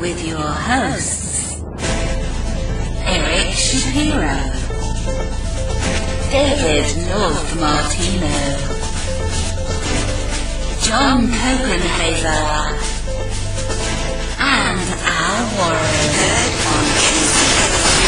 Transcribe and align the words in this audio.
with 0.00 0.24
your 0.26 0.38
hosts, 0.40 1.60
Eric 3.04 3.52
Shapiro, 3.54 4.38
David 6.30 6.86
North 7.08 7.60
Martino, 7.60 8.36
John 10.80 11.26
Copenhaver, 11.28 12.78
and 14.40 14.80
Al 15.04 15.44
Warren. 15.58 16.10
Heard 16.16 16.54
on 16.70 16.84
Tuesday, 16.96 17.60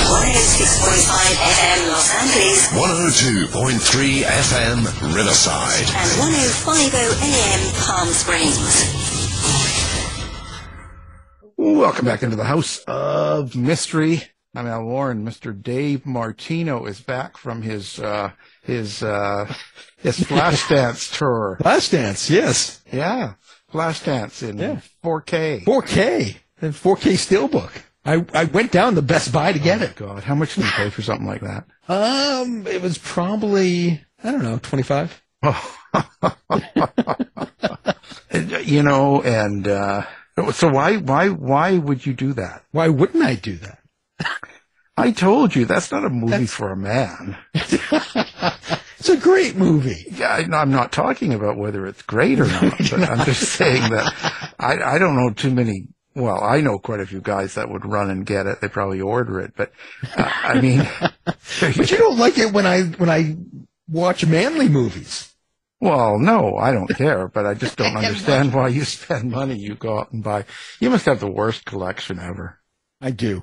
106.5 0.09 1.13
FM 1.37 1.81
Los 1.89 2.09
Angeles 2.15 2.59
102.3 2.73 4.25
FM 4.25 4.79
Riverside. 5.15 5.87
and 5.93 6.11
1050 6.19 6.97
AM 7.23 7.61
Palm 7.85 8.09
Springs. 8.09 9.02
Welcome 11.65 12.07
back 12.07 12.25
into 12.25 12.35
the 12.35 12.43
House 12.43 12.81
of 12.89 13.55
Mystery. 13.55 14.25
I'm 14.53 14.67
Al 14.67 14.83
Warren. 14.83 15.25
Mr. 15.25 15.55
Dave 15.63 16.05
Martino 16.05 16.87
is 16.87 17.01
back 17.01 17.37
from 17.37 17.63
his 17.63 18.01
uh, 18.01 18.33
his 18.65 19.01
uh, 19.01 19.45
his 19.99 20.19
Flashdance 20.19 21.17
tour. 21.17 21.59
Flashdance, 21.63 22.29
yes. 22.29 22.83
Yeah, 22.93 23.35
Flashdance 23.73 24.43
in 24.47 24.59
Yeah. 24.59 24.81
4K. 25.05 25.63
4K. 25.63 26.35
And 26.61 26.75
4K 26.75 27.13
Steelbook. 27.13 27.71
I, 28.05 28.27
I 28.35 28.47
went 28.47 28.73
down 28.73 28.97
to 28.97 29.03
Best 29.03 29.33
Buy 29.33 29.53
to 29.53 29.61
get 29.61 29.83
it. 29.83 29.95
God, 29.95 30.25
how 30.25 30.35
much 30.35 30.57
did 30.57 30.65
you 30.65 30.71
pay 30.73 30.91
for 30.91 31.03
something 31.03 31.29
like 31.29 31.43
that? 31.43 31.65
Um, 31.87 32.67
it 32.67 32.83
was 32.83 32.99
probably, 32.99 34.05
I 34.25 34.33
don't 34.33 34.43
know, 34.43 34.59
25. 34.61 35.23
And, 38.35 38.51
you 38.67 38.83
know, 38.83 39.21
and 39.23 39.69
uh, 39.69 40.05
so 40.53 40.69
why 40.69 40.97
why 40.97 41.29
why 41.29 41.79
would 41.79 42.05
you 42.07 42.15
do 42.15 42.33
that? 42.35 42.65
Why 42.73 42.89
wouldn't 42.89 43.23
I 43.23 43.35
do 43.35 43.57
that? 43.57 43.79
I 44.97 45.11
told 45.11 45.55
you 45.55 45.65
that's 45.65 45.91
not 45.91 46.05
a 46.05 46.11
movie 46.11 46.47
for 46.47 46.71
a 46.71 46.77
man. 46.77 47.37
It's 49.03 49.09
a 49.09 49.17
great 49.17 49.57
movie. 49.57 50.07
Yeah, 50.13 50.29
I, 50.29 50.57
I'm 50.57 50.71
not 50.71 50.93
talking 50.93 51.35
about 51.35 51.57
whether 51.57 51.89
it's 51.89 52.03
great 52.03 52.39
or 52.39 52.47
not, 52.47 52.79
but 52.79 53.03
I'm 53.03 53.25
just 53.25 53.43
saying 53.55 53.91
that 53.91 54.55
I, 54.61 54.75
I 54.81 54.99
don't 54.99 55.17
know 55.17 55.31
too 55.31 55.51
many. 55.51 55.89
Well, 56.15 56.41
I 56.41 56.61
know 56.61 56.79
quite 56.79 57.01
a 57.01 57.07
few 57.07 57.21
guys 57.21 57.55
that 57.55 57.69
would 57.69 57.85
run 57.85 58.11
and 58.11 58.25
get 58.25 58.47
it. 58.47 58.61
They 58.61 58.69
probably 58.69 59.01
order 59.01 59.41
it, 59.41 59.55
but 59.57 59.73
uh, 60.17 60.31
I 60.45 60.61
mean, 60.61 60.89
But 61.25 61.91
you 61.91 61.97
don't 61.97 62.17
like 62.17 62.39
it 62.39 62.53
when 62.53 62.65
I, 62.65 62.83
when 62.83 63.11
I 63.11 63.37
watch 63.89 64.25
manly 64.25 64.69
movies. 64.69 65.22
Well, 65.83 66.19
no, 66.19 66.57
I 66.57 66.73
don't 66.73 66.89
care, 66.89 67.27
but 67.29 67.45
I 67.45 67.55
just 67.55 67.77
don't 67.79 67.97
understand 67.97 68.55
why 68.55 68.69
you 68.69 68.85
spend 68.85 69.31
money. 69.31 69.57
You 69.57 69.75
go 69.75 69.99
out 69.99 70.13
and 70.13 70.23
buy. 70.23 70.45
You 70.81 70.89
must 70.91 71.05
have 71.07 71.21
the 71.21 71.31
worst 71.31 71.65
collection 71.65 72.19
ever. 72.19 72.59
I 73.01 73.11
do. 73.11 73.43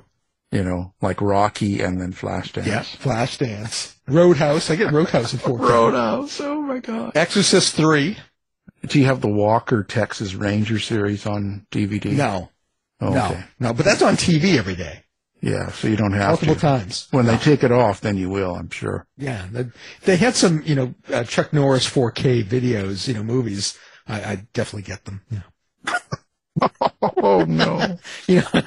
You 0.52 0.64
know, 0.64 0.94
like 1.02 1.22
Rocky 1.22 1.82
and 1.82 2.02
then 2.02 2.12
Flashdance. 2.14 2.66
Yeah, 2.66 2.82
Flashdance, 2.82 3.94
Roadhouse. 4.08 4.72
I 4.72 4.76
get 4.78 4.92
Roadhouse 4.92 5.34
in 5.34 5.40
4K. 5.40 5.60
Roadhouse. 5.60 6.42
Oh 6.42 6.62
my 6.62 6.80
god. 6.80 7.12
Exorcist 7.16 7.76
three. 7.76 8.18
Do 8.88 8.98
you 8.98 9.06
have 9.06 9.22
the 9.22 9.28
Walker 9.28 9.84
Texas 9.84 10.34
Ranger 10.34 10.80
series 10.80 11.26
on 11.28 11.68
DVD? 11.72 12.14
No, 12.14 12.50
Oh, 13.02 13.10
no, 13.12 13.26
okay. 13.28 13.44
no. 13.60 13.74
But 13.74 13.86
that's 13.86 14.02
on 14.02 14.16
TV 14.16 14.58
every 14.58 14.76
day, 14.76 15.04
Yeah, 15.42 15.72
so 15.72 15.88
you 15.88 15.96
don't 15.96 16.12
have 16.12 16.40
to 16.40 16.46
multiple 16.46 16.56
to. 16.56 16.62
times. 16.62 17.08
When 17.12 17.26
they 17.26 17.38
take 17.38 17.64
it 17.64 17.72
off, 17.72 18.02
then 18.02 18.18
you 18.18 18.30
will, 18.30 18.56
I'm 18.56 18.70
sure. 18.70 19.08
Yeah, 19.18 19.48
they, 19.52 19.66
they 20.04 20.18
had 20.18 20.36
some, 20.36 20.62
you 20.66 20.76
know, 20.76 20.96
uh, 21.14 21.24
Chuck 21.24 21.54
Norris 21.54 21.90
4K 21.90 22.44
videos, 22.44 23.08
you 23.08 23.14
know, 23.14 23.24
movies. 23.24 23.78
I, 24.08 24.22
I 24.22 24.48
definitely 24.54 24.84
get 24.84 25.06
them. 25.06 25.22
Yeah. 25.30 25.98
Oh 27.24 27.46
no. 27.46 27.98
You 28.28 28.42
know, 28.54 28.62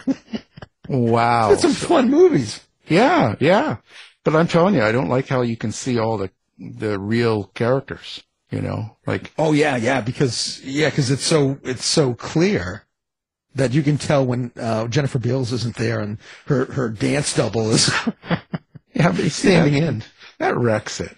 wow. 0.89 1.53
it's 1.53 1.63
some 1.63 1.73
fun 1.73 2.11
movies. 2.11 2.61
Yeah, 2.87 3.35
yeah. 3.39 3.77
But 4.25 4.35
I'm 4.35 4.49
telling 4.49 4.75
you, 4.75 4.83
I 4.83 4.93
don't 4.93 5.09
like 5.09 5.29
how 5.29 5.43
you 5.43 5.57
can 5.57 5.73
see 5.73 5.99
all 5.99 6.17
the 6.17 6.31
the 6.59 6.99
real 6.99 7.45
characters. 7.45 8.23
You 8.51 8.61
know, 8.61 8.97
like 9.07 9.33
Oh 9.39 9.53
yeah, 9.53 9.77
yeah, 9.77 10.01
because 10.01 10.61
yeah, 10.65 10.89
because 10.91 11.11
it's 11.11 11.25
so 11.25 11.59
it's 11.63 11.85
so 11.85 12.15
clear 12.15 12.85
that 13.55 13.73
you 13.73 13.83
can 13.83 13.99
tell 13.99 14.25
when 14.25 14.51
uh, 14.57 14.89
Jennifer 14.89 15.19
Beals 15.19 15.53
isn't 15.53 15.77
there 15.77 16.01
and 16.01 16.19
her 16.47 16.67
her 16.67 16.89
dance 16.89 17.35
double 17.35 17.71
is 17.71 17.91
yeah, 18.31 18.41
but 19.09 19.17
he's 19.17 19.35
standing 19.35 19.75
yeah, 19.75 19.89
in. 19.89 20.05
That 20.39 20.57
wrecks 20.57 21.01
it. 21.01 21.17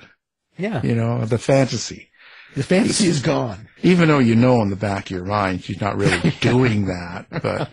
Yeah, 0.57 0.83
You 0.85 0.95
know, 0.95 1.25
the 1.25 1.39
fantasy. 1.39 2.11
the 2.55 2.63
fantasy 2.63 3.09
is 3.09 3.21
gone. 3.23 3.69
Even 3.83 4.09
though 4.09 4.21
you 4.21 4.37
know 4.37 4.63
in 4.63 4.71
the 4.71 4.77
back 4.77 5.07
of 5.07 5.11
your 5.11 5.25
mind 5.25 5.65
she's 5.65 5.81
not 5.81 5.97
really 5.97 6.31
doing 6.41 6.87
that, 6.87 7.27
but 7.43 7.69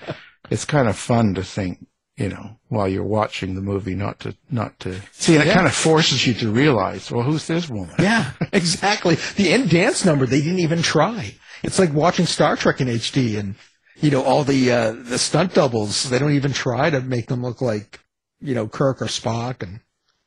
it's 0.49 0.65
kind 0.65 0.87
of 0.87 0.97
fun 0.97 1.35
to 1.35 1.43
think, 1.43 1.85
you 2.17 2.29
know, 2.29 2.57
while 2.69 2.87
you're 2.87 3.03
watching 3.03 3.53
the 3.55 3.61
movie, 3.61 3.93
not 3.95 4.19
to 4.21 4.35
not 4.49 4.79
to 4.79 4.99
see, 5.11 5.35
and 5.37 5.47
it 5.47 5.53
kind 5.53 5.67
of 5.67 5.73
forces 5.73 6.25
you 6.25 6.33
to 6.35 6.51
realize, 6.51 7.11
well, 7.11 7.23
who's 7.23 7.45
this 7.47 7.69
woman? 7.69 7.95
Yeah, 7.99 8.31
exactly. 8.51 9.15
The 9.35 9.51
end 9.51 9.69
dance 9.69 10.03
number 10.05 10.25
they 10.25 10.41
didn't 10.41 10.59
even 10.59 10.81
try. 10.81 11.35
It's 11.63 11.77
like 11.77 11.93
watching 11.93 12.25
Star 12.25 12.55
Trek 12.55 12.81
in 12.81 12.87
HD 12.87 13.37
and 13.37 13.53
you 14.01 14.11
know 14.11 14.23
all 14.23 14.43
the 14.43 14.71
uh, 14.71 14.91
the 14.91 15.17
stunt 15.17 15.53
doubles. 15.53 16.09
They 16.09 16.19
don't 16.19 16.33
even 16.33 16.53
try 16.53 16.89
to 16.89 17.01
make 17.01 17.27
them 17.27 17.41
look 17.43 17.61
like 17.61 17.99
you 18.39 18.53
know 18.55 18.67
Kirk 18.67 19.01
or 19.01 19.05
Spock 19.05 19.63
and. 19.63 19.79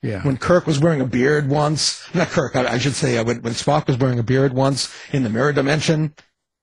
Yeah. 0.03 0.21
when 0.21 0.37
Kirk 0.37 0.67
was 0.67 0.79
wearing 0.81 1.01
a 1.01 1.07
beard 1.07 1.49
once, 1.49 2.07
not 2.15 2.29
Kirk, 2.29 2.55
I, 2.57 2.75
I 2.75 2.77
should 2.77 2.93
say, 2.93 3.17
uh, 3.17 3.25
when, 3.25 3.41
when 3.41 3.55
Spock 3.55 3.87
was 3.87 3.97
wearing 3.97 4.19
a 4.19 4.23
beard 4.23 4.53
once 4.53 4.95
in 5.15 5.23
the 5.23 5.31
mirror 5.31 5.51
dimension, 5.55 6.13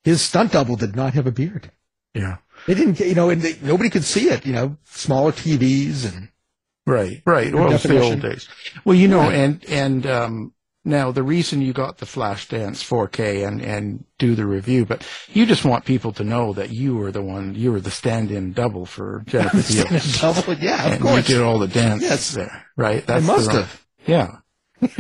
his 0.04 0.22
stunt 0.22 0.52
double 0.52 0.76
did 0.76 0.96
not 0.96 1.16
have 1.16 1.26
a 1.26 1.32
beard. 1.32 1.72
yeah. 2.14 2.38
They 2.68 2.76
didn't, 2.76 3.00
get- 3.00 3.08
you 3.08 3.16
know, 3.16 3.32
and 3.32 3.42
they, 3.42 3.58
nobody 3.64 3.90
could 3.90 4.04
see 4.04 4.30
it, 4.30 4.46
you 4.46 4.54
know, 4.54 4.78
smaller 4.86 5.32
TVs 5.32 6.06
and 6.06 6.30
Right, 6.86 7.24
right. 7.26 7.52
Well, 7.52 7.72
it's 7.74 7.82
the 7.82 8.00
old 8.00 8.22
days. 8.22 8.48
Well, 8.86 8.96
you 8.96 9.08
know, 9.08 9.22
and 9.22 9.66
and 9.68 10.06
um, 10.06 10.54
now 10.84 11.12
the 11.12 11.24
reason 11.24 11.62
you 11.62 11.74
got 11.74 11.98
the 12.00 12.06
Flashdance 12.06 12.82
4K 12.84 13.48
and 13.48 13.62
and 13.62 14.04
do 14.18 14.36
the 14.36 14.46
review, 14.46 14.86
but 14.86 15.08
you 15.34 15.46
just 15.46 15.64
want 15.66 15.86
people 15.86 16.12
to 16.14 16.24
know 16.24 16.54
that 16.54 16.70
you 16.72 16.96
were 16.96 17.12
the 17.12 17.22
one, 17.22 17.54
you 17.56 17.72
were 17.72 17.80
the 17.82 17.92
stand-in 17.92 18.54
double 18.54 18.86
for 18.86 19.24
Jennifer 19.28 19.58
Beals. 19.90 20.20
double. 20.22 20.54
Yeah, 20.56 20.86
of 20.88 20.92
and 20.94 21.02
course. 21.02 21.30
you 21.30 21.36
did 21.36 21.44
all 21.44 21.60
the 21.60 21.68
dance 21.68 22.02
Yes. 22.04 22.32
there, 22.34 22.66
right? 22.78 23.06
That's 23.06 23.24
I 23.24 23.28
must 23.34 23.52
have. 23.52 23.86
Yeah, 24.08 24.38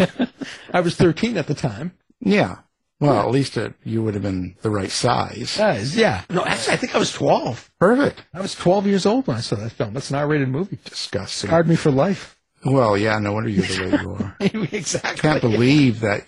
I 0.73 0.81
was 0.81 0.95
13 0.95 1.37
at 1.37 1.47
the 1.47 1.55
time. 1.55 1.93
yeah. 2.19 2.59
Well, 2.99 3.19
at 3.19 3.31
least 3.31 3.57
it, 3.57 3.73
you 3.83 4.03
would 4.03 4.13
have 4.13 4.21
been 4.21 4.55
the 4.61 4.69
right 4.69 4.91
size. 4.91 5.57
Guys, 5.57 5.97
yeah. 5.97 6.21
No, 6.29 6.45
actually, 6.45 6.73
I 6.73 6.77
think 6.77 6.93
I 6.93 6.99
was 6.99 7.11
12. 7.11 7.71
Perfect. 7.79 8.23
I 8.31 8.41
was 8.41 8.53
12 8.53 8.85
years 8.85 9.07
old 9.07 9.25
when 9.25 9.37
I 9.37 9.39
saw 9.39 9.55
that 9.55 9.71
film. 9.71 9.97
It's 9.97 10.11
an 10.11 10.17
R-rated 10.17 10.49
movie. 10.49 10.77
Disgusting. 10.85 11.47
Scarred 11.47 11.67
me 11.67 11.75
for 11.75 11.89
life. 11.89 12.37
Well, 12.65 12.97
yeah. 12.97 13.17
No 13.19 13.33
wonder 13.33 13.49
you're 13.49 13.65
the 13.65 13.83
way 13.95 14.01
you 14.01 14.11
are. 14.13 14.35
exactly. 14.71 15.19
Can't 15.21 15.41
believe 15.41 16.01
that 16.01 16.25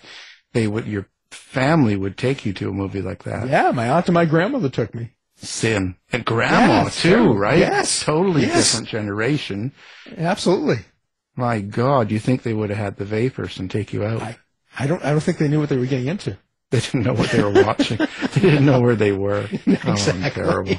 they 0.52 0.66
would, 0.66 0.86
your 0.86 1.06
family 1.30 1.96
would 1.96 2.16
take 2.16 2.44
you 2.46 2.52
to 2.54 2.68
a 2.68 2.72
movie 2.72 3.02
like 3.02 3.24
that. 3.24 3.48
Yeah, 3.48 3.70
my 3.72 3.88
aunt 3.90 4.06
and 4.06 4.14
my 4.14 4.24
grandmother 4.24 4.68
took 4.68 4.94
me. 4.94 5.10
sin. 5.36 5.96
And 6.12 6.24
grandma 6.24 6.84
Yes, 6.84 7.02
too, 7.02 7.10
terrible. 7.10 7.36
right? 7.38 7.58
Yes. 7.58 8.02
Totally 8.04 8.42
Yes. 8.42 8.70
different 8.72 8.88
generation. 8.88 9.72
Absolutely. 10.16 10.78
My 11.36 11.60
God, 11.60 12.10
you 12.12 12.18
think 12.20 12.42
they 12.42 12.52
would 12.52 12.70
have 12.70 12.78
had 12.78 12.96
the 12.96 13.04
vapors 13.04 13.58
and 13.58 13.68
take 13.70 13.92
you 13.92 14.04
out? 14.04 14.22
I, 14.22 14.36
I 14.78 14.86
don't. 14.86 15.04
I 15.04 15.10
don't 15.10 15.20
think 15.20 15.38
they 15.38 15.48
knew 15.48 15.58
what 15.60 15.68
they 15.68 15.76
were 15.76 15.86
getting 15.86 16.06
into. 16.06 16.36
They 16.70 16.80
didn't 16.80 17.02
know 17.02 17.12
what 17.14 17.30
they 17.30 17.42
were 17.42 17.50
watching. 17.64 17.98
they 18.34 18.40
didn't 18.40 18.64
know 18.66 18.80
where 18.80 18.94
they 18.96 19.10
were. 19.12 19.48
Oh, 19.66 19.92
Exactly. 19.92 20.30
terrible. 20.30 20.76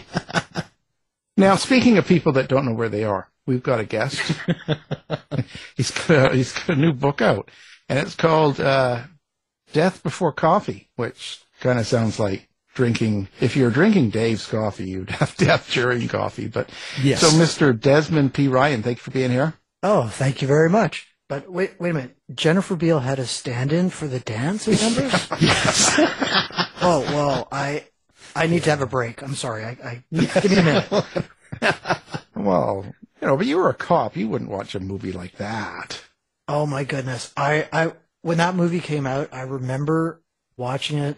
now, 1.38 1.56
speaking 1.56 1.98
of 1.98 2.08
people 2.08 2.32
that 2.34 2.48
don't 2.48 2.66
know 2.66 2.74
where 2.74 2.90
they 2.90 3.04
are, 3.04 3.30
we've 3.46 3.64
got 3.64 3.80
a 3.80 3.86
guest. 3.86 4.20
he's 5.76 5.92
got 5.92 6.32
a, 6.32 6.36
he's 6.36 6.54
got 6.54 6.70
a 6.70 6.76
new 6.76 6.94
book 6.94 7.22
out, 7.22 7.50
and 7.90 8.00
it's 8.00 8.16
called 8.16 8.60
uh, 8.60 9.04
"Death 9.74 10.04
Before 10.04 10.32
Coffee," 10.32 10.90
which 10.96 11.40
kind 11.62 11.80
of 11.80 11.88
sounds 11.88 12.20
like 12.20 12.48
drinking. 12.74 13.28
If 13.40 13.56
you're 13.56 13.72
drinking 13.72 14.10
Dave's 14.12 14.48
coffee, 14.48 14.90
you'd 14.90 15.10
have 15.12 15.36
death 15.38 15.72
during 15.72 16.08
coffee. 16.08 16.48
But 16.48 16.70
Yes. 17.02 17.22
so, 17.22 17.30
Mr. 17.30 17.78
Desmond 17.80 18.34
P. 18.34 18.48
Ryan, 18.48 18.84
thank 18.84 18.98
you 18.98 19.02
for 19.04 19.12
being 19.12 19.32
here. 19.32 19.54
Oh, 19.84 20.08
thank 20.08 20.42
you 20.42 20.48
very 20.48 20.70
much. 20.70 21.08
But 21.28 21.52
wait, 21.52 21.80
wait 21.80 21.90
a 21.90 21.94
minute. 21.94 22.18
Jennifer 22.34 22.76
Beal 22.76 23.00
had 23.00 23.18
a 23.18 23.26
stand-in 23.26 23.90
for 23.90 24.08
the 24.08 24.20
dance, 24.20 24.68
remember? 24.68 25.02
yes. 25.40 25.96
oh 26.82 27.02
well, 27.08 27.48
I 27.52 27.86
I 28.36 28.46
need 28.48 28.64
to 28.64 28.70
have 28.70 28.82
a 28.82 28.86
break. 28.86 29.24
I'm 29.24 29.34
sorry. 29.34 29.64
I, 29.64 29.78
I 29.84 30.04
give 30.12 30.52
me 30.52 30.58
a 30.58 30.64
minute. 30.64 31.06
Well, 32.36 32.86
you 32.86 32.94
know, 33.36 33.40
but 33.40 33.48
you 33.48 33.58
were 33.58 33.70
a 33.70 33.74
cop. 33.74 34.16
You 34.16 34.28
wouldn't 34.30 34.50
watch 34.50 34.76
a 34.76 34.80
movie 34.80 35.12
like 35.12 35.38
that. 35.38 36.02
Oh 36.48 36.66
my 36.66 36.84
goodness. 36.84 37.34
I, 37.36 37.68
I 37.72 37.94
when 38.22 38.38
that 38.38 38.56
movie 38.56 38.80
came 38.80 39.06
out, 39.06 39.30
I 39.34 39.42
remember 39.42 40.22
watching 40.58 40.98
it 40.98 41.18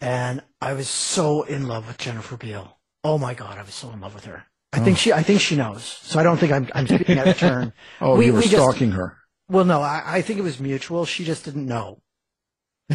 and 0.00 0.42
I 0.60 0.72
was 0.72 0.88
so 0.88 1.42
in 1.42 1.66
love 1.66 1.86
with 1.86 1.98
Jennifer 1.98 2.36
Beal. 2.36 2.78
Oh 3.04 3.18
my 3.18 3.34
god, 3.34 3.58
I 3.58 3.62
was 3.62 3.74
so 3.74 3.90
in 3.90 4.00
love 4.00 4.14
with 4.14 4.24
her. 4.24 4.44
I 4.72 4.80
think 4.80 4.96
oh. 4.96 5.00
she 5.00 5.12
I 5.12 5.22
think 5.22 5.40
she 5.40 5.56
knows. 5.56 5.84
So 5.84 6.18
I 6.18 6.22
don't 6.22 6.38
think 6.38 6.52
I'm 6.52 6.68
I'm 6.74 6.86
speaking 6.86 7.18
out 7.18 7.28
of 7.28 7.38
turn. 7.38 7.72
Oh, 8.00 8.16
We- 8.16 8.26
you 8.26 8.32
were 8.32 8.38
we 8.38 8.44
just- 8.44 8.56
stalking 8.56 8.92
her. 8.92 9.16
Well 9.48 9.64
no, 9.64 9.80
I, 9.80 10.02
I 10.04 10.22
think 10.22 10.38
it 10.38 10.42
was 10.42 10.60
mutual. 10.60 11.06
She 11.06 11.24
just 11.24 11.44
didn't 11.44 11.66
know. 11.66 12.02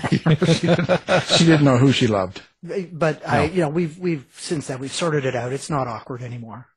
she, 0.10 0.18
didn't, 0.68 1.24
she 1.24 1.46
didn't 1.46 1.64
know 1.64 1.78
who 1.78 1.92
she 1.92 2.08
loved. 2.08 2.42
But 2.92 3.28
I 3.28 3.46
you 3.46 3.62
know, 3.62 3.70
we've 3.70 3.98
we've 3.98 4.26
since 4.38 4.68
then 4.68 4.80
we've 4.80 4.94
sorted 4.94 5.26
it 5.26 5.36
out. 5.36 5.52
It's 5.52 5.70
not 5.70 5.88
awkward 5.88 6.22
anymore. 6.22 6.68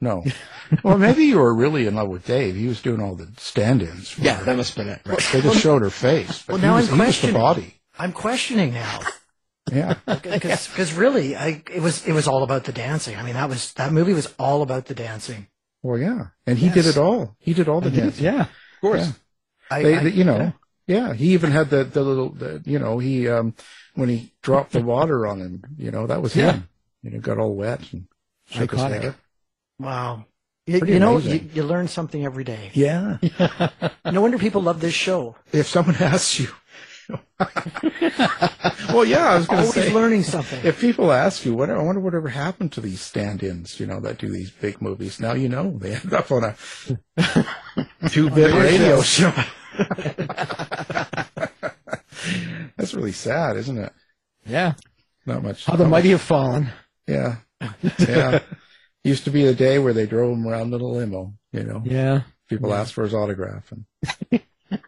No. 0.00 0.24
well, 0.82 0.96
maybe 0.98 1.24
you 1.24 1.38
were 1.38 1.54
really 1.54 1.86
in 1.86 1.94
love 1.94 2.08
with 2.08 2.26
Dave. 2.26 2.54
He 2.56 2.66
was 2.68 2.80
doing 2.80 3.00
all 3.02 3.14
the 3.14 3.28
stand-ins. 3.36 4.10
For 4.10 4.22
Yeah, 4.22 4.36
her. 4.36 4.44
that 4.44 4.56
must 4.56 4.74
have 4.76 4.86
been 4.86 4.94
it. 4.94 5.00
Right. 5.04 5.28
They 5.32 5.40
just 5.42 5.60
showed 5.60 5.82
her 5.82 5.90
face. 5.90 6.42
But 6.46 6.54
Well, 6.54 6.62
now 6.62 6.76
was, 6.76 6.90
I'm 6.90 6.96
the 6.98 7.04
questioning. 7.04 7.34
body. 7.36 7.74
I'm 7.98 8.12
questioning 8.12 8.72
now. 8.74 9.00
Yeah. 9.70 9.94
Because 10.04 10.94
really, 10.94 11.36
I, 11.36 11.62
it 11.72 11.80
was 11.80 12.04
it 12.04 12.12
was 12.12 12.26
all 12.26 12.42
about 12.42 12.64
the 12.64 12.72
dancing. 12.72 13.14
I 13.16 13.22
mean, 13.22 13.34
that 13.34 13.48
was 13.48 13.72
that 13.74 13.92
movie 13.92 14.14
was 14.14 14.26
all 14.36 14.62
about 14.62 14.86
the 14.86 14.94
dancing. 14.96 15.46
Well, 15.82 15.96
yeah. 15.96 16.28
And 16.44 16.58
he 16.58 16.70
did 16.70 16.86
it 16.86 16.96
all. 16.96 17.36
He 17.38 17.54
did 17.54 17.68
all 17.68 17.80
the 17.80 17.90
dancing. 17.90 18.24
Yeah, 18.24 18.40
of 18.42 18.80
course. 18.80 19.06
Yeah. 19.06 19.12
I, 19.70 19.82
They, 19.84 19.94
I- 19.96 20.02
they- 20.04 20.10
you 20.10 20.24
know, 20.24 20.52
yeah. 20.88 21.12
He 21.12 21.34
even 21.34 21.52
had 21.52 21.70
the, 21.70 21.84
the 21.84 22.02
little, 22.02 22.30
the, 22.30 22.60
you 22.64 22.80
know, 22.80 22.98
he, 22.98 23.28
um, 23.28 23.54
when 23.94 24.08
he 24.08 24.32
dropped 24.42 24.72
the 24.72 24.82
water 24.82 25.24
on 25.24 25.40
him, 25.40 25.62
you 25.76 25.92
know, 25.92 26.06
that 26.08 26.20
was 26.22 26.34
Yeah. 26.34 26.52
him. 26.54 26.68
You 27.02 27.10
know, 27.10 27.20
got 27.20 27.38
all 27.38 27.54
wet 27.54 27.80
and 27.92 28.08
shook 28.48 28.72
his 28.72 28.80
Iconic. 28.80 29.02
hair. 29.02 29.14
Wow. 29.80 30.24
You, 30.66 30.80
you 30.86 30.98
know, 31.00 31.18
you, 31.18 31.48
you 31.52 31.62
learn 31.64 31.88
something 31.88 32.24
every 32.24 32.44
day. 32.44 32.70
Yeah. 32.74 33.18
No 34.04 34.22
wonder 34.22 34.38
people 34.38 34.60
love 34.62 34.80
this 34.80 34.94
show. 34.94 35.36
if 35.52 35.68
someone 35.68 35.94
asks 36.00 36.40
you, 36.40 36.48
well, 38.92 39.04
yeah, 39.04 39.28
I 39.32 39.36
was 39.36 39.46
going 39.46 39.62
to 39.62 39.68
Always 39.68 39.74
say, 39.74 39.92
learning 39.92 40.22
something. 40.24 40.60
if 40.64 40.80
people 40.80 41.12
ask 41.12 41.44
you, 41.44 41.54
what, 41.54 41.70
I 41.70 41.78
wonder 41.78 42.00
whatever 42.00 42.28
happened 42.28 42.72
to 42.72 42.80
these 42.80 43.00
stand-ins, 43.00 43.78
you 43.80 43.86
know, 43.86 44.00
that 44.00 44.18
do 44.18 44.28
these 44.30 44.50
big 44.50 44.80
movies. 44.82 45.20
Now 45.20 45.32
you 45.34 45.48
know 45.48 45.76
they 45.78 45.94
end 45.94 46.12
up 46.12 46.30
on 46.32 46.44
a 46.44 46.56
two-bit 48.08 48.52
radio 48.52 49.00
show. 49.02 49.32
That's 52.76 52.94
really 52.94 53.12
sad, 53.12 53.56
isn't 53.56 53.78
it? 53.78 53.92
Yeah. 54.46 54.74
Not 55.26 55.42
much. 55.42 55.64
How 55.66 55.76
the 55.76 55.86
mighty 55.86 56.10
have 56.10 56.20
fallen. 56.20 56.70
Yeah. 57.06 57.36
Yeah. 57.98 58.40
Used 59.02 59.24
to 59.24 59.30
be 59.30 59.44
the 59.44 59.54
day 59.54 59.78
where 59.78 59.92
they 59.92 60.06
drove 60.06 60.36
him 60.36 60.46
around 60.46 60.74
in 60.74 60.80
a 60.80 60.86
limo, 60.86 61.34
you 61.52 61.64
know. 61.64 61.82
Yeah. 61.84 62.22
People 62.48 62.74
asked 62.74 62.92
for 62.94 63.04
his 63.04 63.14
autograph 63.14 63.72
and 63.72 64.42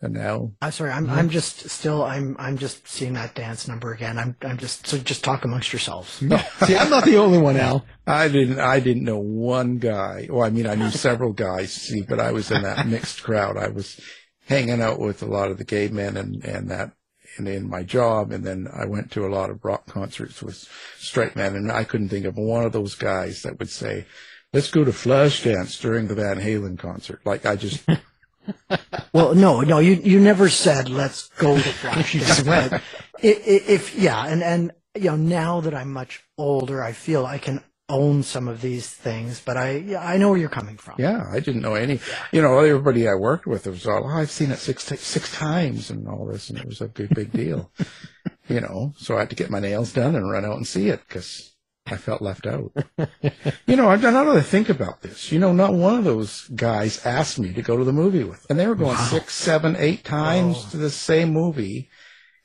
and 0.00 0.14
now 0.14 0.52
I'm 0.60 0.70
sorry. 0.70 0.92
I'm 0.92 1.08
I'm 1.08 1.30
just 1.30 1.68
still 1.70 2.04
I'm 2.04 2.36
I'm 2.38 2.58
just 2.58 2.86
seeing 2.86 3.14
that 3.14 3.34
dance 3.34 3.66
number 3.66 3.92
again. 3.92 4.18
I'm 4.18 4.36
I'm 4.42 4.58
just 4.58 4.86
so 4.86 4.98
just 4.98 5.24
talk 5.24 5.44
amongst 5.44 5.72
yourselves. 5.72 6.20
No. 6.22 6.36
See, 6.64 6.76
I'm 6.76 6.90
not 6.90 7.04
the 7.04 7.16
only 7.16 7.38
one, 7.38 7.56
Al. 7.56 7.84
I 8.06 8.28
didn't 8.28 8.60
I 8.60 8.80
didn't 8.80 9.04
know 9.04 9.18
one 9.18 9.78
guy. 9.78 10.28
Well, 10.30 10.46
I 10.46 10.50
mean 10.50 10.66
I 10.66 10.74
knew 10.74 10.90
several 10.90 11.32
guys, 11.32 11.72
see, 11.72 12.02
but 12.02 12.20
I 12.20 12.32
was 12.32 12.50
in 12.50 12.62
that 12.62 12.86
mixed 12.86 13.22
crowd. 13.22 13.56
I 13.56 13.68
was 13.68 13.98
hanging 14.46 14.82
out 14.82 15.00
with 15.00 15.22
a 15.22 15.26
lot 15.26 15.50
of 15.50 15.58
the 15.58 15.64
gay 15.64 15.88
men 15.88 16.16
and, 16.16 16.44
and 16.44 16.70
that 16.70 16.92
in, 17.38 17.46
in 17.46 17.68
my 17.68 17.82
job 17.82 18.32
and 18.32 18.44
then 18.44 18.68
I 18.72 18.86
went 18.86 19.10
to 19.12 19.26
a 19.26 19.34
lot 19.34 19.50
of 19.50 19.64
rock 19.64 19.86
concerts 19.86 20.42
with 20.42 20.68
straight 20.98 21.36
men 21.36 21.54
and 21.56 21.70
I 21.70 21.84
couldn't 21.84 22.08
think 22.08 22.26
of 22.26 22.36
one 22.36 22.64
of 22.64 22.72
those 22.72 22.94
guys 22.94 23.42
that 23.42 23.58
would 23.58 23.70
say, 23.70 24.06
let's 24.52 24.70
go 24.70 24.84
to 24.84 24.90
Flashdance 24.92 25.80
during 25.80 26.06
the 26.08 26.14
Van 26.14 26.38
Halen 26.38 26.78
concert. 26.78 27.20
Like 27.24 27.46
I 27.46 27.56
just, 27.56 27.84
Well, 29.12 29.34
no, 29.34 29.60
no, 29.62 29.78
you 29.78 29.92
you 29.94 30.20
never 30.20 30.48
said 30.48 30.88
let's 30.90 31.28
go 31.38 31.56
to 31.56 31.62
Flashdance. 31.62 32.44
but 32.46 32.72
i- 32.74 32.80
i- 33.22 33.64
if 33.68 33.94
yeah, 33.96 34.26
and 34.26 34.42
and 34.42 34.72
you 34.94 35.04
know 35.10 35.16
now 35.16 35.60
that 35.60 35.74
I'm 35.74 35.92
much 35.92 36.22
older, 36.36 36.82
I 36.82 36.92
feel 36.92 37.24
I 37.24 37.38
can 37.38 37.62
own 37.88 38.22
some 38.22 38.48
of 38.48 38.60
these 38.60 38.88
things. 38.88 39.40
But 39.44 39.56
I 39.56 39.76
yeah, 39.76 40.06
I 40.06 40.16
know 40.16 40.30
where 40.30 40.38
you're 40.38 40.48
coming 40.48 40.76
from. 40.76 40.96
yeah, 40.98 41.26
I 41.30 41.40
didn't 41.40 41.62
know 41.62 41.74
any. 41.74 42.00
You 42.32 42.42
know, 42.42 42.58
everybody 42.58 43.08
I 43.08 43.14
worked 43.14 43.46
with 43.46 43.66
was 43.66 43.86
all, 43.86 44.04
oh, 44.04 44.08
I've 44.08 44.30
seen 44.30 44.50
it 44.50 44.58
six 44.58 44.86
ti- 44.86 44.96
six 44.96 45.32
times 45.34 45.90
and 45.90 46.08
all 46.08 46.26
this, 46.26 46.50
and 46.50 46.58
it 46.58 46.66
was 46.66 46.80
a 46.80 46.88
big 46.88 47.14
big 47.14 47.32
deal. 47.32 47.70
you 48.48 48.60
know, 48.60 48.92
so 48.96 49.16
I 49.16 49.20
had 49.20 49.30
to 49.30 49.36
get 49.36 49.50
my 49.50 49.60
nails 49.60 49.92
done 49.92 50.14
and 50.14 50.30
run 50.30 50.44
out 50.44 50.56
and 50.56 50.66
see 50.66 50.88
it 50.88 51.00
because 51.06 51.54
I 51.86 51.96
felt 51.96 52.22
left 52.22 52.46
out. 52.46 52.72
you 53.66 53.76
know, 53.76 53.88
I 53.88 53.96
now 53.96 54.24
that 54.24 54.36
I 54.36 54.40
think 54.40 54.70
about 54.70 55.02
this, 55.02 55.30
you 55.30 55.38
know, 55.38 55.52
not 55.52 55.74
one 55.74 55.98
of 55.98 56.04
those 56.04 56.48
guys 56.48 57.04
asked 57.04 57.38
me 57.38 57.52
to 57.52 57.62
go 57.62 57.76
to 57.76 57.84
the 57.84 57.92
movie 57.92 58.24
with, 58.24 58.46
and 58.48 58.58
they 58.58 58.66
were 58.66 58.74
going 58.74 58.96
six, 58.96 59.34
seven, 59.34 59.76
eight 59.78 60.04
times 60.04 60.64
to 60.70 60.78
the 60.78 60.90
same 60.90 61.30
movie, 61.30 61.90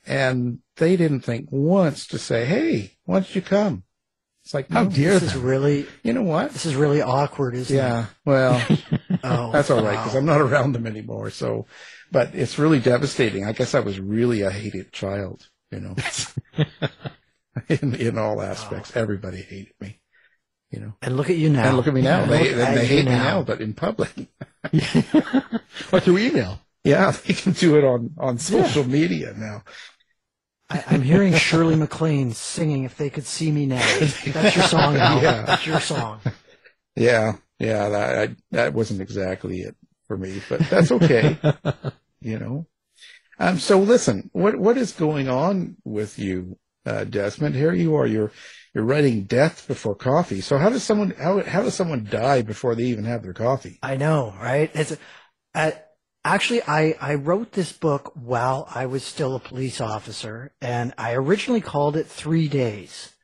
and 0.05 0.59
they 0.75 0.97
didn't 0.97 1.21
think 1.21 1.47
once 1.51 2.05
to 2.07 2.19
say, 2.19 2.45
"Hey, 2.45 2.97
why 3.05 3.21
don't 3.21 3.35
you 3.35 3.41
come?" 3.41 3.83
It's 4.49 4.55
like, 4.55 4.71
How 4.71 4.85
no, 4.85 4.89
dare 4.89 5.19
This 5.19 5.35
is 5.35 5.35
really 5.35 5.85
you 6.01 6.11
know 6.11 6.23
what? 6.23 6.53
this 6.53 6.65
is 6.65 6.75
really 6.75 7.03
awkward, 7.03 7.53
isn't 7.53 7.75
it? 7.75 7.77
Yeah, 7.77 8.07
well. 8.25 8.59
Oh, 9.23 9.51
that's 9.53 9.69
all 9.69 9.83
right 9.83 9.97
because 9.97 10.13
wow. 10.13 10.19
I'm 10.19 10.25
not 10.25 10.41
around 10.41 10.71
them 10.71 10.87
anymore. 10.87 11.29
So, 11.29 11.67
but 12.11 12.33
it's 12.33 12.57
really 12.57 12.79
devastating. 12.79 13.45
I 13.45 13.51
guess 13.51 13.75
I 13.75 13.79
was 13.81 13.99
really 13.99 14.41
a 14.41 14.49
hated 14.49 14.91
child, 14.91 15.49
you 15.69 15.81
know, 15.81 15.95
in 17.69 17.93
in 17.93 18.17
all 18.17 18.41
aspects. 18.41 18.95
Everybody 18.95 19.41
hated 19.41 19.73
me, 19.79 19.99
you 20.71 20.79
know. 20.79 20.93
And 21.01 21.15
look 21.15 21.29
at 21.29 21.37
you 21.37 21.49
now. 21.49 21.67
And 21.67 21.77
look 21.77 21.87
at 21.87 21.93
me 21.93 22.01
now. 22.01 22.25
They 22.25 22.53
they, 22.53 22.63
at 22.63 22.73
they 22.73 22.81
you 22.81 22.87
hate 22.87 23.05
me 23.05 23.11
now, 23.11 23.43
but 23.43 23.61
in 23.61 23.73
public. 23.73 24.13
Or 25.91 25.99
through 25.99 26.17
email. 26.17 26.59
Yeah, 26.83 27.11
they 27.11 27.33
can 27.33 27.51
do 27.51 27.77
it 27.77 27.83
on 27.83 28.15
on 28.17 28.39
social 28.39 28.83
media 28.83 29.33
now. 29.37 29.63
I, 30.69 30.83
I'm 30.87 31.01
hearing 31.01 31.33
Shirley 31.33 31.75
MacLaine 31.75 32.33
singing 32.33 32.83
"If 32.83 32.97
They 32.97 33.09
Could 33.09 33.25
See 33.25 33.51
Me 33.51 33.65
Now." 33.65 33.77
That's 34.25 34.55
your 34.55 34.65
song. 34.65 34.95
Yeah. 34.95 35.43
That's 35.43 35.65
your 35.65 35.79
song. 35.79 36.19
Yeah, 36.95 37.33
yeah, 37.59 37.89
that 37.89 38.19
I, 38.29 38.35
that 38.51 38.73
wasn't 38.73 39.01
exactly 39.01 39.61
it 39.61 39.75
for 40.07 40.17
me, 40.17 40.41
but 40.49 40.59
that's 40.69 40.91
okay. 40.91 41.37
you 42.21 42.37
know. 42.37 42.67
Um. 43.39 43.57
So 43.57 43.79
listen, 43.79 44.29
what 44.33 44.57
what 44.57 44.77
is 44.77 44.91
going 44.91 45.29
on 45.29 45.77
with 45.85 46.19
you, 46.19 46.57
uh, 46.85 47.05
Desmond? 47.05 47.55
Here 47.55 47.73
you 47.73 47.95
are. 47.95 48.05
You're 48.05 48.31
you're 48.73 48.83
writing 48.83 49.23
"Death 49.23 49.67
Before 49.67 49.95
Coffee." 49.95 50.41
So 50.41 50.57
how 50.57 50.69
does 50.69 50.83
someone 50.83 51.11
how 51.11 51.41
how 51.43 51.61
does 51.61 51.73
someone 51.75 52.07
die 52.09 52.41
before 52.41 52.75
they 52.75 52.83
even 52.83 53.05
have 53.05 53.23
their 53.23 53.33
coffee? 53.33 53.79
I 53.81 53.95
know, 53.95 54.33
right? 54.41 54.69
It's 54.73 54.97
uh, 55.55 55.71
actually 56.23 56.61
I 56.63 56.95
I 57.01 57.15
wrote 57.15 57.51
this 57.53 57.71
book 57.71 58.11
while 58.15 58.67
I 58.73 58.85
was 58.85 59.03
still 59.03 59.35
a 59.35 59.39
police 59.39 59.81
officer, 59.81 60.53
and 60.61 60.93
I 60.97 61.13
originally 61.13 61.61
called 61.61 61.95
it 61.95 62.07
Three 62.07 62.47
Days, 62.47 63.15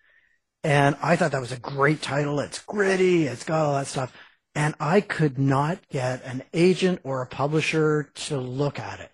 and 0.63 0.95
I 1.01 1.15
thought 1.15 1.31
that 1.31 1.41
was 1.41 1.51
a 1.51 1.59
great 1.59 2.01
title. 2.01 2.39
It's 2.39 2.59
gritty, 2.59 3.25
it's 3.25 3.43
got 3.43 3.65
all 3.65 3.73
that 3.73 3.87
stuff, 3.87 4.15
and 4.53 4.75
I 4.79 5.01
could 5.01 5.37
not 5.37 5.79
get 5.89 6.23
an 6.23 6.43
agent 6.53 7.01
or 7.03 7.21
a 7.21 7.27
publisher 7.27 8.11
to 8.15 8.37
look 8.37 8.79
at 8.79 8.99
it. 8.99 9.11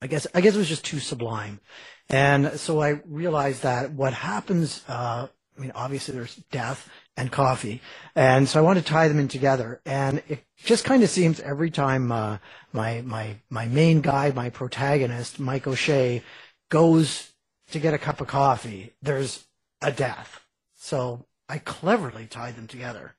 I 0.00 0.06
guess 0.06 0.26
I 0.34 0.40
guess 0.40 0.54
it 0.54 0.58
was 0.58 0.68
just 0.68 0.84
too 0.84 1.00
sublime, 1.00 1.60
and 2.08 2.58
so 2.58 2.80
I 2.80 3.00
realized 3.04 3.62
that 3.62 3.92
what 3.92 4.14
happens. 4.14 4.84
Uh, 4.88 5.28
I 5.56 5.60
mean, 5.60 5.72
obviously 5.74 6.14
there's 6.14 6.36
death 6.52 6.88
and 7.18 7.32
coffee, 7.32 7.82
and 8.14 8.48
so 8.48 8.58
I 8.58 8.62
want 8.62 8.78
to 8.78 8.84
tie 8.84 9.08
them 9.08 9.18
in 9.18 9.28
together. 9.28 9.80
And 9.84 10.22
it 10.28 10.44
just 10.56 10.84
kind 10.84 11.02
of 11.02 11.10
seems 11.10 11.40
every 11.40 11.70
time 11.70 12.12
uh, 12.12 12.38
my 12.72 13.02
my 13.02 13.36
my 13.50 13.66
main 13.66 14.00
guy, 14.00 14.32
my 14.34 14.50
protagonist, 14.50 15.38
Mike 15.38 15.66
O'Shea, 15.66 16.22
goes 16.70 17.32
to 17.72 17.78
get 17.78 17.92
a 17.92 17.98
cup 17.98 18.20
of 18.20 18.28
coffee, 18.28 18.94
there's 19.02 19.44
a 19.82 19.92
death. 19.92 20.40
So 20.76 21.26
I 21.48 21.58
cleverly 21.58 22.26
tied 22.26 22.56
them 22.56 22.66
together 22.66 23.14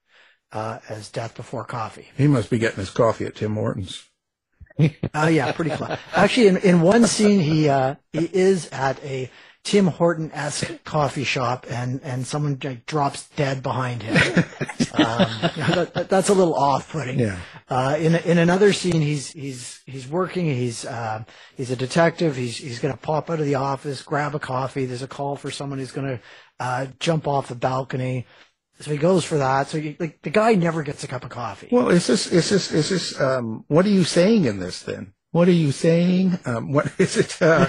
uh, 0.52 0.80
as 0.88 1.10
death 1.10 1.36
before 1.36 1.66
coffee. 1.66 2.08
He 2.18 2.28
must 2.28 2.50
be 2.50 2.58
getting 2.58 2.80
his 2.80 2.90
coffee 2.90 3.26
at 3.26 3.36
Tim 3.36 3.56
Hortons. 3.56 4.06
Oh 5.14 5.28
yeah, 5.28 5.52
pretty 5.52 5.72
close. 5.72 5.98
Actually, 6.14 6.48
in, 6.48 6.58
in 6.58 6.82
one 6.82 7.06
scene, 7.06 7.42
he 7.42 7.68
uh, 7.68 7.96
he 8.14 8.30
is 8.32 8.70
at 8.72 9.04
a 9.04 9.30
Tim 9.70 9.86
Horton 9.86 10.32
esque 10.34 10.84
coffee 10.84 11.24
shop, 11.24 11.68
and 11.70 12.02
and 12.04 12.26
someone 12.26 12.58
like, 12.64 12.88
drops 12.88 13.30
dead 13.36 13.62
behind 13.62 14.02
him. 14.02 14.16
um, 14.96 15.28
that, 15.58 15.92
that- 15.94 16.10
that's 16.10 16.30
a 16.30 16.34
little 16.34 16.56
off 16.56 16.92
putting. 16.92 17.20
Yeah. 17.20 17.38
Uh, 17.70 17.96
in 18.00 18.16
in 18.16 18.40
another 18.40 18.74
scene, 18.74 19.00
he's 19.00 19.30
he's 19.30 19.82
he's 19.86 20.08
working. 20.08 20.48
He's 20.48 20.86
uh, 20.86 21.24
he's 21.56 21.70
a 21.70 21.76
detective. 21.76 22.36
He's 22.36 22.58
he's 22.58 22.80
going 22.80 22.96
to 22.96 23.00
pop 23.00 23.30
out 23.30 23.40
of 23.40 23.46
the 23.46 23.56
office, 23.56 24.02
grab 24.02 24.34
a 24.34 24.40
coffee. 24.40 24.86
There's 24.86 25.04
a 25.04 25.08
call 25.08 25.36
for 25.36 25.52
someone 25.52 25.78
who's 25.78 25.92
going 25.92 26.08
to 26.18 26.20
uh, 26.60 26.88
jump 27.00 27.28
off 27.28 27.50
the 27.50 27.56
balcony. 27.56 28.26
So 28.80 28.90
he 28.90 28.98
goes 28.98 29.24
for 29.24 29.38
that. 29.38 29.68
So 29.68 29.78
you, 29.78 29.96
like 30.00 30.24
the 30.24 30.32
guy 30.32 30.56
never 30.56 30.82
gets 30.82 31.04
a 31.04 31.08
cup 31.08 31.24
of 31.24 31.30
coffee. 31.30 31.68
Well, 31.72 31.90
is 31.90 32.08
this 32.08 32.26
is 32.26 32.50
this 32.50 32.72
is 32.72 32.90
this 32.90 33.22
um 33.22 33.66
what 33.68 33.86
are 33.86 33.90
you 33.90 34.04
saying 34.04 34.46
in 34.46 34.58
this 34.58 34.82
then? 34.82 35.14
What 35.32 35.48
are 35.48 35.52
you 35.52 35.72
saying? 35.72 36.40
Um 36.46 36.72
what 36.72 36.92
is 37.00 37.18
it 37.18 37.42
uh, 37.42 37.68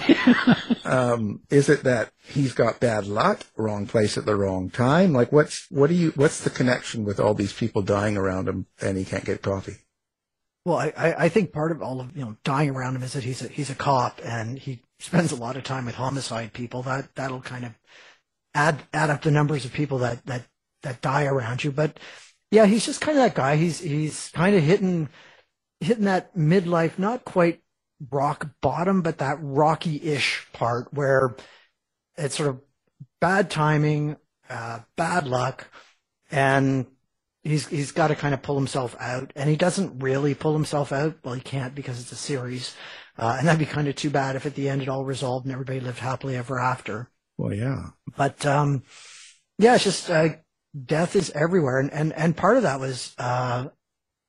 um 0.85 1.41
is 1.51 1.69
it 1.69 1.83
that 1.85 2.13
he's 2.27 2.55
got 2.55 2.81
bad 2.81 3.07
luck, 3.07 3.41
wrong 3.57 3.87
place 3.87 4.17
at 4.17 4.27
the 4.27 4.37
wrong 4.37 4.71
time? 4.71 5.13
Like 5.13 5.31
what's 5.33 5.67
what 5.71 5.89
do 5.89 5.95
you 5.95 6.13
what's 6.17 6.41
the 6.41 6.51
connection 6.51 7.05
with 7.05 7.21
all 7.21 7.35
these 7.35 7.53
people 7.53 7.83
dying 7.83 8.17
around 8.17 8.49
him 8.49 8.67
and 8.81 8.97
he 8.97 9.05
can't 9.05 9.25
get 9.25 9.43
coffee? 9.43 9.77
Well, 10.65 10.77
I, 10.79 11.15
I 11.19 11.29
think 11.29 11.53
part 11.53 11.73
of 11.73 11.83
all 11.83 12.01
of 12.01 12.17
you 12.17 12.25
know 12.25 12.37
dying 12.45 12.71
around 12.71 12.97
him 12.97 13.03
is 13.03 13.15
that 13.15 13.25
he's 13.25 13.43
a 13.43 13.49
he's 13.49 13.71
a 13.71 13.75
cop 13.75 14.21
and 14.25 14.59
he 14.59 14.83
spends 14.99 15.33
a 15.33 15.37
lot 15.37 15.57
of 15.57 15.65
time 15.65 15.87
with 15.87 15.95
homicide 15.95 16.53
people. 16.53 16.83
That 16.83 17.15
that'll 17.15 17.41
kind 17.41 17.65
of 17.65 17.73
add 18.55 18.83
add 18.93 19.11
up 19.11 19.23
the 19.23 19.31
numbers 19.31 19.65
of 19.65 19.73
people 19.73 19.99
that 19.99 20.25
that 20.27 20.47
that 20.83 21.01
die 21.01 21.25
around 21.25 21.65
you. 21.65 21.73
But 21.73 21.99
yeah, 22.51 22.67
he's 22.67 22.85
just 22.85 23.01
kind 23.01 23.17
of 23.17 23.25
that 23.25 23.35
guy. 23.35 23.57
He's 23.57 23.81
he's 23.81 24.31
kind 24.35 24.55
of 24.55 24.63
hitting 24.63 25.09
hitting 25.81 26.05
that 26.05 26.37
midlife, 26.37 26.99
not 26.99 27.25
quite 27.25 27.61
rock 28.11 28.49
bottom, 28.61 29.03
but 29.03 29.19
that 29.19 29.39
rocky-ish 29.41 30.47
part 30.53 30.93
where 30.93 31.37
it's 32.17 32.37
sort 32.37 32.51
of 32.51 32.61
bad 33.21 33.51
timing, 33.51 34.17
uh, 34.49 34.81
bad 34.97 35.27
luck, 35.27 35.69
and 36.31 36.87
he's 37.43 37.67
he's 37.69 37.93
got 37.93 38.09
to 38.09 38.15
kind 38.15 38.35
of 38.35 38.43
pull 38.43 38.57
himself 38.57 38.97
out, 39.01 39.33
and 39.37 39.49
he 39.49 39.57
doesn't 39.57 40.03
really 40.03 40.35
pull 40.35 40.53
himself 40.53 40.93
out. 40.93 41.17
Well, 41.25 41.35
he 41.35 41.41
can't 41.41 41.75
because 41.75 42.01
it's 42.01 42.13
a 42.13 42.17
series, 42.17 42.75
uh, 43.19 43.37
and 43.39 43.49
that'd 43.49 43.59
be 43.59 43.67
kind 43.67 43.89
of 43.89 43.97
too 43.97 44.11
bad 44.11 44.37
if 44.37 44.47
at 44.47 44.55
the 44.55 44.69
end 44.69 44.83
it 44.83 44.89
all 44.89 45.05
resolved 45.05 45.47
and 45.47 45.53
everybody 45.53 45.81
lived 45.81 45.99
happily 45.99 46.37
ever 46.37 46.59
after. 46.59 47.11
Well, 47.39 47.55
yeah. 47.55 47.87
But 48.17 48.45
um, 48.45 48.83
yeah, 49.59 49.75
it's 49.75 49.85
just 49.85 50.11
uh, 50.11 50.29
death 50.85 51.17
is 51.17 51.31
everywhere, 51.31 51.79
and 51.79 51.93
and 51.93 52.13
and 52.13 52.37
part 52.37 52.57
of 52.57 52.65
that 52.65 52.81
was. 52.81 53.15
Uh, 53.19 53.69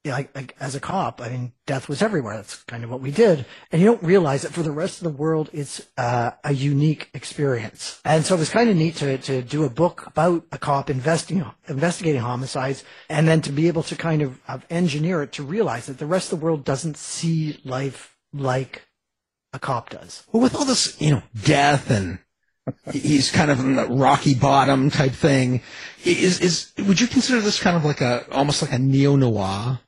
yeah, 0.03 0.13
like, 0.13 0.35
like 0.35 0.55
as 0.59 0.73
a 0.73 0.79
cop, 0.79 1.21
I 1.21 1.29
mean, 1.29 1.53
death 1.67 1.87
was 1.87 2.01
everywhere. 2.01 2.35
That's 2.35 2.63
kind 2.63 2.83
of 2.83 2.89
what 2.89 3.01
we 3.01 3.11
did, 3.11 3.45
and 3.71 3.81
you 3.81 3.87
don't 3.87 4.01
realize 4.01 4.41
that 4.41 4.51
for 4.51 4.63
the 4.63 4.71
rest 4.71 4.99
of 4.99 5.03
the 5.03 5.17
world, 5.17 5.49
it's 5.53 5.85
uh, 5.97 6.31
a 6.43 6.53
unique 6.53 7.09
experience. 7.13 8.01
And 8.03 8.25
so 8.25 8.35
it 8.35 8.39
was 8.39 8.49
kind 8.49 8.69
of 8.69 8.75
neat 8.75 8.95
to 8.97 9.17
to 9.19 9.41
do 9.43 9.63
a 9.63 9.69
book 9.69 10.07
about 10.07 10.45
a 10.51 10.57
cop 10.57 10.89
investing 10.89 11.45
investigating 11.67 12.21
homicides, 12.21 12.83
and 13.09 13.27
then 13.27 13.41
to 13.41 13.51
be 13.51 13.67
able 13.67 13.83
to 13.83 13.95
kind 13.95 14.21
of, 14.23 14.39
of 14.47 14.65
engineer 14.69 15.21
it 15.21 15.33
to 15.33 15.43
realize 15.43 15.85
that 15.85 15.99
the 15.99 16.07
rest 16.07 16.33
of 16.33 16.39
the 16.39 16.45
world 16.45 16.65
doesn't 16.65 16.97
see 16.97 17.59
life 17.63 18.17
like 18.33 18.87
a 19.53 19.59
cop 19.59 19.91
does. 19.91 20.23
Well, 20.31 20.41
with 20.41 20.55
all 20.55 20.65
this, 20.65 20.99
you 20.99 21.11
know, 21.11 21.23
death 21.43 21.91
and 21.91 22.19
he's 22.91 23.31
kind 23.31 23.51
of 23.51 23.59
in 23.59 23.75
the 23.75 23.87
rocky 23.87 24.33
bottom 24.33 24.89
type 24.89 25.13
thing. 25.13 25.61
Is 26.03 26.39
is 26.39 26.71
would 26.87 26.99
you 26.99 27.07
consider 27.07 27.41
this 27.41 27.59
kind 27.59 27.75
of 27.77 27.85
like 27.85 28.01
a 28.01 28.25
almost 28.31 28.61
like 28.61 28.71
a 28.71 28.79
neo 28.79 29.15
noir, 29.15 29.79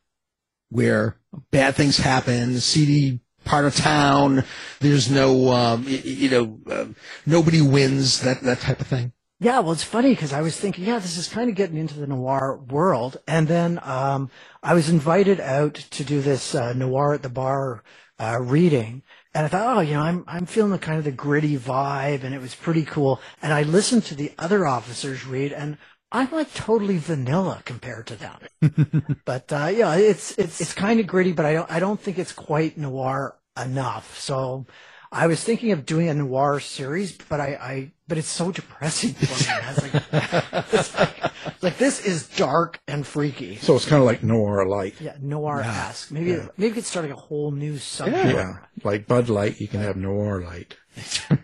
where 0.70 1.18
bad 1.52 1.76
things 1.76 1.98
happen, 1.98 2.60
seedy 2.60 3.20
part 3.46 3.66
of 3.66 3.76
town, 3.76 4.44
there's 4.80 5.10
no, 5.12 5.52
um, 5.52 5.86
y- 5.86 6.02
y- 6.04 6.12
you 6.12 6.30
know, 6.30 6.60
uh, 6.72 6.86
nobody 7.26 7.62
wins, 7.62 8.22
that 8.22 8.42
that 8.42 8.60
type 8.60 8.80
of 8.80 8.88
thing. 8.88 9.12
Yeah, 9.40 9.60
well, 9.60 9.74
it's 9.74 9.84
funny 9.84 10.12
because 10.12 10.32
I 10.32 10.42
was 10.42 10.58
thinking, 10.58 10.86
yeah, 10.86 11.00
this 11.00 11.18
is 11.18 11.28
kind 11.28 11.50
of 11.50 11.56
getting 11.56 11.76
into 11.76 12.00
the 12.00 12.08
noir 12.08 12.58
world, 12.70 13.18
and 13.28 13.48
then 13.48 13.80
um, 13.84 14.30
I 14.62 14.74
was 14.74 14.88
invited 14.90 15.42
out 15.42 15.74
to 15.76 16.04
do 16.06 16.22
this 16.22 16.56
uh, 16.56 16.72
noir 16.74 17.14
at 17.14 17.24
the 17.24 17.30
bar 17.30 17.84
uh, 18.20 18.38
reading, 18.40 19.04
and 19.34 19.46
I 19.46 19.50
thought, 19.50 19.78
oh, 19.78 19.82
you 19.82 19.96
know, 19.96 20.02
I'm 20.02 20.24
I'm 20.28 20.46
feeling 20.46 20.72
the 20.72 20.78
kind 20.78 20.98
of 20.98 21.04
the 21.04 21.12
gritty 21.12 21.58
vibe, 21.58 22.24
and 22.24 22.34
it 22.34 22.40
was 22.40 22.56
pretty 22.56 22.86
cool. 22.86 23.20
And 23.42 23.52
I 23.52 23.64
listened 23.64 24.06
to 24.06 24.16
the 24.16 24.32
other 24.40 24.66
officers 24.66 25.26
read, 25.26 25.52
and 25.52 25.78
I'm 26.14 26.30
like 26.32 26.54
totally 26.54 27.00
vanilla 27.00 27.62
compared 27.66 28.08
to 28.08 28.16
them. 28.16 29.18
but 29.26 29.52
uh, 29.52 29.72
yeah, 29.74 29.96
it's 29.96 30.38
it's 30.38 30.62
it's 30.62 30.74
kind 30.74 31.00
of 31.00 31.08
gritty, 31.08 31.32
but 31.34 31.46
I 31.46 31.54
don't 31.54 31.72
I 31.72 31.80
don't 31.80 32.00
think 32.00 32.20
it's 32.20 32.32
quite 32.32 32.78
noir 32.78 33.36
enough. 33.60 34.20
So 34.20 34.68
I 35.12 35.26
was 35.28 35.44
thinking 35.44 35.72
of 35.72 35.86
doing 35.86 36.10
a 36.10 36.14
noir 36.14 36.60
series, 36.60 37.18
but 37.18 37.40
I, 37.42 37.46
I 37.56 37.92
but 38.08 38.18
it's 38.20 38.28
so 38.28 38.52
depressing 38.52 39.14
for 39.14 39.82
me. 39.82 39.92
Like, 39.92 40.04
it's 40.74 40.96
like, 41.00 41.32
it's 41.48 41.64
like 41.64 41.78
this 41.80 42.06
is 42.06 42.28
dark 42.30 42.80
and 42.88 43.06
freaky. 43.06 43.56
So 43.58 43.76
it's 43.76 43.86
kind 43.86 44.00
of 44.00 44.06
like 44.06 44.22
noir 44.24 44.68
light. 44.68 44.94
Yeah, 45.02 45.16
noir 45.20 45.62
esque. 45.62 46.12
Maybe 46.12 46.32
Yeah. 46.32 46.48
maybe 46.58 46.70
we 46.70 46.76
could 46.76 46.86
start 46.86 47.06
like 47.08 47.16
a 47.18 47.20
whole 47.20 47.52
new 47.52 47.74
subgenre. 47.76 48.34
Yeah, 48.34 48.54
like 48.84 49.08
Bud 49.08 49.30
Light, 49.30 49.60
you 49.60 49.68
can 49.68 49.82
have 49.82 49.96
noir 49.98 50.42
light. 50.42 50.78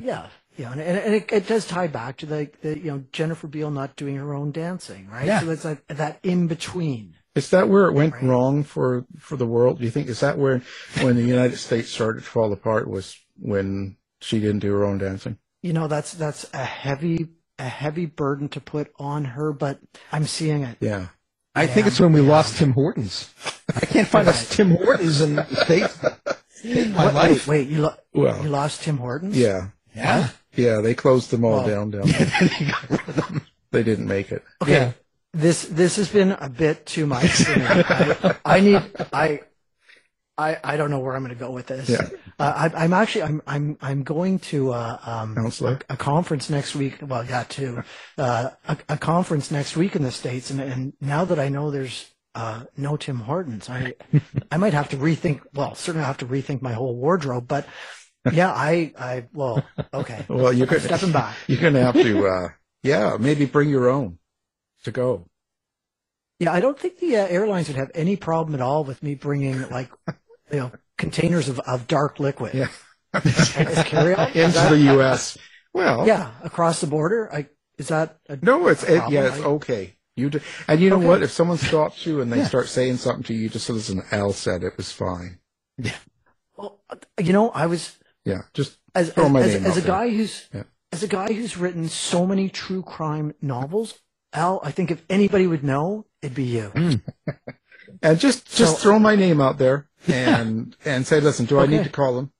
Yeah, 0.00 0.28
yeah, 0.58 0.72
and, 0.72 0.80
and 0.80 1.14
it, 1.14 1.32
it 1.32 1.46
does 1.46 1.66
tie 1.66 1.86
back 1.86 2.18
to 2.18 2.26
the, 2.26 2.50
the 2.62 2.78
you 2.78 2.90
know 2.90 3.04
Jennifer 3.12 3.46
Beal 3.46 3.70
not 3.70 3.96
doing 3.96 4.16
her 4.16 4.34
own 4.34 4.50
dancing, 4.52 5.08
right? 5.08 5.26
Yeah. 5.26 5.40
So 5.40 5.50
it's 5.50 5.64
like 5.64 5.86
that 5.88 6.18
in 6.22 6.46
between. 6.48 7.14
Is 7.34 7.50
that 7.50 7.68
where 7.68 7.86
it 7.86 7.92
went 7.92 8.20
wrong 8.20 8.64
for 8.64 9.06
for 9.18 9.36
the 9.36 9.46
world? 9.46 9.78
Do 9.78 9.84
you 9.84 9.90
think 9.90 10.08
is 10.08 10.20
that 10.20 10.36
where 10.38 10.60
when 11.00 11.14
the 11.16 11.22
United 11.22 11.56
States 11.58 11.88
started 11.88 12.24
to 12.24 12.28
fall 12.28 12.52
apart 12.52 12.88
was 12.90 13.16
when 13.38 13.96
she 14.20 14.40
didn't 14.40 14.58
do 14.58 14.72
her 14.72 14.84
own 14.84 14.98
dancing? 14.98 15.38
You 15.62 15.72
know, 15.72 15.86
that's 15.86 16.12
that's 16.14 16.44
a 16.52 16.64
heavy 16.64 17.28
a 17.58 17.68
heavy 17.68 18.06
burden 18.06 18.48
to 18.50 18.60
put 18.60 18.90
on 18.98 19.24
her, 19.24 19.52
but 19.52 19.78
I'm 20.12 20.26
seeing 20.26 20.62
it. 20.64 20.78
Yeah. 20.80 21.08
I 21.54 21.66
think 21.66 21.86
it's 21.88 21.98
when 21.98 22.12
we 22.12 22.20
lost 22.20 22.56
Tim 22.58 22.72
Hortons. 22.72 23.32
I 23.74 23.80
can't 23.86 24.06
find 24.06 24.28
us 24.28 24.48
Tim 24.48 24.70
Hortons 24.76 25.20
in 25.20 25.36
the 25.36 25.44
States. 25.64 25.98
In 26.64 26.92
my 26.92 27.06
Wait, 27.06 27.14
life. 27.14 27.46
wait, 27.46 27.60
wait, 27.60 27.68
you 27.68 27.82
lo- 27.82 27.94
Well, 28.12 28.42
you 28.42 28.48
lost 28.48 28.82
Tim 28.82 28.96
Hortons? 28.98 29.36
Yeah. 29.36 29.68
Yeah. 29.94 30.28
Yeah, 30.58 30.80
they 30.80 30.94
closed 30.94 31.30
them 31.30 31.44
all 31.44 31.58
Well- 31.64 31.66
down 31.68 31.90
down 31.90 32.08
there. 32.08 33.40
they 33.72 33.82
didn't 33.82 34.06
make 34.08 34.32
it. 34.32 34.42
Okay. 34.62 34.72
Yeah. 34.72 34.92
This 35.34 35.64
this 35.64 35.96
has 35.96 36.08
been 36.08 36.32
a 36.32 36.48
bit 36.48 36.84
too 36.86 37.06
much 37.06 37.26
for 37.44 37.58
me. 37.58 37.64
I, 37.68 38.36
I 38.44 38.60
need 38.60 38.82
I 39.12 39.40
I 40.38 40.56
I 40.64 40.76
don't 40.76 40.90
know 40.90 41.00
where 41.00 41.14
I'm 41.14 41.22
going 41.22 41.34
to 41.34 41.38
go 41.38 41.50
with 41.50 41.66
this. 41.66 41.88
Yeah. 41.88 42.08
Uh, 42.38 42.70
I, 42.72 42.84
I'm 42.84 42.92
actually 42.94 43.22
I'm 43.24 43.42
I'm 43.46 43.76
I'm 43.82 44.02
going 44.04 44.38
to 44.50 44.72
uh, 44.72 44.98
um, 45.04 45.34
Counselor? 45.34 45.80
a, 45.90 45.94
a 45.94 45.96
conference 45.96 46.48
next 46.48 46.74
week. 46.74 46.98
Well, 47.02 47.24
yeah, 47.26 47.44
too. 47.44 47.82
Uh, 48.16 48.50
a, 48.66 48.78
a 48.88 48.96
conference 48.96 49.50
next 49.50 49.76
week 49.76 49.94
in 49.94 50.02
the 50.02 50.10
states, 50.12 50.50
and 50.50 50.60
and 50.60 50.92
now 51.00 51.24
that 51.26 51.38
I 51.38 51.48
know 51.50 51.70
there's 51.70 52.10
uh, 52.34 52.64
no 52.76 52.96
Tim 52.96 53.18
Hortons, 53.18 53.68
I 53.68 53.94
I 54.50 54.56
might 54.56 54.72
have 54.72 54.88
to 54.90 54.96
rethink. 54.96 55.40
Well, 55.52 55.74
certainly 55.74 56.04
I 56.04 56.06
have 56.08 56.18
to 56.18 56.26
rethink 56.26 56.62
my 56.62 56.72
whole 56.72 56.96
wardrobe. 56.96 57.46
But 57.46 57.66
yeah, 58.32 58.52
I 58.52 58.92
I 58.98 59.24
well 59.32 59.64
okay. 59.94 60.24
Well, 60.28 60.52
you're 60.52 60.66
gonna, 60.66 60.80
stepping 60.80 61.12
back. 61.12 61.36
You're 61.46 61.60
going 61.60 61.74
to 61.74 61.82
have 61.82 61.94
to, 61.94 62.26
uh, 62.26 62.48
yeah, 62.82 63.16
maybe 63.18 63.46
bring 63.46 63.68
your 63.70 63.88
own 63.88 64.18
to 64.84 64.90
go. 64.90 65.26
Yeah, 66.38 66.52
I 66.52 66.60
don't 66.60 66.78
think 66.78 66.98
the 66.98 67.16
uh, 67.16 67.26
airlines 67.26 67.68
would 67.68 67.76
have 67.76 67.90
any 67.94 68.16
problem 68.16 68.54
at 68.54 68.60
all 68.60 68.84
with 68.84 69.02
me 69.02 69.14
bringing 69.16 69.68
like, 69.70 69.90
you 70.52 70.58
know, 70.60 70.72
containers 70.96 71.48
of, 71.48 71.58
of 71.60 71.86
dark 71.88 72.20
liquid. 72.20 72.54
Yeah. 72.54 72.68
Carry-on? 73.12 74.28
Into 74.34 74.52
that- 74.52 74.70
the 74.70 74.78
U.S. 74.94 75.36
Well, 75.74 76.06
Yeah, 76.06 76.30
across 76.42 76.80
the 76.80 76.86
border. 76.86 77.28
I 77.32 77.48
is 77.76 77.88
that 77.88 78.18
a, 78.28 78.38
No, 78.42 78.68
it's 78.68 78.82
it, 78.82 79.02
yeah, 79.10 79.28
it's 79.28 79.38
okay. 79.38 79.96
You 80.16 80.30
do, 80.30 80.40
and 80.66 80.80
you 80.80 80.90
know 80.90 80.96
Okay. 80.96 81.06
what? 81.06 81.22
If 81.22 81.30
someone 81.30 81.58
stops 81.58 82.04
you 82.06 82.20
and 82.20 82.32
they 82.32 82.38
Yeah. 82.38 82.46
start 82.48 82.68
saying 82.68 82.96
something 82.96 83.22
to 83.24 83.34
you, 83.34 83.48
just 83.48 83.68
"Listen, 83.70 84.02
Al 84.10 84.32
said 84.32 84.64
it 84.64 84.76
was 84.76 84.90
fine." 84.90 85.38
Yeah. 85.76 85.94
Well, 86.56 86.80
you 87.20 87.32
know, 87.32 87.50
I 87.50 87.66
was 87.66 87.96
Yeah, 88.28 88.42
just 88.54 88.78
as 88.94 89.12
throw 89.12 89.26
as, 89.26 89.32
my 89.32 89.40
as, 89.40 89.54
name 89.54 89.64
as 89.64 89.70
out 89.72 89.76
a 89.78 89.80
there. 89.80 89.90
guy 89.90 90.08
who's 90.10 90.48
Yeah. 90.54 90.62
as 90.92 91.02
a 91.02 91.08
guy 91.08 91.32
who's 91.32 91.56
written 91.56 91.88
so 91.88 92.26
many 92.26 92.48
true 92.48 92.82
crime 92.82 93.34
novels. 93.40 93.98
Al, 94.32 94.60
I 94.62 94.70
think 94.70 94.90
if 94.90 95.02
anybody 95.08 95.46
would 95.46 95.64
know, 95.64 96.04
it'd 96.20 96.34
be 96.36 96.44
you. 96.44 96.70
and 98.02 98.20
just 98.20 98.46
just 98.54 98.74
So- 98.76 98.78
throw 98.82 98.98
my 98.98 99.14
name 99.16 99.40
out 99.40 99.56
there 99.58 99.88
and 100.06 100.76
and 100.84 101.06
say, 101.06 101.20
"Listen, 101.20 101.46
do 101.46 101.58
I 101.58 101.66
need 101.66 101.84
to 101.84 101.90
call 101.90 102.14
them?" 102.14 102.32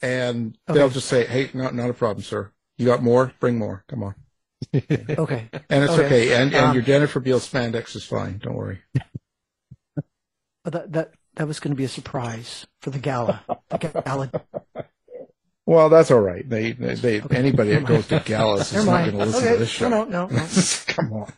And 0.00 0.56
Okay. 0.68 0.78
they'll 0.78 0.88
just 0.90 1.08
say, 1.08 1.26
"Hey, 1.26 1.50
not 1.54 1.74
not 1.74 1.90
a 1.90 1.94
problem, 1.94 2.24
sir. 2.24 2.50
You 2.78 2.86
got 2.86 3.02
more? 3.02 3.32
Bring 3.40 3.58
more. 3.58 3.84
Come 3.88 4.02
on." 4.02 4.14
Okay, 4.74 5.48
And 5.68 5.84
it's 5.84 5.92
okay. 5.92 6.06
Okay. 6.06 6.34
And 6.34 6.54
and 6.54 6.66
Um, 6.66 6.74
your 6.74 6.82
Jennifer 6.82 7.20
Beal 7.20 7.40
spandex 7.40 7.94
is 7.96 8.04
fine. 8.04 8.38
Don't 8.38 8.54
worry. 8.56 8.80
but 10.64 10.72
that 10.72 10.92
that 10.92 11.10
that 11.34 11.46
was 11.48 11.60
going 11.60 11.72
to 11.72 11.76
be 11.76 11.84
a 11.84 11.88
surprise 11.88 12.66
for 12.80 12.90
the 12.90 12.98
gala. 12.98 13.42
The 13.70 13.78
gala. 14.04 14.30
Well, 15.72 15.88
that's 15.88 16.10
all 16.10 16.20
right. 16.20 16.46
They 16.46 16.72
they, 16.72 16.94
they 16.94 17.20
anybody 17.30 17.70
that 17.70 17.86
goes 17.86 18.06
to 18.08 18.20
galas 18.20 18.72
is 18.74 18.84
not 18.84 19.06
going 19.06 19.12
to 19.12 19.24
listen 19.24 19.42
Okay. 19.42 19.52
to 19.54 19.58
this 19.58 19.70
show. 19.70 19.88
No, 19.88 20.04
no, 20.04 20.26
no, 20.26 20.36
no. 20.36 20.46
Come 20.86 21.12
on. 21.14 21.32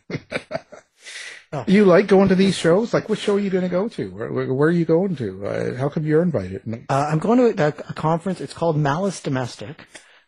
Oh. 1.53 1.63
You 1.67 1.85
like 1.85 2.07
going 2.07 2.27
to 2.29 2.35
these 2.35 2.57
shows? 2.57 2.93
Like, 2.93 3.07
what 3.07 3.17
show 3.17 3.35
are 3.35 3.39
you 3.39 3.49
going 3.49 3.63
to 3.63 3.69
go 3.69 3.87
to? 3.87 4.09
Where, 4.11 4.33
where, 4.33 4.53
where 4.53 4.67
are 4.67 4.71
you 4.71 4.83
going 4.83 5.15
to? 5.15 5.45
Uh, 5.47 5.75
how 5.77 5.87
come 5.87 6.05
you're 6.05 6.21
invited? 6.21 6.63
Uh, 6.89 7.07
I'm 7.09 7.19
going 7.19 7.55
to 7.55 7.63
a, 7.63 7.67
a 7.67 7.93
conference. 7.93 8.41
It's 8.41 8.53
called 8.53 8.75
Malice 8.75 9.21
Domestic, 9.21 9.87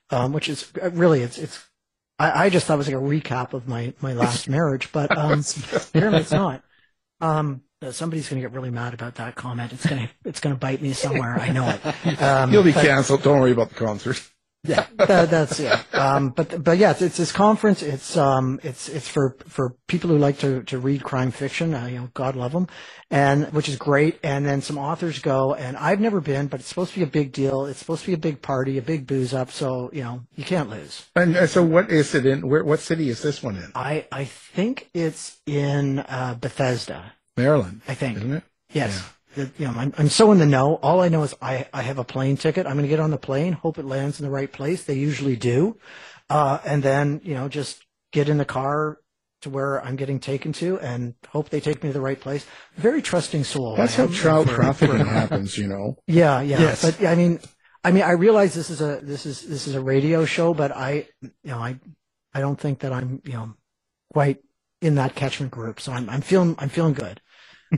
um, 0.10 0.32
which 0.32 0.48
is 0.48 0.72
uh, 0.82 0.90
really 0.92 1.24
it's 1.24 1.38
it's. 1.38 1.62
I, 2.18 2.46
I 2.46 2.50
just 2.50 2.66
thought 2.66 2.76
it 2.76 2.78
was 2.78 2.88
like 2.88 2.96
a 2.96 3.00
recap 3.00 3.52
of 3.52 3.68
my 3.68 3.94
my 4.00 4.14
last 4.14 4.48
marriage, 4.58 4.90
but 4.94 5.16
um, 5.18 5.44
apparently 5.76 6.22
it's 6.22 6.32
not. 6.32 6.64
Um, 7.20 7.62
somebody's 7.92 8.30
going 8.30 8.42
to 8.42 8.48
get 8.48 8.56
really 8.56 8.72
mad 8.72 8.94
about 8.94 9.16
that 9.16 9.36
comment. 9.36 9.74
It's 9.74 9.86
gonna 9.86 10.10
it's 10.26 10.40
gonna 10.40 10.56
bite 10.56 10.82
me 10.82 10.94
somewhere. 10.94 11.40
I 11.40 11.50
know 11.52 11.70
it. 11.70 12.22
Um, 12.22 12.52
You'll 12.52 12.64
be 12.64 12.72
but- 12.72 12.84
canceled. 12.86 13.24
Don't 13.24 13.40
worry 13.40 13.52
about 13.52 13.70
the 13.70 13.76
concert. 13.76 14.22
yeah, 14.64 14.86
that, 14.98 15.30
that's 15.30 15.60
yeah. 15.60 15.82
Um, 15.94 16.30
but 16.32 16.64
but 16.64 16.78
yeah, 16.78 16.92
it's, 16.92 17.02
it's 17.02 17.18
this 17.18 17.32
conference. 17.32 17.82
It's 17.84 18.18
um, 18.18 18.60
it's 18.64 18.90
it's 18.90 19.08
for 19.08 19.38
for 19.48 19.76
people 19.88 20.10
who 20.10 20.18
like 20.18 20.40
to 20.40 20.64
to 20.64 20.80
read 20.80 21.04
crime 21.04 21.32
fiction. 21.32 21.74
Uh, 21.74 21.86
you 21.86 22.00
know, 22.00 22.10
God 22.16 22.36
love 22.36 22.52
them, 22.54 22.68
and 23.12 23.54
which 23.54 23.70
is 23.70 23.76
great. 23.78 24.20
And 24.24 24.46
then 24.46 24.62
some 24.62 24.78
authors 24.78 25.20
go, 25.20 25.54
and 25.54 25.78
I've 25.78 26.00
never 26.02 26.20
been, 26.20 26.48
but 26.48 26.60
it's 26.60 26.68
supposed 26.70 26.92
to 26.94 27.00
be 27.00 27.04
a 27.04 27.08
big 27.08 27.32
deal. 27.32 27.66
It's 27.68 27.80
supposed 27.80 28.02
to 28.02 28.08
be 28.08 28.14
a 28.14 28.18
big 28.18 28.42
party, 28.42 28.78
a 28.78 28.82
big 28.82 29.06
booze 29.06 29.34
up. 29.34 29.52
So 29.52 29.90
you 29.94 30.04
know, 30.04 30.22
you 30.36 30.44
can't 30.44 30.70
lose. 30.70 31.06
And 31.16 31.38
uh, 31.38 31.48
so, 31.48 31.64
what 31.64 31.90
is 31.92 32.16
it 32.16 32.26
in? 32.26 32.48
Where? 32.50 32.64
What 32.64 32.80
city 32.80 33.10
is 33.10 33.22
this 33.22 33.44
one 33.44 33.56
in? 33.58 33.72
I 33.76 34.08
I 34.12 34.26
think 34.26 34.90
it's 34.94 35.38
in 35.46 36.00
uh, 36.00 36.36
Bethesda. 36.42 37.14
Maryland, 37.38 37.82
I 37.88 37.94
think. 37.94 38.18
isn't 38.18 38.34
it? 38.34 38.44
Yes. 38.72 39.02
The- 39.36 39.52
You 39.58 39.68
know, 39.68 39.74
I'm, 39.78 39.94
I'm 39.98 40.10
so 40.10 40.32
in 40.32 40.40
the 40.40 40.46
know. 40.48 40.76
All 40.82 41.00
I 41.02 41.10
know 41.10 41.24
is 41.24 41.36
I, 41.42 41.68
I 41.74 41.84
have 41.84 42.00
a 42.00 42.04
plane 42.04 42.38
ticket. 42.38 42.66
I'm 42.66 42.74
going 42.74 42.84
to 42.84 42.90
get 42.90 43.00
on 43.00 43.12
the 43.12 43.18
plane, 43.18 43.54
hope 43.54 43.78
it 43.78 43.86
lands 43.86 44.20
in 44.20 44.26
the 44.26 44.32
right 44.32 44.52
place. 44.52 44.84
They 44.84 44.96
usually 44.96 45.36
do. 45.36 45.78
Uh, 46.30 46.58
and 46.66 46.82
then, 46.84 47.22
you 47.24 47.36
know, 47.36 47.48
just 47.48 47.84
get 48.12 48.28
in 48.30 48.38
the 48.38 48.46
car 48.46 48.98
to 49.44 49.50
where 49.52 49.80
I'm 49.86 49.96
getting 49.96 50.20
taken 50.20 50.52
to 50.54 50.80
and 50.80 51.14
hope 51.30 51.50
they 51.50 51.60
take 51.62 51.84
me 51.84 51.90
to 51.90 51.94
the 51.94 52.02
right 52.02 52.20
place. 52.20 52.46
Very 52.76 53.04
trusting 53.04 53.44
soul. 53.44 53.76
That's 53.76 53.94
how 53.96 54.08
child 54.08 54.48
trafficking 54.48 55.06
happens. 55.06 55.56
You 55.58 55.68
know. 55.68 55.98
Yeah, 56.08 56.42
yeah. 56.42 56.60
Yes. 56.60 56.82
But 56.82 57.06
I 57.06 57.14
mean, 57.14 57.40
I 57.84 57.92
mean, 57.92 58.04
I 58.04 58.12
realize 58.14 58.56
this 58.56 58.72
is 58.72 58.82
a, 58.82 59.00
this 59.04 59.28
is, 59.28 59.44
this 59.48 59.68
is 59.68 59.76
a 59.76 59.80
radio 59.82 60.26
show, 60.26 60.56
but 60.56 60.72
I, 60.76 61.08
you 61.22 61.32
know, 61.52 61.60
I, 61.60 61.80
I 62.34 62.40
don't 62.42 62.60
think 62.60 62.80
that 62.80 62.92
I'm, 62.92 63.22
you 63.24 63.34
know, 63.34 63.54
quite 64.12 64.40
in 64.82 64.96
that 64.96 65.14
catchment 65.16 65.52
group. 65.52 65.80
So 65.80 65.92
I'm, 65.94 66.10
I'm 66.10 66.22
feeling, 66.22 66.56
I'm 66.58 66.70
feeling 66.70 66.94
good. 66.96 67.22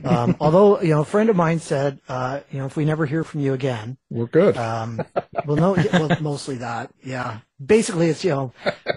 Um, 0.04 0.36
although, 0.40 0.80
you 0.80 0.90
know, 0.90 1.00
a 1.00 1.04
friend 1.04 1.30
of 1.30 1.36
mine 1.36 1.60
said, 1.60 2.00
uh, 2.08 2.40
you 2.50 2.58
know, 2.58 2.66
if 2.66 2.76
we 2.76 2.84
never 2.84 3.06
hear 3.06 3.24
from 3.24 3.40
you 3.40 3.52
again, 3.52 3.96
We're 4.10 4.26
good. 4.26 4.56
um, 4.56 5.04
well, 5.46 5.56
no, 5.56 5.72
well, 5.72 6.16
mostly 6.20 6.56
that. 6.58 6.90
Yeah. 7.04 7.40
Basically, 7.64 8.08
it's, 8.08 8.24
you 8.24 8.30
know, 8.30 8.52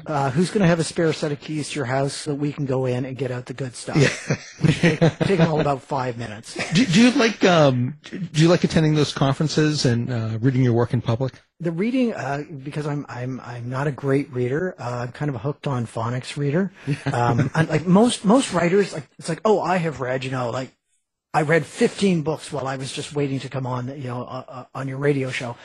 uh, 0.05 0.31
who's 0.31 0.49
going 0.49 0.61
to 0.61 0.67
have 0.67 0.79
a 0.79 0.83
spare 0.83 1.11
set 1.11 1.31
of 1.31 1.39
keys 1.39 1.69
to 1.69 1.75
your 1.75 1.85
house 1.85 2.13
so 2.13 2.31
that 2.31 2.37
we 2.37 2.53
can 2.53 2.65
go 2.65 2.85
in 2.85 3.03
and 3.03 3.17
get 3.17 3.29
out 3.29 3.45
the 3.45 3.53
good 3.53 3.75
stuff? 3.75 3.97
Take, 4.63 4.99
them 4.99 5.51
all 5.51 5.59
about 5.59 5.81
five 5.81 6.17
minutes. 6.17 6.53
Do, 6.73 6.85
do 6.85 7.01
you 7.01 7.11
like 7.11 7.43
um, 7.43 7.97
do 8.09 8.41
you 8.41 8.47
like 8.47 8.63
attending 8.63 8.95
those 8.95 9.11
conferences 9.13 9.85
and 9.85 10.09
uh, 10.09 10.37
reading 10.39 10.63
your 10.63 10.73
work 10.73 10.93
in 10.93 11.01
public? 11.01 11.41
The 11.59 11.71
reading, 11.71 12.13
uh, 12.13 12.43
because 12.63 12.87
I'm 12.87 13.05
I'm 13.09 13.39
I'm 13.41 13.69
not 13.69 13.87
a 13.87 13.91
great 13.91 14.31
reader. 14.31 14.75
Uh, 14.79 15.05
I'm 15.07 15.11
kind 15.11 15.29
of 15.29 15.35
a 15.35 15.39
hooked 15.39 15.67
on 15.67 15.85
phonics 15.85 16.37
reader. 16.37 16.71
Um, 17.13 17.51
and 17.53 17.69
like 17.69 17.85
most 17.85 18.25
most 18.25 18.53
writers, 18.53 18.93
like 18.93 19.07
it's 19.19 19.29
like, 19.29 19.41
oh, 19.45 19.59
I 19.59 19.77
have 19.77 19.99
read, 20.01 20.23
you 20.23 20.31
know, 20.31 20.49
like 20.49 20.73
I 21.33 21.41
read 21.41 21.65
15 21.65 22.21
books 22.21 22.51
while 22.51 22.67
I 22.67 22.77
was 22.77 22.91
just 22.91 23.13
waiting 23.13 23.39
to 23.41 23.49
come 23.49 23.65
on, 23.65 23.87
you 23.87 24.07
know, 24.07 24.23
uh, 24.23 24.43
uh, 24.47 24.65
on 24.75 24.87
your 24.87 24.97
radio 24.97 25.31
show. 25.31 25.57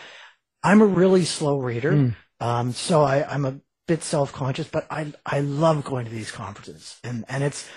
I'm 0.63 0.81
a 0.81 0.87
really 0.87 1.25
slow 1.25 1.59
reader, 1.59 2.15
um, 2.41 2.73
so 2.73 3.03
I, 3.03 3.27
I'm 3.29 3.45
a 3.45 3.61
bit 3.87 4.03
self 4.03 4.33
conscious, 4.33 4.69
but 4.69 4.87
I 4.91 5.13
I 5.25 5.41
love 5.41 5.85
going 5.85 6.05
to 6.05 6.11
these 6.11 6.31
conferences, 6.31 6.99
and 7.03 7.25
and 7.29 7.43
it's 7.43 7.69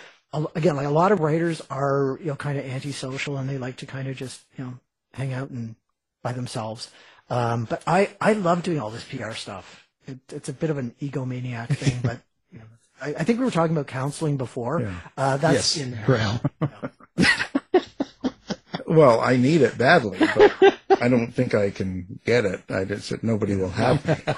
again 0.55 0.75
like 0.75 0.85
a 0.85 0.91
lot 0.91 1.11
of 1.11 1.19
writers 1.19 1.61
are 1.69 2.17
you 2.21 2.27
know 2.27 2.35
kind 2.35 2.57
of 2.57 2.65
antisocial 2.65 3.37
and 3.37 3.49
they 3.49 3.57
like 3.57 3.77
to 3.77 3.85
kind 3.85 4.07
of 4.07 4.15
just 4.15 4.41
you 4.57 4.63
know 4.63 4.73
hang 5.13 5.33
out 5.33 5.49
and 5.49 5.75
by 6.21 6.31
themselves. 6.31 6.89
Um, 7.29 7.65
but 7.65 7.81
I, 7.87 8.09
I 8.19 8.33
love 8.33 8.63
doing 8.63 8.79
all 8.79 8.89
this 8.89 9.05
PR 9.05 9.31
stuff. 9.31 9.87
It, 10.05 10.19
it's 10.29 10.49
a 10.49 10.53
bit 10.53 10.69
of 10.69 10.77
an 10.77 10.93
egomaniac 11.01 11.67
thing, 11.77 11.99
but 12.03 12.19
you 12.51 12.59
know, 12.59 12.65
I, 13.01 13.09
I 13.09 13.23
think 13.23 13.39
we 13.39 13.45
were 13.45 13.51
talking 13.51 13.75
about 13.75 13.87
counseling 13.87 14.37
before. 14.37 14.81
Yeah. 14.81 14.93
Uh, 15.17 15.37
that's 15.37 15.77
yes, 15.77 15.85
in 15.85 15.91
there. 15.91 16.05
Well, 18.95 19.19
I 19.21 19.37
need 19.37 19.61
it 19.61 19.77
badly, 19.77 20.19
but 20.19 20.53
I 21.01 21.07
don't 21.07 21.31
think 21.31 21.53
I 21.55 21.69
can 21.71 22.19
get 22.25 22.45
it. 22.45 22.61
I 22.69 22.83
just 22.85 23.07
said 23.07 23.23
nobody 23.23 23.55
will 23.55 23.69
have 23.69 24.05
me. 24.07 24.33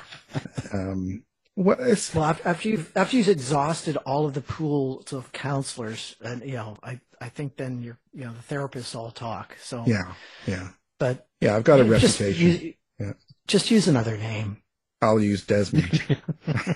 Um, 0.71 1.23
what 1.55 1.79
is? 1.79 2.11
Well, 2.13 2.29
af- 2.29 2.45
after 2.45 2.69
you've 2.69 2.91
after 2.95 3.15
you've 3.17 3.27
exhausted 3.29 3.97
all 4.05 4.25
of 4.25 4.33
the 4.33 4.41
pools 4.41 5.13
of 5.13 5.31
counselors, 5.31 6.15
and 6.21 6.41
you 6.43 6.53
know, 6.53 6.77
I, 6.83 6.99
I 7.21 7.29
think 7.29 7.57
then 7.57 7.81
you're 7.83 7.97
you 8.13 8.25
know 8.25 8.33
the 8.33 8.55
therapists 8.55 8.95
all 8.95 9.11
talk. 9.11 9.55
So 9.61 9.83
Yeah, 9.85 10.13
yeah, 10.47 10.69
but 10.99 11.27
yeah. 11.41 11.55
I've 11.55 11.63
got 11.63 11.79
a 11.79 11.83
just 11.83 12.19
reputation. 12.19 12.47
use- 12.47 12.73
Yeah. 12.99 13.13
just 13.47 13.69
use 13.71 13.87
another 13.87 14.17
name. 14.17 14.57
I'll 15.01 15.19
use 15.19 15.45
Desmond. 15.45 16.01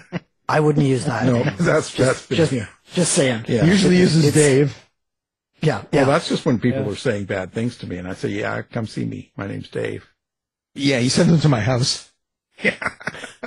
I 0.50 0.60
wouldn't 0.60 0.86
use 0.86 1.06
that. 1.06 1.26
no, 1.26 1.44
name. 1.44 1.54
that's 1.60 1.94
that's 1.96 2.26
been, 2.28 2.38
just, 2.38 2.52
yeah. 2.52 2.68
just 2.94 3.14
saying. 3.14 3.46
Yeah. 3.48 3.66
Usually 3.66 3.98
uses 3.98 4.26
It's- 4.26 4.34
Dave. 4.36 4.84
Yeah, 5.62 5.78
Well, 5.80 5.88
yeah. 5.92 6.04
that's 6.06 6.30
just 6.30 6.46
when 6.46 6.60
people 6.60 6.88
are 6.90 6.96
saying 6.96 7.26
bad 7.26 7.52
things 7.52 7.78
to 7.80 7.88
me, 7.88 7.98
and 7.98 8.08
I 8.08 8.14
say, 8.14 8.30
"Yeah, 8.30 8.62
come 8.62 8.86
see 8.88 9.06
me. 9.06 9.32
My 9.36 9.48
name's 9.48 9.70
Dave." 9.70 10.06
Yeah, 10.76 11.00
he 11.00 11.10
sent 11.10 11.30
them 11.30 11.40
to 11.42 11.50
my 11.50 11.60
house. 11.62 12.12
Yeah, 12.64 12.74
Yeah, 12.82 12.90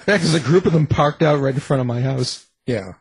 because 0.06 0.34
a 0.34 0.40
group 0.40 0.66
of 0.66 0.72
them 0.72 0.86
parked 0.86 1.20
out 1.20 1.40
right 1.40 1.52
in 1.54 1.58
front 1.60 1.80
of 1.80 1.86
my 1.88 2.00
house. 2.00 2.46
yeah. 2.66 2.92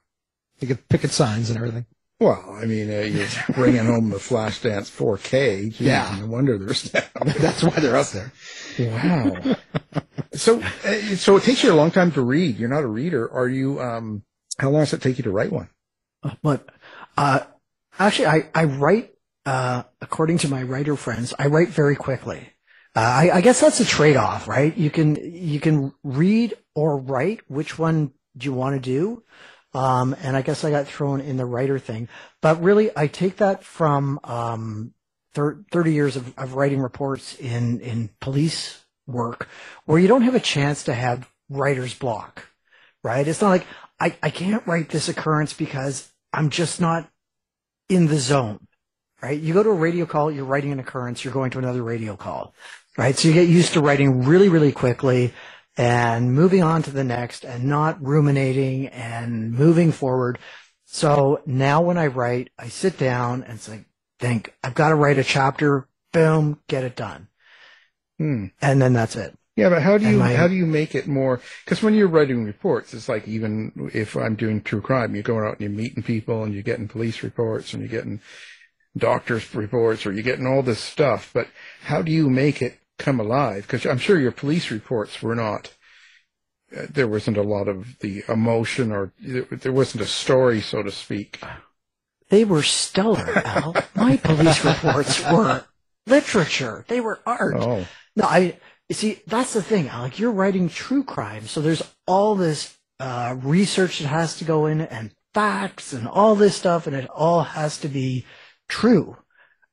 They 0.60 0.66
get 0.68 0.90
picket 0.90 1.12
signs 1.12 1.50
and 1.52 1.58
everything. 1.58 1.86
Well, 2.20 2.58
I 2.60 2.66
mean, 2.66 2.90
uh, 2.92 3.02
you're 3.04 3.28
bringing 3.54 3.86
home 3.86 4.10
the 4.10 4.18
Flashdance 4.18 4.90
4K. 4.90 5.70
Geez, 5.70 5.80
Yeah. 5.82 6.18
no 6.20 6.26
wonder 6.26 6.58
there's 6.60 6.84
that. 6.92 7.10
That's 7.38 7.64
why 7.64 7.80
they're 7.80 7.96
up 7.96 8.08
there. 8.10 8.32
Wow. 8.80 9.56
so, 10.34 10.60
uh, 10.84 11.16
so 11.16 11.38
it 11.38 11.44
takes 11.44 11.64
you 11.64 11.72
a 11.72 11.76
long 11.76 11.92
time 11.92 12.12
to 12.14 12.22
read. 12.22 12.58
You're 12.58 12.70
not 12.70 12.84
a 12.84 12.88
reader. 12.88 13.32
Are 13.32 13.48
you? 13.48 13.80
Um, 13.80 14.24
how 14.58 14.70
long 14.72 14.82
does 14.82 14.94
it 14.94 15.02
take 15.04 15.18
you 15.20 15.24
to 15.26 15.32
write 15.32 15.52
one? 15.52 15.70
But 16.42 16.68
uh, 17.18 17.42
actually, 18.00 18.28
I 18.28 18.50
I 18.54 18.64
write 18.66 19.14
uh, 19.46 19.84
according 20.02 20.40
to 20.40 20.48
my 20.48 20.64
writer 20.64 20.96
friends. 20.96 21.34
I 21.38 21.48
write 21.48 21.70
very 21.70 21.96
quickly. 21.96 22.54
Uh, 22.96 23.00
I, 23.00 23.30
I 23.36 23.42
guess 23.42 23.62
that's 23.62 23.80
a 23.80 23.86
trade 23.86 24.16
off, 24.16 24.48
right? 24.48 24.76
You 24.76 24.90
can 24.90 25.16
you 25.16 25.60
can 25.60 25.94
read 26.04 26.56
or 26.76 26.98
write. 26.98 27.42
Which 27.48 27.78
one 27.78 28.14
do 28.38 28.46
you 28.46 28.54
want 28.54 28.76
to 28.76 28.80
do? 28.80 29.24
Um, 29.74 30.16
and 30.22 30.36
I 30.36 30.42
guess 30.42 30.64
I 30.64 30.72
got 30.72 30.88
thrown 30.88 31.22
in 31.22 31.38
the 31.38 31.46
writer 31.46 31.78
thing. 31.78 32.10
But 32.42 32.62
really, 32.62 32.90
I 32.96 33.08
take 33.08 33.38
that 33.38 33.64
from 33.64 34.20
um, 34.24 34.94
thir- 35.34 35.64
30 35.72 35.94
years 35.94 36.16
of, 36.16 36.34
of 36.38 36.56
writing 36.56 36.80
reports 36.82 37.36
in, 37.36 37.80
in 37.82 38.10
police 38.20 38.84
work 39.06 39.48
where 39.86 40.00
you 40.00 40.08
don't 40.08 40.24
have 40.24 40.36
a 40.36 40.40
chance 40.40 40.84
to 40.86 40.94
have 40.94 41.30
writer's 41.50 41.94
block, 41.94 42.46
right? 43.04 43.28
It's 43.28 43.42
not 43.42 43.50
like 43.50 43.68
I, 44.00 44.16
I 44.24 44.30
can't 44.30 44.66
write 44.66 44.90
this 44.90 45.10
occurrence 45.10 45.54
because 45.54 46.12
I'm 46.34 46.50
just 46.50 46.82
not 46.82 47.10
in 47.90 48.08
the 48.08 48.18
zone, 48.18 48.66
right? 49.22 49.40
You 49.40 49.54
go 49.54 49.64
to 49.64 49.70
a 49.70 49.74
radio 49.74 50.06
call, 50.06 50.32
you're 50.32 50.46
writing 50.46 50.72
an 50.72 50.80
occurrence, 50.80 51.24
you're 51.24 51.34
going 51.34 51.52
to 51.52 51.60
another 51.60 51.84
radio 51.84 52.16
call, 52.16 52.54
right? 52.98 53.18
So 53.18 53.28
you 53.28 53.34
get 53.34 53.50
used 53.50 53.74
to 53.74 53.82
writing 53.82 54.26
really, 54.26 54.48
really 54.48 54.72
quickly 54.72 55.34
and 55.76 56.34
moving 56.34 56.62
on 56.62 56.84
to 56.84 56.92
the 56.92 57.04
next 57.04 57.44
and 57.44 57.66
not 57.66 58.02
ruminating 58.02 58.88
and 58.88 59.52
moving 59.52 59.92
forward. 59.92 60.38
So 60.86 61.42
now 61.46 61.82
when 61.82 61.98
I 61.98 62.08
write, 62.08 62.50
I 62.58 62.70
sit 62.70 62.98
down 62.98 63.44
and 63.44 63.60
like, 63.68 63.86
think, 64.20 64.54
I've 64.64 64.76
got 64.76 64.90
to 64.90 64.96
write 64.96 65.18
a 65.18 65.24
chapter, 65.24 65.88
boom, 66.12 66.60
get 66.68 66.84
it 66.84 66.96
done. 66.96 67.28
Hmm. 68.18 68.48
And 68.62 68.82
then 68.82 68.94
that's 68.94 69.16
it. 69.16 69.39
Yeah, 69.60 69.70
but 69.70 69.82
how 69.82 69.98
do 69.98 70.10
you 70.10 70.18
my- 70.18 70.36
how 70.36 70.48
do 70.48 70.56
you 70.56 70.66
make 70.66 70.96
it 70.96 71.08
more? 71.08 71.42
Because 71.66 71.84
when 71.84 71.94
you're 71.94 72.08
writing 72.08 72.46
reports, 72.46 72.94
it's 72.94 73.10
like 73.10 73.28
even 73.28 73.90
if 73.94 74.16
I'm 74.16 74.36
doing 74.36 74.62
true 74.62 74.82
crime, 74.82 75.14
you're 75.14 75.24
going 75.24 75.46
out 75.46 75.60
and 75.60 75.62
you're 75.62 75.70
meeting 75.84 76.02
people 76.02 76.44
and 76.44 76.54
you're 76.54 76.64
getting 76.64 76.88
police 76.88 77.24
reports 77.24 77.74
and 77.74 77.82
you're 77.82 77.90
getting 77.92 78.22
doctors 78.98 79.54
reports 79.54 80.06
or 80.06 80.12
you're 80.14 80.24
getting 80.24 80.48
all 80.48 80.64
this 80.64 80.80
stuff. 80.80 81.32
But 81.34 81.48
how 81.82 82.02
do 82.02 82.12
you 82.12 82.30
make 82.30 82.62
it 82.62 82.80
come 82.98 83.20
alive? 83.20 83.64
Because 83.64 83.86
I'm 83.86 83.98
sure 83.98 84.18
your 84.20 84.32
police 84.32 84.72
reports 84.72 85.22
were 85.22 85.36
not. 85.36 85.74
Uh, 86.76 86.86
there 86.90 87.08
wasn't 87.08 87.38
a 87.38 87.42
lot 87.44 87.68
of 87.68 87.98
the 88.00 88.24
emotion, 88.30 88.92
or 88.92 89.12
there, 89.20 89.42
there 89.50 89.72
wasn't 89.72 90.04
a 90.04 90.08
story, 90.08 90.62
so 90.62 90.84
to 90.84 90.92
speak. 90.92 91.42
They 92.30 92.46
were 92.46 92.62
stellar, 92.62 93.42
Al. 93.44 93.76
My 93.96 94.18
police 94.18 94.64
reports 94.64 95.20
were 95.32 95.66
literature. 96.06 96.86
They 96.88 97.02
were 97.02 97.20
art. 97.26 97.56
Oh, 97.58 97.88
No, 98.16 98.26
I 98.26 98.58
you 98.90 98.96
see 98.96 99.22
that's 99.28 99.54
the 99.54 99.62
thing, 99.62 99.88
Alec. 99.88 100.20
You're 100.20 100.32
writing 100.32 100.68
true 100.68 101.04
crime, 101.04 101.46
so 101.46 101.62
there's 101.62 101.84
all 102.08 102.36
this 102.36 102.76
uh, 103.00 103.36
research 103.42 104.00
that 104.00 104.08
has 104.08 104.38
to 104.40 104.44
go 104.44 104.66
in, 104.66 104.82
and 104.82 105.12
facts, 105.34 105.94
and 105.94 106.08
all 106.08 106.36
this 106.36 106.56
stuff, 106.56 106.88
and 106.88 106.96
it 106.96 107.08
all 107.10 107.44
has 107.44 107.78
to 107.80 107.88
be 107.88 108.26
true. 108.68 109.18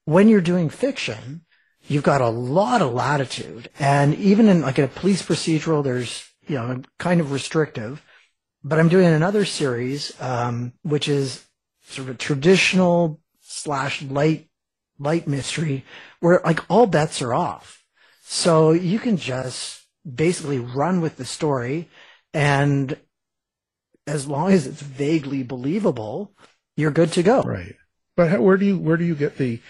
When 0.04 0.28
you're 0.28 0.42
doing 0.42 0.68
fiction, 0.68 1.46
you've 1.88 2.02
got 2.02 2.20
a 2.20 2.28
lot 2.28 2.82
of 2.82 2.92
latitude, 2.92 3.70
and 3.78 4.14
even 4.16 4.48
in 4.48 4.60
like 4.60 4.78
a 4.78 4.86
police 4.86 5.22
procedural, 5.22 5.82
there's 5.82 6.28
you 6.46 6.56
know 6.56 6.82
kind 6.98 7.20
of 7.20 7.32
restrictive. 7.32 8.02
But 8.62 8.78
I'm 8.78 8.88
doing 8.88 9.06
another 9.06 9.44
series, 9.44 10.12
um, 10.20 10.74
which 10.82 11.08
is 11.08 11.44
sort 11.84 12.08
of 12.08 12.16
a 12.16 12.18
traditional 12.18 13.20
slash 13.40 14.02
light 14.02 14.48
light 14.98 15.26
mystery, 15.26 15.86
where 16.20 16.42
like 16.44 16.60
all 16.68 16.86
bets 16.86 17.22
are 17.22 17.32
off. 17.32 17.82
So 18.28 18.72
you 18.72 18.98
can 18.98 19.16
just 19.16 19.86
basically 20.04 20.58
run 20.58 21.00
with 21.00 21.16
the 21.16 21.24
story 21.24 21.88
and 22.34 22.96
as 24.06 24.26
long 24.26 24.52
as 24.52 24.66
it's 24.66 24.82
vaguely 24.82 25.42
believable, 25.42 26.32
you're 26.76 26.90
good 26.90 27.12
to 27.12 27.22
go. 27.22 27.42
right. 27.42 27.74
But 28.16 28.30
how, 28.30 28.40
where 28.40 28.56
do 28.56 28.64
you 28.64 28.78
where 28.78 28.96
do 28.96 29.04
you 29.04 29.14
get 29.14 29.36
the 29.36 29.60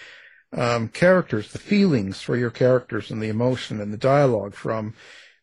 um, 0.53 0.87
characters, 0.89 1.51
the 1.51 1.59
feelings 1.59 2.21
for 2.21 2.35
your 2.35 2.49
characters, 2.51 3.11
and 3.11 3.21
the 3.21 3.29
emotion 3.29 3.81
and 3.81 3.93
the 3.93 3.97
dialogue 3.97 4.55
from? 4.55 4.93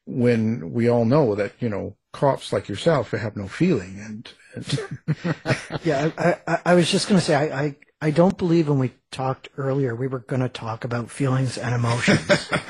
When 0.06 0.72
we 0.72 0.88
all 0.88 1.04
know 1.04 1.34
that 1.34 1.52
you 1.60 1.68
know 1.68 1.96
cops 2.12 2.52
like 2.52 2.68
yourself 2.68 3.12
have 3.12 3.36
no 3.36 3.48
feeling, 3.48 3.98
and, 3.98 4.32
and 4.54 5.36
Yeah, 5.84 6.10
I, 6.16 6.36
I, 6.46 6.60
I 6.66 6.74
was 6.74 6.90
just 6.90 7.08
going 7.08 7.18
to 7.18 7.24
say, 7.24 7.34
I, 7.34 7.62
I, 7.62 7.76
I 8.04 8.10
don't 8.10 8.36
believe 8.36 8.68
when 8.68 8.78
we 8.78 8.92
talked 9.10 9.48
earlier, 9.56 9.94
we 9.94 10.08
were 10.08 10.18
going 10.18 10.42
to 10.42 10.48
talk 10.50 10.84
about 10.84 11.10
feelings 11.10 11.56
and 11.56 11.74
emotions. 11.74 12.28
uh, 12.50 12.68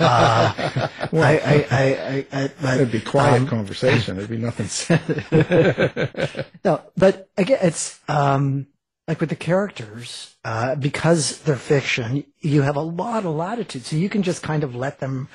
I, 0.00 0.88
I, 1.12 1.66
I, 1.70 1.86
I, 2.10 2.26
I, 2.32 2.50
but, 2.60 2.74
it'd 2.74 2.90
be 2.90 2.98
quiet 2.98 3.42
um, 3.42 3.46
conversation. 3.46 4.16
It'd 4.16 4.28
be 4.28 4.36
nothing. 4.36 4.66
Said. 4.66 6.46
no, 6.64 6.82
but 6.96 7.28
again, 7.36 7.60
it's 7.62 8.00
um, 8.08 8.66
like 9.06 9.20
with 9.20 9.28
the 9.28 9.36
characters, 9.36 10.34
uh, 10.44 10.74
because 10.74 11.38
they're 11.42 11.54
fiction, 11.54 12.24
you 12.40 12.62
have 12.62 12.74
a 12.74 12.80
lot 12.80 13.24
of 13.24 13.32
latitude, 13.32 13.84
so 13.84 13.94
you 13.94 14.08
can 14.08 14.24
just 14.24 14.42
kind 14.42 14.64
of 14.64 14.74
let 14.74 14.98
them 14.98 15.28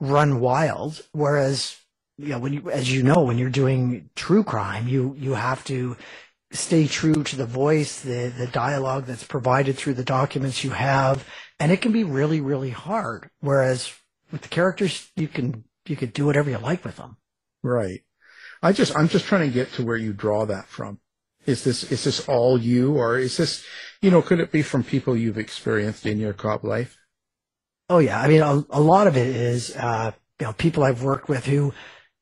run 0.00 0.40
wild. 0.40 1.02
Whereas, 1.12 1.76
you 2.16 2.28
know, 2.28 2.38
when 2.38 2.54
you, 2.54 2.70
as 2.70 2.90
you 2.90 3.02
know, 3.02 3.20
when 3.20 3.36
you're 3.36 3.50
doing 3.50 4.08
true 4.16 4.44
crime, 4.44 4.88
you 4.88 5.14
you 5.18 5.34
have 5.34 5.62
to 5.64 5.94
stay 6.50 6.86
true 6.86 7.22
to 7.22 7.36
the 7.36 7.46
voice, 7.46 8.00
the 8.00 8.32
the 8.36 8.46
dialogue 8.46 9.04
that's 9.06 9.24
provided 9.24 9.76
through 9.76 9.94
the 9.94 10.04
documents 10.04 10.64
you 10.64 10.70
have, 10.70 11.26
and 11.60 11.70
it 11.72 11.80
can 11.80 11.92
be 11.92 12.04
really 12.04 12.40
really 12.40 12.70
hard. 12.70 13.30
Whereas 13.40 13.92
with 14.30 14.42
the 14.42 14.48
characters, 14.48 15.10
you 15.16 15.28
can 15.28 15.64
you 15.86 15.96
could 15.96 16.12
do 16.12 16.26
whatever 16.26 16.50
you 16.50 16.58
like 16.58 16.84
with 16.84 16.96
them. 16.96 17.16
Right. 17.62 18.02
I 18.62 18.72
just 18.72 18.96
I'm 18.96 19.08
just 19.08 19.26
trying 19.26 19.48
to 19.48 19.54
get 19.54 19.72
to 19.74 19.84
where 19.84 19.96
you 19.96 20.12
draw 20.12 20.46
that 20.46 20.66
from. 20.66 20.98
Is 21.46 21.64
this 21.64 21.90
is 21.90 22.04
this 22.04 22.28
all 22.28 22.58
you 22.58 22.96
or 22.96 23.18
is 23.18 23.36
this 23.36 23.64
you 24.00 24.10
know, 24.10 24.22
could 24.22 24.40
it 24.40 24.52
be 24.52 24.62
from 24.62 24.84
people 24.84 25.16
you've 25.16 25.38
experienced 25.38 26.06
in 26.06 26.18
your 26.18 26.32
cop 26.32 26.62
life? 26.62 26.96
Oh 27.90 27.98
yeah, 27.98 28.20
I 28.20 28.28
mean 28.28 28.42
a, 28.42 28.64
a 28.70 28.80
lot 28.80 29.06
of 29.06 29.16
it 29.16 29.28
is 29.28 29.74
uh, 29.76 30.12
you 30.40 30.46
know 30.46 30.52
people 30.52 30.84
I've 30.84 31.02
worked 31.02 31.28
with 31.28 31.46
who, 31.46 31.72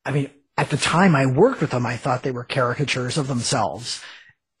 I 0.05 0.11
mean 0.11 0.29
at 0.57 0.69
the 0.69 0.77
time 0.77 1.15
I 1.15 1.25
worked 1.25 1.61
with 1.61 1.71
them 1.71 1.85
I 1.85 1.97
thought 1.97 2.23
they 2.23 2.31
were 2.31 2.43
caricatures 2.43 3.17
of 3.17 3.27
themselves, 3.27 4.01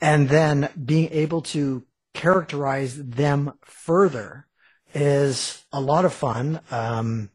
and 0.01 0.29
then 0.29 0.69
being 0.83 1.09
able 1.11 1.41
to 1.41 1.83
characterize 2.13 2.97
them 2.97 3.53
further 3.63 4.47
is 4.93 5.63
a 5.71 5.79
lot 5.81 6.05
of 6.05 6.13
fun. 6.13 6.61
Um, 6.71 7.29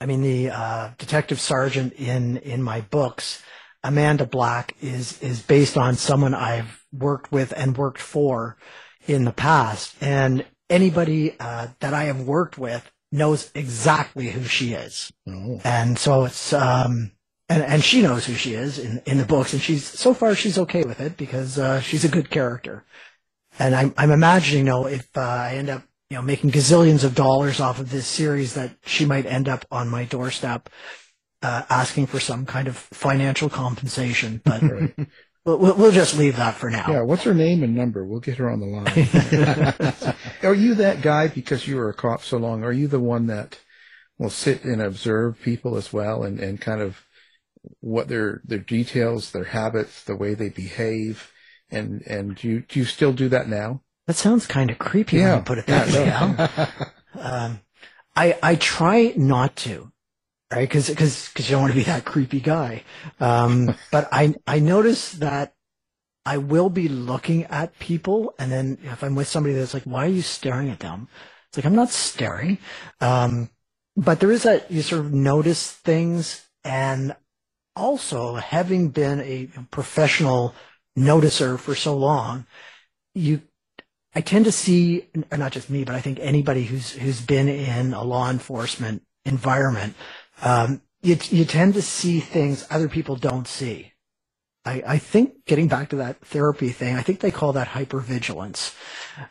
I 0.00 0.06
mean 0.06 0.22
the 0.22 0.50
uh, 0.50 0.90
detective 0.98 1.40
sergeant 1.40 1.92
in 1.94 2.38
in 2.38 2.62
my 2.62 2.80
books, 2.80 3.42
Amanda 3.82 4.24
Black 4.26 4.74
is 4.80 5.20
is 5.22 5.42
based 5.42 5.76
on 5.76 5.96
someone 5.96 6.34
I've 6.34 6.84
worked 6.92 7.30
with 7.32 7.52
and 7.56 7.76
worked 7.76 8.00
for 8.00 8.56
in 9.06 9.24
the 9.24 9.32
past, 9.32 9.94
and 10.00 10.44
anybody 10.68 11.36
uh, 11.38 11.68
that 11.80 11.94
I 11.94 12.04
have 12.04 12.22
worked 12.22 12.58
with 12.58 12.90
knows 13.12 13.50
exactly 13.54 14.30
who 14.30 14.44
she 14.44 14.72
is, 14.72 15.12
Oh. 15.28 15.60
and 15.64 15.98
so 15.98 16.24
it's 16.24 16.52
um, 16.52 17.12
and 17.50 17.62
and 17.64 17.84
she 17.84 18.00
knows 18.00 18.24
who 18.24 18.34
she 18.34 18.54
is 18.54 18.78
in 18.78 19.02
in 19.04 19.18
the 19.18 19.24
books, 19.24 19.52
and 19.52 19.60
she's 19.60 19.84
so 19.84 20.14
far 20.14 20.34
she's 20.34 20.58
okay 20.58 20.84
with 20.84 21.00
it 21.00 21.16
because 21.16 21.58
uh, 21.58 21.80
she's 21.80 22.04
a 22.04 22.08
good 22.08 22.30
character, 22.30 22.84
and 23.58 23.74
I'm 23.74 23.92
I'm 23.98 24.12
imagining, 24.12 24.64
you 24.64 24.70
know, 24.70 24.86
if 24.86 25.08
uh, 25.16 25.20
I 25.20 25.54
end 25.56 25.68
up 25.68 25.82
you 26.08 26.16
know 26.16 26.22
making 26.22 26.52
gazillions 26.52 27.02
of 27.02 27.14
dollars 27.14 27.60
off 27.60 27.80
of 27.80 27.90
this 27.90 28.06
series, 28.06 28.54
that 28.54 28.70
she 28.86 29.04
might 29.04 29.26
end 29.26 29.48
up 29.48 29.66
on 29.70 29.88
my 29.88 30.04
doorstep. 30.04 30.70
Uh, 31.42 31.62
asking 31.70 32.06
for 32.06 32.20
some 32.20 32.44
kind 32.44 32.68
of 32.68 32.76
financial 32.76 33.48
compensation, 33.48 34.42
but 34.44 34.62
we'll, 35.46 35.56
we'll 35.56 35.74
we'll 35.74 35.90
just 35.90 36.18
leave 36.18 36.36
that 36.36 36.54
for 36.54 36.68
now. 36.68 36.84
Yeah, 36.86 37.00
what's 37.00 37.22
her 37.22 37.32
name 37.32 37.62
and 37.62 37.74
number? 37.74 38.04
We'll 38.04 38.20
get 38.20 38.36
her 38.36 38.50
on 38.50 38.60
the 38.60 38.66
line. 38.66 40.14
are 40.42 40.54
you 40.54 40.74
that 40.74 41.00
guy 41.00 41.28
because 41.28 41.66
you 41.66 41.76
were 41.76 41.88
a 41.88 41.94
cop 41.94 42.22
so 42.22 42.36
long? 42.36 42.62
Are 42.62 42.72
you 42.72 42.88
the 42.88 43.00
one 43.00 43.26
that 43.28 43.58
will 44.18 44.28
sit 44.28 44.64
and 44.64 44.82
observe 44.82 45.40
people 45.40 45.78
as 45.78 45.94
well 45.94 46.24
and, 46.24 46.38
and 46.38 46.60
kind 46.60 46.82
of 46.82 47.06
what 47.80 48.08
their 48.08 48.40
their 48.44 48.58
details, 48.58 49.32
their 49.32 49.44
habits, 49.44 50.04
the 50.04 50.16
way 50.16 50.34
they 50.34 50.48
behave, 50.50 51.32
and 51.70 52.02
and 52.02 52.36
do 52.36 52.48
you 52.48 52.60
do 52.62 52.78
you 52.80 52.84
still 52.84 53.12
do 53.12 53.28
that 53.30 53.48
now? 53.48 53.82
That 54.06 54.14
sounds 54.16 54.46
kind 54.46 54.70
of 54.70 54.78
creepy 54.78 55.20
when 55.20 55.32
Yeah. 55.32 55.34
you 55.34 55.42
put 55.42 55.58
it 55.58 55.66
Yeah, 55.66 55.84
that 55.84 55.90
way. 55.90 56.12
no. 56.18 56.38
Um, 57.14 57.60
I 58.16 58.38
I 58.42 58.56
try 58.56 59.14
not 59.16 59.56
to. 59.58 59.92
right? 60.52 60.68
Because 60.68 60.88
because 60.90 61.32
you 61.38 61.52
don't 61.52 61.62
want 61.62 61.72
to 61.72 61.78
be 61.78 61.84
that 61.84 62.04
creepy 62.06 62.40
guy. 62.40 62.84
Um, 63.20 63.74
but 63.90 64.08
I 64.12 64.34
I 64.46 64.60
notice 64.60 65.12
that 65.14 65.54
I 66.26 66.38
will 66.38 66.70
be 66.70 66.88
looking 66.88 67.44
at 67.46 67.78
people, 67.80 68.34
and 68.38 68.52
then 68.52 68.78
if 68.84 69.02
I'm 69.04 69.14
with 69.16 69.28
somebody 69.28 69.54
that's 69.56 69.74
like, 69.74 69.84
"Why 69.84 70.06
are 70.06 70.10
you 70.10 70.22
staring 70.22 70.70
at 70.70 70.80
them?" 70.80 71.08
It's 71.48 71.58
like 71.58 71.66
I'm 71.66 71.76
not 71.76 71.90
staring. 71.90 72.58
Um, 73.00 73.50
but 73.96 74.20
there 74.20 74.32
is 74.32 74.44
that 74.44 74.70
you 74.70 74.82
sort 74.82 75.04
of 75.04 75.12
notice 75.14 75.72
things, 75.72 76.46
and 76.64 77.16
also 77.80 78.34
having 78.36 78.90
been 78.90 79.20
a 79.20 79.48
professional 79.70 80.54
noticer 80.96 81.58
for 81.58 81.74
so 81.74 81.96
long, 81.96 82.46
you 83.14 83.42
I 84.14 84.20
tend 84.20 84.44
to 84.46 84.52
see, 84.52 85.06
not 85.30 85.52
just 85.52 85.70
me, 85.70 85.84
but 85.84 85.94
I 85.94 86.00
think 86.00 86.18
anybody 86.20 86.64
who's 86.64 86.90
who's 86.92 87.20
been 87.20 87.48
in 87.48 87.94
a 87.94 88.02
law 88.02 88.28
enforcement 88.28 89.02
environment, 89.24 89.94
um, 90.42 90.82
you 91.02 91.16
you 91.30 91.44
tend 91.44 91.74
to 91.74 91.82
see 91.82 92.20
things 92.20 92.66
other 92.70 92.88
people 92.88 93.16
don't 93.16 93.46
see. 93.46 93.89
I, 94.64 94.82
I 94.86 94.98
think 94.98 95.46
getting 95.46 95.68
back 95.68 95.90
to 95.90 95.96
that 95.96 96.20
therapy 96.20 96.68
thing, 96.70 96.94
I 96.94 97.02
think 97.02 97.20
they 97.20 97.30
call 97.30 97.54
that 97.54 97.68
hypervigilance. 97.68 98.76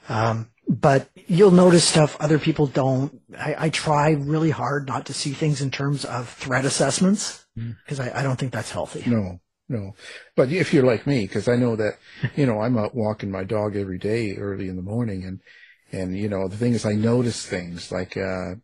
Um, 0.07 0.49
but 0.67 1.09
you'll 1.27 1.51
notice 1.51 1.83
stuff 1.83 2.17
other 2.19 2.39
people 2.39 2.67
don't. 2.67 3.21
I, 3.37 3.55
I, 3.65 3.69
try 3.69 4.11
really 4.11 4.51
hard 4.51 4.87
not 4.87 5.07
to 5.07 5.13
see 5.13 5.31
things 5.31 5.61
in 5.61 5.71
terms 5.71 6.05
of 6.05 6.29
threat 6.29 6.65
assessments 6.65 7.45
because 7.55 7.99
mm. 7.99 8.13
I, 8.13 8.19
I 8.19 8.23
don't 8.23 8.37
think 8.37 8.51
that's 8.51 8.71
healthy. 8.71 9.03
No, 9.07 9.39
no. 9.67 9.95
But 10.35 10.51
if 10.51 10.73
you're 10.73 10.85
like 10.85 11.07
me, 11.07 11.21
because 11.21 11.47
I 11.47 11.55
know 11.55 11.75
that, 11.75 11.97
you 12.35 12.45
know, 12.45 12.61
I'm 12.61 12.77
out 12.77 12.95
walking 12.95 13.31
my 13.31 13.43
dog 13.43 13.75
every 13.75 13.97
day 13.97 14.35
early 14.35 14.67
in 14.67 14.75
the 14.75 14.83
morning 14.83 15.23
and, 15.23 15.41
and, 15.91 16.15
you 16.15 16.29
know, 16.29 16.47
the 16.47 16.57
thing 16.57 16.73
is 16.73 16.85
I 16.85 16.93
notice 16.93 17.43
things 17.45 17.91
like, 17.91 18.15
uh, 18.15 18.55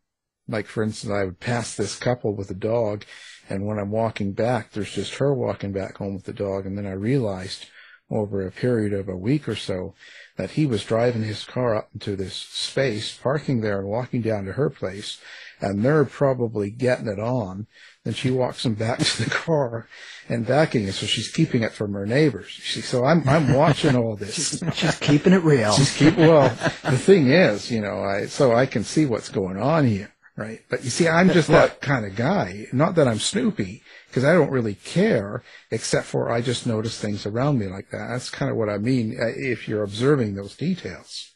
like 0.48 0.68
for 0.68 0.84
instance, 0.84 1.12
I 1.12 1.26
would 1.26 1.40
pass 1.40 1.76
this 1.76 1.96
couple 1.98 2.36
with 2.36 2.52
a 2.52 2.56
dog 2.56 3.04
and 3.50 3.66
when 3.66 3.78
I'm 3.78 3.92
walking 3.92 4.34
back, 4.34 4.72
there's 4.72 4.92
just 4.92 5.16
her 5.16 5.34
walking 5.34 5.72
back 5.72 5.98
home 5.98 6.16
with 6.16 6.26
the 6.26 6.34
dog. 6.34 6.66
And 6.66 6.78
then 6.78 6.88
I 6.88 6.94
realized 6.94 7.68
over 8.10 8.46
a 8.46 8.52
period 8.52 8.94
of 8.94 9.10
a 9.10 9.16
week 9.16 9.48
or 9.48 9.56
so 9.56 9.96
that 10.38 10.52
he 10.52 10.66
was 10.66 10.84
driving 10.84 11.24
his 11.24 11.44
car 11.44 11.76
up 11.76 11.90
into 11.94 12.16
this 12.16 12.36
space, 12.36 13.18
parking 13.18 13.62
there 13.62 13.80
and 13.80 13.88
walking 13.88 14.22
down 14.22 14.46
to 14.46 14.54
her 14.54 14.70
place. 14.70 15.20
And 15.62 15.84
they're 15.84 16.06
probably 16.06 16.70
getting 16.70 17.08
it 17.08 17.20
on. 17.20 17.68
Then 18.04 18.14
she 18.14 18.30
walks 18.30 18.66
him 18.66 18.74
back 18.74 19.00
to 19.00 19.24
the 19.24 19.30
car 19.30 19.88
and 20.28 20.46
backing 20.46 20.84
it. 20.88 20.94
So 20.94 21.06
she's 21.06 21.32
keeping 21.32 21.64
it 21.64 21.72
from 21.72 21.94
her 21.94 22.06
neighbors. 22.06 22.50
She, 22.50 22.82
so 22.82 23.06
I'm, 23.06 23.28
I'm 23.28 23.54
watching 23.54 23.96
all 23.96 24.16
this. 24.16 24.36
she's, 24.36 24.64
she's 24.76 25.00
keeping 25.00 25.34
it 25.34 25.44
real. 25.44 25.74
She's 25.74 25.96
keep, 25.96 26.18
well, 26.18 26.50
the 26.84 26.98
thing 26.98 27.32
is, 27.32 27.72
you 27.72 27.82
know, 27.82 28.04
I, 28.04 28.26
so 28.26 28.54
I 28.54 28.66
can 28.66 28.84
see 28.84 29.06
what's 29.06 29.30
going 29.30 29.58
on 29.58 29.86
here 29.88 30.15
right? 30.38 30.62
But 30.70 30.84
you 30.84 30.90
see, 30.90 31.08
I'm 31.08 31.30
just 31.30 31.48
that 31.48 31.82
kind 31.82 32.06
of 32.06 32.16
guy. 32.16 32.66
Not 32.74 32.96
that 32.96 33.08
I'm 33.08 33.20
Snoopy, 33.20 33.82
because 34.08 34.24
I 34.24 34.34
don't 34.34 34.52
really 34.52 34.76
care, 34.76 35.44
except 35.72 36.08
for 36.08 36.32
I 36.32 36.42
just 36.42 36.68
notice 36.68 37.00
things 37.00 37.26
around 37.26 37.60
me 37.60 37.68
like 37.68 37.90
that. 37.92 38.08
That's 38.10 38.30
kind 38.30 38.52
of 38.52 38.58
what 38.58 38.70
I 38.70 38.78
mean 38.78 39.18
uh, 39.20 39.28
if 39.36 39.68
you're 39.68 39.84
observing 39.84 40.36
those 40.36 40.56
details. 40.56 41.32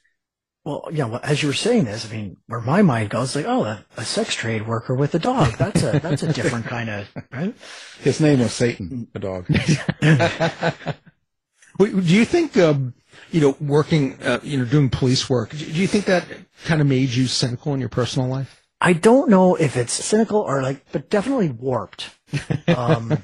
Well, 0.66 0.90
yeah, 0.92 1.06
well, 1.06 1.22
as 1.24 1.42
you 1.42 1.48
were 1.48 1.54
saying 1.54 1.86
this, 1.86 2.06
I 2.06 2.14
mean, 2.14 2.38
where 2.48 2.60
my 2.60 2.82
mind 2.82 3.10
goes, 3.10 3.36
like, 3.36 3.46
oh, 3.46 3.64
a, 3.64 3.86
a 3.96 4.04
sex 4.04 4.36
trade 4.36 4.68
worker 4.68 4.94
with 4.94 5.16
a 5.16 5.20
dog. 5.20 5.58
That's 5.58 5.82
a 5.84 6.00
that's 6.00 6.24
a 6.24 6.34
different 6.34 6.66
kind 6.66 6.90
of 6.90 7.08
right. 7.32 7.56
His 8.02 8.20
name 8.20 8.40
was 8.40 8.54
Satan, 8.54 9.08
the 9.14 9.20
dog. 9.20 9.46
do 11.80 12.14
you 12.14 12.26
think, 12.26 12.58
um, 12.58 12.94
you 13.32 13.40
know, 13.40 13.56
working, 13.62 14.22
uh, 14.22 14.40
you 14.44 14.58
know, 14.58 14.66
doing 14.66 14.90
police 14.90 15.30
work, 15.30 15.52
do 15.52 15.66
you 15.66 15.88
think 15.88 16.06
that 16.06 16.26
kind 16.66 16.82
of 16.82 16.88
made 16.88 17.10
you 17.10 17.28
cynical 17.28 17.74
in 17.74 17.80
your 17.80 17.90
personal 17.90 18.28
life? 18.28 18.59
I 18.82 18.94
don't 18.94 19.30
know 19.30 19.56
if 19.56 19.76
it's 19.76 19.94
cynical 19.94 20.40
or 20.40 20.62
like, 20.62 20.86
but 20.92 21.10
definitely 21.10 21.50
warped. 21.50 22.10
Um, 22.68 23.24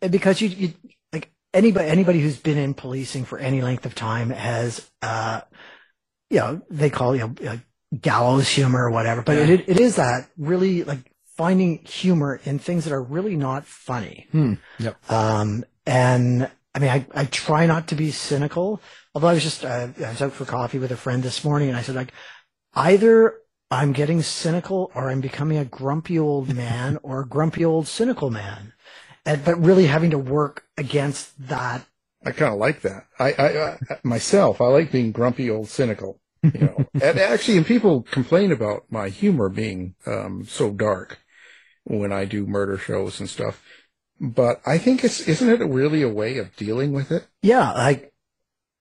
because 0.00 0.40
you, 0.40 0.48
you, 0.48 0.74
like 1.12 1.30
anybody, 1.52 1.88
anybody 1.88 2.20
who's 2.20 2.38
been 2.38 2.58
in 2.58 2.74
policing 2.74 3.24
for 3.24 3.38
any 3.38 3.60
length 3.60 3.86
of 3.86 3.94
time 3.94 4.30
has, 4.30 4.90
uh, 5.02 5.42
you 6.30 6.38
know, 6.38 6.62
they 6.70 6.90
call 6.90 7.14
you 7.14 7.34
know, 7.40 7.60
gallows 8.00 8.48
humor 8.48 8.84
or 8.84 8.90
whatever, 8.90 9.22
but 9.22 9.36
yeah. 9.36 9.54
it, 9.54 9.68
it 9.68 9.80
is 9.80 9.96
that 9.96 10.28
really 10.36 10.84
like 10.84 11.12
finding 11.36 11.78
humor 11.84 12.40
in 12.44 12.58
things 12.58 12.84
that 12.84 12.92
are 12.92 13.02
really 13.02 13.36
not 13.36 13.64
funny. 13.64 14.26
Hmm. 14.32 14.54
Yep. 14.78 15.10
Um, 15.10 15.64
and 15.86 16.50
I 16.74 16.78
mean, 16.78 16.90
I, 16.90 17.06
I 17.14 17.24
try 17.26 17.66
not 17.66 17.88
to 17.88 17.94
be 17.94 18.10
cynical, 18.10 18.80
although 19.14 19.28
I 19.28 19.34
was 19.34 19.42
just, 19.42 19.64
uh, 19.64 19.88
I 19.98 20.10
was 20.10 20.22
out 20.22 20.32
for 20.32 20.44
coffee 20.44 20.78
with 20.78 20.90
a 20.90 20.96
friend 20.96 21.22
this 21.22 21.44
morning 21.44 21.68
and 21.68 21.76
I 21.76 21.82
said 21.82 21.94
like, 21.94 22.12
either 22.74 23.34
I'm 23.70 23.92
getting 23.92 24.22
cynical 24.22 24.90
or 24.94 25.10
I'm 25.10 25.20
becoming 25.20 25.58
a 25.58 25.64
grumpy 25.64 26.18
old 26.18 26.54
man 26.54 26.98
or 27.02 27.20
a 27.20 27.26
grumpy 27.26 27.64
old 27.64 27.86
cynical 27.86 28.30
man. 28.30 28.72
And, 29.26 29.44
but 29.44 29.60
really 29.60 29.86
having 29.86 30.10
to 30.10 30.18
work 30.18 30.64
against 30.76 31.48
that. 31.48 31.86
I 32.24 32.32
kind 32.32 32.52
of 32.52 32.58
like 32.58 32.80
that. 32.82 33.06
I, 33.18 33.32
I, 33.32 33.70
I, 33.70 33.78
myself, 34.02 34.60
I 34.60 34.66
like 34.66 34.90
being 34.90 35.12
grumpy 35.12 35.50
old 35.50 35.68
cynical, 35.68 36.20
you 36.42 36.60
know, 36.60 36.86
and 36.94 37.18
actually, 37.18 37.58
and 37.58 37.66
people 37.66 38.02
complain 38.02 38.52
about 38.52 38.84
my 38.90 39.08
humor 39.08 39.48
being, 39.48 39.94
um, 40.06 40.44
so 40.46 40.70
dark 40.70 41.18
when 41.84 42.12
I 42.12 42.24
do 42.24 42.46
murder 42.46 42.78
shows 42.78 43.20
and 43.20 43.28
stuff. 43.28 43.62
But 44.20 44.60
I 44.66 44.78
think 44.78 45.04
it's, 45.04 45.20
isn't 45.20 45.48
it 45.48 45.64
really 45.64 46.02
a 46.02 46.08
way 46.08 46.38
of 46.38 46.56
dealing 46.56 46.92
with 46.92 47.12
it? 47.12 47.26
Yeah. 47.42 47.70
Like, 47.72 48.12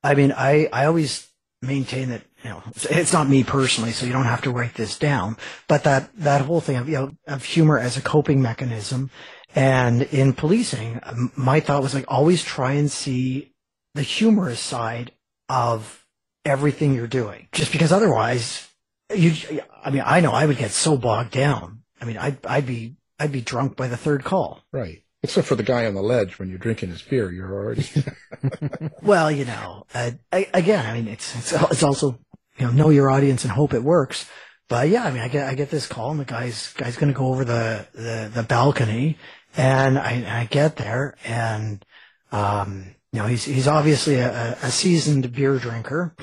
I 0.02 0.16
mean, 0.16 0.32
I, 0.32 0.68
I 0.72 0.86
always 0.86 1.28
maintain 1.62 2.10
that 2.10 2.24
you 2.44 2.50
know, 2.52 2.62
it's 2.76 3.14
not 3.14 3.28
me 3.28 3.44
personally, 3.44 3.92
so 3.92 4.06
you 4.06 4.14
don't 4.14 4.26
have 4.26 4.44
to 4.44 4.52
write 4.52 4.76
this 4.76 4.98
down. 4.98 5.38
But 5.68 5.84
that 5.84 6.10
that 6.18 6.42
whole 6.42 6.62
thing 6.62 6.78
of 6.78 6.88
you 6.88 6.96
know 6.96 7.12
of 7.28 7.44
humor 7.44 7.80
as 7.80 7.98
a 7.98 8.02
coping 8.02 8.42
mechanism, 8.42 9.10
and 9.56 10.04
in 10.04 10.34
policing, 10.34 11.02
my 11.36 11.60
thought 11.60 11.82
was 11.82 11.96
like 11.96 12.06
always 12.08 12.44
try 12.44 12.74
and 12.74 12.92
see 12.92 13.54
the 13.96 14.04
humorous 14.04 14.60
side 14.60 15.12
of 15.50 16.06
everything 16.46 16.94
you're 16.94 17.08
doing, 17.08 17.48
just 17.52 17.72
because 17.72 17.92
otherwise, 17.92 18.68
you. 19.14 19.62
I 19.84 19.90
mean, 19.90 20.04
I 20.06 20.20
know 20.20 20.32
I 20.32 20.46
would 20.46 20.58
get 20.58 20.72
so 20.72 20.98
bogged 20.98 21.32
down. 21.32 21.82
I 22.00 22.06
mean, 22.06 22.18
I'd 22.18 22.46
I'd 22.46 22.68
be 22.68 22.98
I'd 23.20 23.32
be 23.32 23.42
drunk 23.42 23.76
by 23.76 23.88
the 23.88 23.98
third 23.98 24.24
call. 24.24 24.62
Right. 24.72 25.04
Except 25.24 25.48
for 25.48 25.56
the 25.56 25.64
guy 25.64 25.88
on 25.88 25.96
the 25.96 26.02
ledge 26.02 26.38
when 26.38 26.48
you're 26.48 26.60
drinking 26.60 26.90
his 26.90 27.02
beer, 27.02 27.32
you're 27.32 27.52
already. 27.52 27.88
well, 29.02 29.32
you 29.32 29.46
know, 29.46 29.86
uh, 29.94 30.12
I, 30.32 30.48
again, 30.54 30.86
I 30.86 30.94
mean, 30.94 31.08
it's, 31.08 31.36
it's 31.36 31.52
it's 31.72 31.84
also 31.84 32.20
you 32.58 32.66
know, 32.66 32.72
know 32.72 32.90
your 32.90 33.10
audience 33.10 33.44
and 33.44 33.52
hope 33.52 33.74
it 33.74 33.84
works. 33.84 34.30
But 34.70 34.90
yeah, 34.90 35.06
I 35.06 35.12
mean, 35.12 35.22
I 35.22 35.28
get, 35.28 35.48
I 35.48 35.56
get 35.56 35.70
this 35.70 35.88
call 35.88 36.12
and 36.12 36.20
the 36.20 36.26
guy's, 36.26 36.74
guy's 36.74 36.98
going 36.98 37.14
to 37.14 37.18
go 37.18 37.28
over 37.28 37.46
the, 37.46 37.88
the, 37.94 38.32
the 38.34 38.44
balcony 38.44 39.18
and 39.56 39.98
I, 39.98 40.42
I 40.42 40.46
get 40.46 40.76
there 40.76 41.16
and, 41.26 41.86
um, 42.32 42.96
you 43.14 43.20
know, 43.20 43.28
he's, 43.28 43.46
he's 43.46 43.68
obviously 43.68 44.16
a, 44.16 44.58
a 44.62 44.70
seasoned 44.70 45.32
beer 45.32 45.58
drinker 45.58 46.14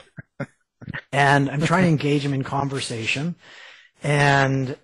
and 1.11 1.51
I'm 1.51 1.63
trying 1.63 1.85
to 1.85 1.89
engage 1.89 2.25
him 2.25 2.35
in 2.35 2.45
conversation 2.45 3.37
and 4.03 4.77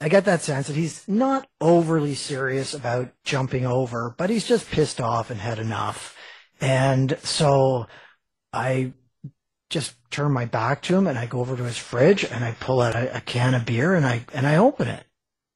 I 0.00 0.10
get 0.10 0.26
that 0.26 0.42
sense 0.42 0.66
that 0.66 0.76
he's 0.76 1.08
not 1.08 1.48
overly 1.60 2.14
serious 2.14 2.74
about 2.74 3.08
jumping 3.24 3.64
over, 3.64 4.14
but 4.18 4.28
he's 4.28 4.46
just 4.46 4.70
pissed 4.70 5.00
off 5.00 5.30
and 5.30 5.40
had 5.40 5.58
enough. 5.58 6.14
And 6.60 7.18
so 7.22 7.86
I 8.52 8.92
just 9.70 9.94
turn 10.10 10.32
my 10.32 10.44
back 10.44 10.82
to 10.82 10.96
him 10.96 11.06
and 11.06 11.18
I 11.18 11.26
go 11.26 11.40
over 11.40 11.56
to 11.56 11.64
his 11.64 11.76
fridge 11.76 12.24
and 12.24 12.44
I 12.44 12.52
pull 12.52 12.80
out 12.80 12.94
a, 12.94 13.16
a 13.16 13.20
can 13.20 13.54
of 13.54 13.66
beer 13.66 13.94
and 13.94 14.06
I 14.06 14.24
and 14.32 14.46
I 14.46 14.56
open 14.56 14.88
it. 14.88 15.04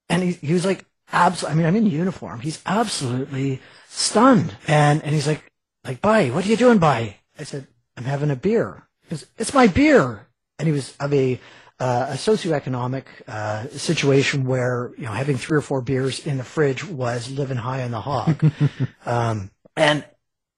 And 0.08 0.22
he 0.22 0.32
he 0.32 0.52
was 0.52 0.64
like 0.64 0.84
absolutely 1.12 1.52
I 1.52 1.56
mean 1.56 1.66
I'm 1.66 1.76
in 1.76 1.90
uniform. 1.90 2.40
He's 2.40 2.60
absolutely 2.66 3.60
stunned. 3.88 4.56
And 4.66 5.02
and 5.02 5.14
he's 5.14 5.26
like 5.26 5.44
like 5.84 6.00
Bye, 6.00 6.28
what 6.28 6.44
are 6.44 6.48
you 6.48 6.56
doing, 6.56 6.78
Bye? 6.78 7.16
I 7.38 7.44
said, 7.44 7.66
I'm 7.96 8.04
having 8.04 8.30
a 8.30 8.36
beer. 8.36 8.86
Goes, 9.08 9.26
it's 9.38 9.54
my 9.54 9.66
beer. 9.66 10.26
And 10.58 10.66
he 10.66 10.72
was 10.72 10.94
of 11.00 11.12
a 11.14 11.40
uh, 11.80 12.08
a 12.10 12.14
socioeconomic 12.14 13.04
uh, 13.26 13.66
situation 13.68 14.44
where 14.44 14.92
you 14.98 15.04
know 15.04 15.12
having 15.12 15.38
three 15.38 15.56
or 15.56 15.62
four 15.62 15.80
beers 15.80 16.24
in 16.26 16.36
the 16.36 16.44
fridge 16.44 16.84
was 16.86 17.30
living 17.30 17.56
high 17.56 17.82
on 17.82 17.90
the 17.90 18.00
hog, 18.00 18.44
um, 19.06 19.50
and 19.76 20.04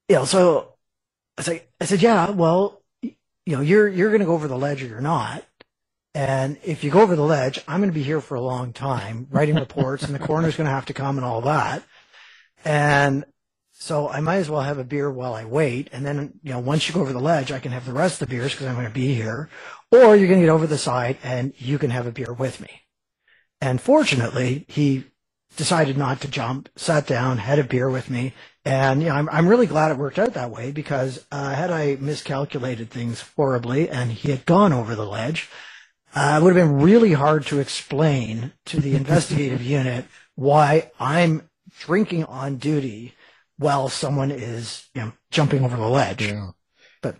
you 0.09 0.17
know 0.17 0.25
so 0.25 0.73
I 1.37 1.43
said 1.43 1.61
I 1.79 1.85
said 1.85 2.01
yeah 2.01 2.29
well 2.31 2.82
you 3.45 3.55
know, 3.55 3.61
you're 3.61 3.87
you're 3.87 4.09
going 4.09 4.19
to 4.19 4.25
go 4.25 4.33
over 4.33 4.47
the 4.47 4.57
ledge 4.57 4.83
or 4.83 4.87
you're 4.87 5.01
not. 5.01 5.43
And 6.15 6.57
if 6.63 6.83
you 6.83 6.91
go 6.91 7.01
over 7.01 7.15
the 7.15 7.23
ledge, 7.23 7.59
I'm 7.67 7.79
going 7.79 7.89
to 7.89 7.93
be 7.93 8.03
here 8.03 8.21
for 8.21 8.35
a 8.35 8.41
long 8.41 8.71
time 8.71 9.27
writing 9.31 9.55
reports, 9.55 10.03
and 10.03 10.13
the 10.13 10.19
coroner's 10.19 10.55
going 10.55 10.65
to 10.65 10.73
have 10.73 10.85
to 10.85 10.93
come 10.93 11.17
and 11.17 11.25
all 11.25 11.41
that. 11.41 11.83
And 12.63 13.25
so 13.71 14.07
I 14.07 14.21
might 14.21 14.37
as 14.37 14.49
well 14.49 14.61
have 14.61 14.77
a 14.77 14.83
beer 14.83 15.11
while 15.11 15.33
I 15.33 15.45
wait. 15.45 15.89
And 15.91 16.05
then, 16.05 16.39
you 16.43 16.51
know, 16.51 16.59
once 16.59 16.87
you 16.87 16.93
go 16.93 17.01
over 17.01 17.11
the 17.11 17.19
ledge, 17.19 17.51
I 17.51 17.59
can 17.59 17.71
have 17.71 17.85
the 17.85 17.93
rest 17.93 18.21
of 18.21 18.29
the 18.29 18.35
beers 18.35 18.51
because 18.51 18.67
I'm 18.67 18.75
going 18.75 18.87
to 18.87 18.93
be 18.93 19.13
here. 19.13 19.49
Or 19.91 20.15
you're 20.15 20.27
going 20.27 20.39
to 20.39 20.45
get 20.45 20.51
over 20.51 20.67
the 20.67 20.77
side 20.77 21.17
and 21.23 21.53
you 21.57 21.79
can 21.79 21.89
have 21.89 22.07
a 22.07 22.11
beer 22.11 22.31
with 22.31 22.61
me. 22.61 22.83
And 23.59 23.81
fortunately, 23.81 24.65
he 24.69 25.05
decided 25.55 25.97
not 25.97 26.21
to 26.21 26.27
jump, 26.27 26.69
sat 26.75 27.07
down, 27.07 27.37
had 27.37 27.59
a 27.59 27.63
beer 27.63 27.89
with 27.89 28.09
me, 28.09 28.33
and 28.65 29.01
you 29.01 29.09
know, 29.09 29.15
I'm 29.15 29.29
I'm 29.29 29.47
really 29.47 29.67
glad 29.67 29.91
it 29.91 29.97
worked 29.97 30.19
out 30.19 30.33
that 30.33 30.51
way 30.51 30.71
because 30.71 31.25
uh, 31.31 31.53
had 31.53 31.71
I 31.71 31.97
miscalculated 31.99 32.89
things 32.89 33.23
horribly 33.35 33.89
and 33.89 34.11
he 34.11 34.31
had 34.31 34.45
gone 34.45 34.73
over 34.73 34.95
the 34.95 35.05
ledge, 35.05 35.49
Uh, 36.15 36.37
it 36.39 36.43
would 36.43 36.55
have 36.55 36.67
been 36.67 36.79
really 36.81 37.13
hard 37.13 37.45
to 37.47 37.59
explain 37.59 38.53
to 38.65 38.79
the 38.79 38.95
investigative 38.95 39.61
unit 39.79 40.05
why 40.35 40.91
I'm 40.99 41.49
drinking 41.79 42.25
on 42.25 42.57
duty 42.57 43.13
while 43.57 43.89
someone 43.89 44.31
is, 44.31 44.89
you 44.93 45.01
know, 45.01 45.11
jumping 45.31 45.63
over 45.65 45.75
the 45.77 45.87
ledge. 45.87 46.27
Yeah. 46.27 46.51
But 47.01 47.15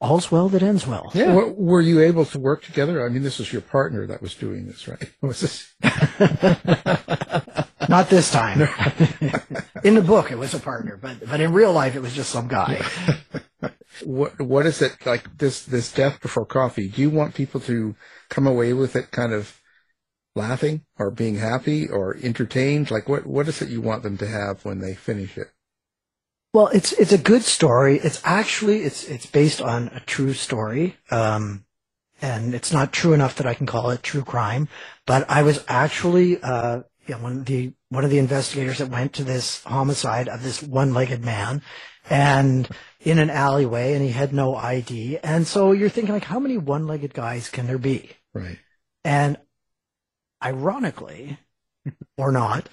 all's 0.00 0.30
well 0.30 0.48
that 0.50 0.62
ends 0.62 0.86
well. 0.86 1.10
Yeah. 1.14 1.26
W- 1.34 1.54
were 1.56 1.80
you 1.82 2.00
able 2.00 2.24
to 2.26 2.38
work 2.38 2.62
together? 2.62 3.04
I 3.04 3.10
mean, 3.10 3.22
this 3.22 3.38
is 3.40 3.52
your 3.52 3.62
partner 3.62 4.06
that 4.06 4.22
was 4.22 4.34
doing 4.34 4.66
this, 4.66 4.88
right? 4.88 5.12
Was 5.22 5.40
this? 5.40 5.74
Not 7.88 8.10
this 8.10 8.30
time. 8.30 8.60
in 9.84 9.94
the 9.94 10.02
book, 10.02 10.30
it 10.30 10.38
was 10.38 10.54
a 10.54 10.60
partner, 10.60 10.98
but 11.00 11.26
but 11.26 11.40
in 11.40 11.52
real 11.52 11.72
life, 11.72 11.96
it 11.96 12.02
was 12.02 12.14
just 12.14 12.30
some 12.30 12.48
guy. 12.48 12.84
What 14.04 14.40
What 14.40 14.66
is 14.66 14.82
it 14.82 15.06
like? 15.06 15.38
This 15.38 15.62
this 15.62 15.92
death 15.92 16.20
before 16.20 16.46
coffee. 16.46 16.88
Do 16.88 17.00
you 17.00 17.10
want 17.10 17.34
people 17.34 17.60
to 17.62 17.96
come 18.28 18.46
away 18.46 18.72
with 18.72 18.94
it 18.94 19.10
kind 19.10 19.32
of 19.32 19.60
laughing 20.34 20.84
or 20.98 21.10
being 21.10 21.36
happy 21.36 21.88
or 21.88 22.16
entertained? 22.22 22.90
Like 22.90 23.08
what 23.08 23.26
what 23.26 23.48
is 23.48 23.62
it 23.62 23.70
you 23.70 23.80
want 23.80 24.02
them 24.02 24.18
to 24.18 24.26
have 24.26 24.64
when 24.64 24.80
they 24.80 24.94
finish 24.94 25.36
it? 25.36 25.48
Well, 26.52 26.68
it's 26.68 26.92
it's 26.92 27.12
a 27.12 27.18
good 27.18 27.42
story. 27.42 27.98
It's 27.98 28.20
actually 28.24 28.82
it's 28.82 29.04
it's 29.04 29.26
based 29.26 29.60
on 29.60 29.88
a 29.88 30.00
true 30.00 30.32
story. 30.34 30.96
Um, 31.10 31.64
and 32.20 32.54
it's 32.54 32.72
not 32.72 32.92
true 32.92 33.12
enough 33.12 33.36
that 33.36 33.46
I 33.46 33.54
can 33.54 33.66
call 33.66 33.90
it 33.90 34.02
true 34.02 34.24
crime. 34.24 34.68
But 35.06 35.28
I 35.30 35.42
was 35.42 35.64
actually 35.68 36.40
uh, 36.42 36.82
you 37.08 37.14
know, 37.14 37.22
one 37.22 37.38
of 37.38 37.44
the 37.46 37.72
one 37.88 38.04
of 38.04 38.10
the 38.10 38.18
investigators 38.18 38.78
that 38.78 38.90
went 38.90 39.14
to 39.14 39.24
this 39.24 39.64
homicide 39.64 40.28
of 40.28 40.42
this 40.42 40.62
one-legged 40.62 41.24
man, 41.24 41.62
and 42.10 42.68
in 43.00 43.18
an 43.18 43.30
alleyway, 43.30 43.94
and 43.94 44.02
he 44.02 44.10
had 44.10 44.32
no 44.32 44.54
ID. 44.54 45.18
And 45.18 45.46
so 45.46 45.72
you're 45.72 45.88
thinking 45.88 46.14
like, 46.14 46.24
how 46.24 46.38
many 46.38 46.58
one-legged 46.58 47.14
guys 47.14 47.48
can 47.48 47.66
there 47.66 47.78
be? 47.78 48.10
Right. 48.34 48.58
And 49.04 49.38
ironically, 50.44 51.38
or 52.16 52.30
not, 52.30 52.68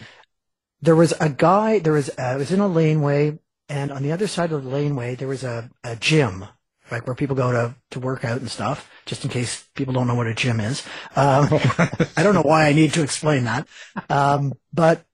there 0.81 0.95
was 0.95 1.13
a 1.19 1.29
guy. 1.29 1.79
There 1.79 1.93
was 1.93 2.09
uh, 2.09 2.33
it 2.35 2.37
was 2.37 2.51
in 2.51 2.59
a 2.59 2.67
laneway, 2.67 3.39
and 3.69 3.91
on 3.91 4.03
the 4.03 4.11
other 4.11 4.27
side 4.27 4.51
of 4.51 4.63
the 4.63 4.69
laneway 4.69 5.15
there 5.15 5.27
was 5.27 5.43
a, 5.43 5.69
a 5.83 5.95
gym, 5.95 6.45
like 6.91 7.07
where 7.07 7.15
people 7.15 7.35
go 7.35 7.51
to 7.51 7.75
to 7.91 7.99
work 7.99 8.23
out 8.23 8.39
and 8.39 8.49
stuff. 8.49 8.89
Just 9.05 9.23
in 9.23 9.29
case 9.29 9.65
people 9.75 9.93
don't 9.93 10.07
know 10.07 10.15
what 10.15 10.27
a 10.27 10.33
gym 10.33 10.59
is, 10.59 10.83
um, 11.15 11.47
I 12.17 12.23
don't 12.23 12.33
know 12.33 12.41
why 12.41 12.65
I 12.65 12.73
need 12.73 12.93
to 12.93 13.03
explain 13.03 13.43
that. 13.45 13.67
Um, 14.09 14.53
but 14.73 15.05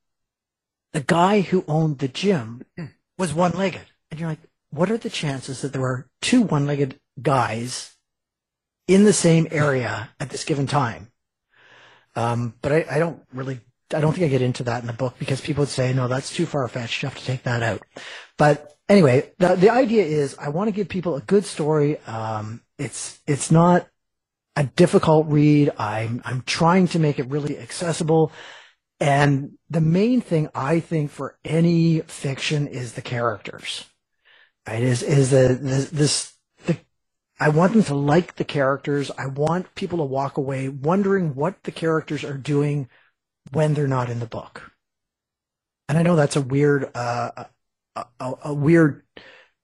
the 0.93 1.01
guy 1.01 1.41
who 1.41 1.63
owned 1.67 1.99
the 1.99 2.07
gym 2.07 2.63
was 3.17 3.33
one-legged, 3.33 3.85
and 4.09 4.19
you're 4.19 4.29
like, 4.29 4.39
what 4.71 4.89
are 4.89 4.97
the 4.97 5.09
chances 5.09 5.61
that 5.61 5.73
there 5.73 5.83
are 5.83 6.07
two 6.21 6.41
one-legged 6.41 6.99
guys 7.21 7.95
in 8.87 9.03
the 9.03 9.13
same 9.13 9.47
area 9.51 10.09
at 10.19 10.29
this 10.29 10.43
given 10.43 10.67
time? 10.67 11.11
Um, 12.15 12.55
but 12.61 12.71
I, 12.71 12.85
I 12.89 12.99
don't 12.99 13.21
really, 13.33 13.61
I 13.93 14.01
don't 14.01 14.13
think 14.13 14.25
I 14.25 14.29
get 14.29 14.41
into 14.41 14.63
that 14.63 14.81
in 14.81 14.87
the 14.87 14.93
book 14.93 15.15
because 15.19 15.41
people 15.41 15.63
would 15.63 15.69
say, 15.69 15.93
no, 15.93 16.07
that's 16.07 16.33
too 16.33 16.45
far 16.45 16.67
fetched. 16.67 17.01
You 17.01 17.09
have 17.09 17.17
to 17.17 17.25
take 17.25 17.43
that 17.43 17.63
out. 17.63 17.81
But 18.37 18.73
anyway, 18.87 19.31
the, 19.39 19.55
the 19.55 19.69
idea 19.69 20.03
is 20.03 20.35
I 20.37 20.49
want 20.49 20.67
to 20.67 20.71
give 20.71 20.89
people 20.89 21.15
a 21.15 21.21
good 21.21 21.45
story. 21.45 21.99
Um, 22.05 22.61
it's, 22.77 23.19
it's 23.27 23.51
not 23.51 23.87
a 24.55 24.63
difficult 24.63 25.27
read. 25.27 25.71
I'm, 25.77 26.21
I'm 26.25 26.43
trying 26.43 26.87
to 26.89 26.99
make 26.99 27.19
it 27.19 27.29
really 27.29 27.57
accessible. 27.57 28.31
And 28.99 29.57
the 29.69 29.81
main 29.81 30.21
thing 30.21 30.49
I 30.53 30.79
think 30.79 31.11
for 31.11 31.37
any 31.43 32.01
fiction 32.01 32.67
is 32.67 32.93
the 32.93 33.01
characters. 33.01 33.85
Right? 34.67 34.83
Is, 34.83 35.01
is 35.01 35.31
the, 35.31 35.57
the 35.59 35.89
this, 35.91 36.33
the, 36.65 36.77
I 37.39 37.49
want 37.49 37.73
them 37.73 37.83
to 37.85 37.95
like 37.95 38.35
the 38.35 38.43
characters. 38.43 39.09
I 39.17 39.25
want 39.25 39.73
people 39.73 39.97
to 39.99 40.03
walk 40.03 40.37
away 40.37 40.69
wondering 40.69 41.33
what 41.33 41.63
the 41.63 41.71
characters 41.71 42.23
are 42.23 42.37
doing 42.37 42.87
when 43.51 43.73
they're 43.73 43.87
not 43.87 44.09
in 44.09 44.19
the 44.19 44.25
book. 44.25 44.71
And 45.89 45.97
I 45.97 46.03
know 46.03 46.15
that's 46.15 46.35
a 46.35 46.41
weird, 46.41 46.89
uh, 46.95 47.45
a, 47.95 48.05
a, 48.19 48.33
a 48.45 48.53
weird 48.53 49.03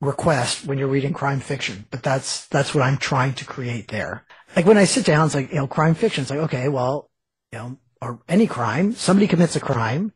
request 0.01 0.65
when 0.65 0.77
you're 0.77 0.87
reading 0.87 1.13
crime 1.13 1.39
fiction, 1.39 1.85
but 1.89 2.03
that's, 2.03 2.47
that's 2.47 2.75
what 2.75 2.83
I'm 2.83 2.97
trying 2.97 3.33
to 3.35 3.45
create 3.45 3.87
there. 3.87 4.25
Like 4.55 4.65
when 4.65 4.77
I 4.77 4.85
sit 4.85 5.05
down, 5.05 5.25
it's 5.25 5.35
like, 5.35 5.49
you 5.49 5.57
know, 5.57 5.67
crime 5.67 5.95
fiction. 5.95 6.23
It's 6.23 6.31
like, 6.31 6.39
okay, 6.39 6.67
well, 6.67 7.09
you 7.51 7.59
know, 7.59 7.77
or 8.01 8.19
any 8.27 8.47
crime, 8.47 8.93
somebody 8.93 9.27
commits 9.27 9.55
a 9.55 9.59
crime, 9.59 10.13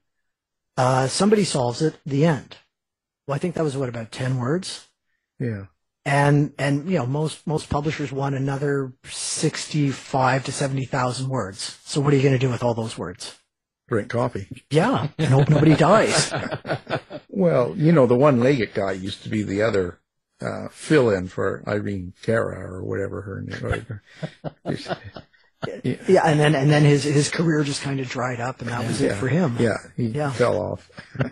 uh, 0.78 1.08
somebody 1.08 1.43
solves 1.43 1.82
it, 1.82 1.97
the 2.06 2.26
end. 2.26 2.58
Well, 3.28 3.36
I 3.36 3.39
think 3.39 3.56
that 3.56 3.63
was 3.63 3.78
what 3.78 3.89
about 3.89 4.12
10 4.12 4.38
words? 4.38 4.88
Yeah. 5.39 5.65
And, 6.04 6.54
and, 6.58 6.89
you 6.89 6.97
know, 6.97 7.06
most, 7.06 7.45
most 7.45 7.69
publishers 7.69 8.12
want 8.12 8.36
another 8.36 8.93
65 9.06 10.45
to 10.45 10.52
70,000 10.52 11.30
words. 11.30 11.78
So 11.86 12.02
what 12.02 12.13
are 12.13 12.15
you 12.15 12.24
going 12.24 12.34
to 12.34 12.39
do 12.39 12.50
with 12.50 12.63
all 12.63 12.74
those 12.74 12.97
words? 12.97 13.38
Drink 13.92 14.08
coffee. 14.10 14.48
Yeah. 14.70 15.10
And 15.18 15.28
hope 15.28 15.50
nobody 15.50 15.76
dies. 15.76 16.34
Well, 17.34 17.74
you 17.78 17.92
know, 17.92 18.06
the 18.06 18.16
one-legged 18.16 18.74
guy 18.76 18.92
used 18.92 19.24
to 19.24 19.30
be 19.30 19.42
the 19.42 19.64
other 19.64 20.00
uh, 20.42 20.68
fill-in 20.70 21.28
for 21.28 21.64
Irene 21.66 22.14
Cara 22.22 22.72
or 22.72 22.84
whatever 22.84 23.22
her 23.22 23.42
name. 23.42 24.02
yeah. 24.66 24.96
yeah, 26.08 26.22
and 26.26 26.40
then 26.40 26.54
and 26.54 26.70
then 26.70 26.84
his 26.84 27.04
his 27.04 27.30
career 27.30 27.64
just 27.64 27.82
kind 27.82 28.00
of 28.00 28.10
dried 28.10 28.42
up, 28.42 28.62
and 28.62 28.70
that 28.70 28.86
was 28.86 29.02
yeah. 29.02 29.12
it 29.12 29.16
for 29.16 29.28
him. 29.28 29.56
Yeah, 29.60 29.78
he 29.96 30.08
Yeah. 30.08 30.32
fell 30.32 30.58
off. 30.58 30.92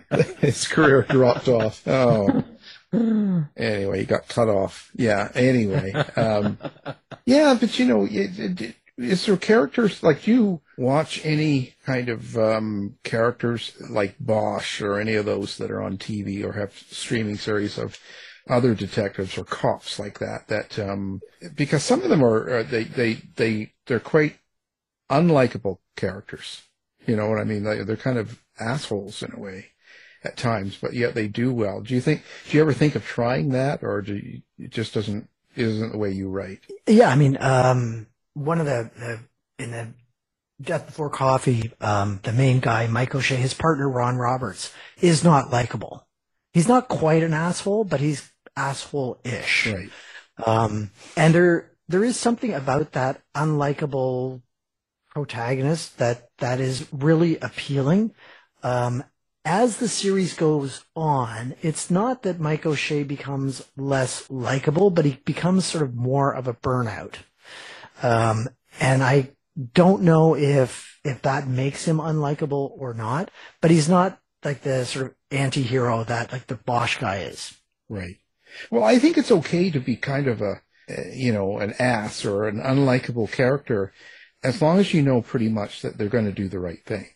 his 0.40 0.68
career 0.68 1.04
dropped 1.04 1.48
off. 1.50 1.86
Oh. 1.86 2.44
Anyway, 2.92 4.00
he 4.00 4.06
got 4.06 4.28
cut 4.30 4.48
off. 4.48 4.90
Yeah. 4.96 5.30
Anyway, 5.36 5.92
um, 6.16 6.58
yeah, 7.26 7.56
but 7.60 7.78
you 7.78 7.86
know, 7.86 8.06
it, 8.06 8.40
it, 8.40 8.62
it- 8.62 8.76
is 9.00 9.26
there 9.26 9.38
characters 9.38 10.04
like 10.04 10.28
you 10.28 10.62
watch 10.78 11.26
any 11.26 11.74
kind 11.86 12.10
of 12.10 12.38
um, 12.38 12.98
characters 13.04 13.72
like 13.90 14.16
Bosch 14.20 14.82
or 14.82 15.00
any 15.00 15.16
of 15.16 15.26
those 15.26 15.58
that 15.58 15.72
are 15.72 15.82
on 15.82 15.98
TV 15.98 16.44
or 16.44 16.54
have 16.54 16.74
streaming 16.74 17.38
series 17.38 17.78
of 17.78 17.98
other 18.50 18.76
detectives 18.76 19.38
or 19.38 19.46
cops 19.46 20.00
like 20.00 20.20
that? 20.20 20.48
That 20.48 20.78
um, 20.78 21.22
because 21.56 21.84
some 21.84 22.02
of 22.02 22.10
them 22.10 22.24
are 22.24 22.60
uh, 22.60 22.64
they 22.64 22.84
they 22.84 23.14
they 23.36 23.74
they're 23.88 24.00
quite 24.02 24.38
unlikable 25.10 25.78
characters. 25.96 26.64
You 27.08 27.16
know 27.16 27.30
what 27.30 27.40
I 27.40 27.46
mean? 27.46 27.64
They, 27.64 27.84
they're 27.84 27.96
kind 27.96 28.18
of 28.18 28.44
assholes 28.60 29.24
in 29.24 29.34
a 29.34 29.40
way 29.40 29.68
at 30.26 30.36
times, 30.36 30.78
but 30.80 30.94
yet 30.94 31.16
they 31.16 31.28
do 31.28 31.54
well. 31.54 31.80
Do 31.80 31.94
you 31.94 32.02
think? 32.02 32.24
Do 32.50 32.58
you 32.58 32.62
ever 32.62 32.74
think 32.74 32.96
of 32.96 33.06
trying 33.06 33.50
that, 33.50 33.82
or 33.82 34.02
do 34.02 34.16
you, 34.16 34.42
it 34.58 34.72
just 34.72 34.94
doesn't 34.94 35.30
isn't 35.56 35.94
the 35.94 35.98
way 35.98 36.12
you 36.12 36.30
write? 36.30 36.60
Yeah, 36.86 37.10
I 37.10 37.16
mean, 37.16 37.38
um, 37.40 38.08
one 38.34 38.60
of 38.60 38.66
the, 38.66 38.90
the 38.98 39.64
in 39.64 39.72
the 39.72 39.88
Death 40.62 40.88
Before 40.88 41.10
Coffee, 41.10 41.72
um, 41.80 42.20
the 42.24 42.34
main 42.34 42.60
guy, 42.60 42.88
Mike 42.88 43.16
O'Shea, 43.16 43.38
his 43.38 43.54
partner 43.54 43.90
Ron 43.90 44.18
Roberts, 44.18 44.74
is 45.02 45.24
not 45.24 45.52
likable. 45.52 46.08
He's 46.54 46.68
not 46.68 46.90
quite 46.90 47.24
an 47.24 47.34
asshole, 47.34 47.86
but 47.86 48.02
he's 48.02 48.32
asshole-ish. 48.56 49.68
Right. 49.68 49.90
Um, 50.46 50.92
and 51.16 51.34
there 51.34 51.72
there 51.88 52.04
is 52.04 52.18
something 52.18 52.54
about 52.54 52.92
that 52.94 53.22
unlikable 53.36 54.42
protagonist 55.10 55.98
that 55.98 56.30
that 56.38 56.60
is 56.60 56.88
really 56.92 57.38
appealing. 57.38 58.14
Um, 58.62 59.04
as 59.46 59.78
the 59.78 59.88
series 59.88 60.34
goes 60.34 60.84
on, 60.96 61.56
it's 61.62 61.90
not 61.90 62.24
that 62.24 62.40
Mike 62.40 62.66
O'Shea 62.66 63.04
becomes 63.04 63.64
less 63.78 64.30
likable, 64.30 64.90
but 64.90 65.06
he 65.06 65.20
becomes 65.26 65.66
sort 65.66 65.84
of 65.84 65.96
more 65.96 66.34
of 66.34 66.48
a 66.48 66.54
burnout. 66.54 67.16
Um, 68.02 68.50
and 68.80 69.04
I 69.04 69.32
don't 69.74 70.04
know 70.04 70.36
if 70.36 71.00
if 71.04 71.22
that 71.24 71.48
makes 71.48 71.86
him 71.86 71.98
unlikable 71.98 72.72
or 72.78 72.94
not, 72.94 73.32
but 73.62 73.72
he's 73.72 73.90
not 73.90 74.20
like 74.44 74.62
the 74.62 74.86
sort 74.86 75.08
of 75.08 75.16
anti-hero 75.32 76.04
that 76.06 76.32
like 76.32 76.48
the 76.48 76.56
Bosch 76.56 76.98
guy 76.98 77.18
is. 77.20 77.58
Right. 77.88 78.18
Well, 78.72 78.84
I 78.84 79.00
think 79.00 79.18
it's 79.18 79.32
okay 79.32 79.70
to 79.72 79.80
be 79.80 79.96
kind 79.96 80.28
of 80.28 80.42
a, 80.42 80.62
you 81.14 81.32
know, 81.32 81.60
an 81.60 81.74
ass 81.80 82.26
or 82.26 82.48
an 82.48 82.60
unlikable 82.60 83.32
character, 83.32 83.94
as 84.44 84.62
long 84.62 84.80
as 84.80 84.94
you 84.94 85.02
know 85.02 85.22
pretty 85.22 85.50
much 85.50 85.82
that 85.82 85.98
they're 85.98 86.10
going 86.10 86.26
to 86.26 86.32
do 86.32 86.48
the 86.48 86.60
right 86.60 86.84
thing. 86.86 87.08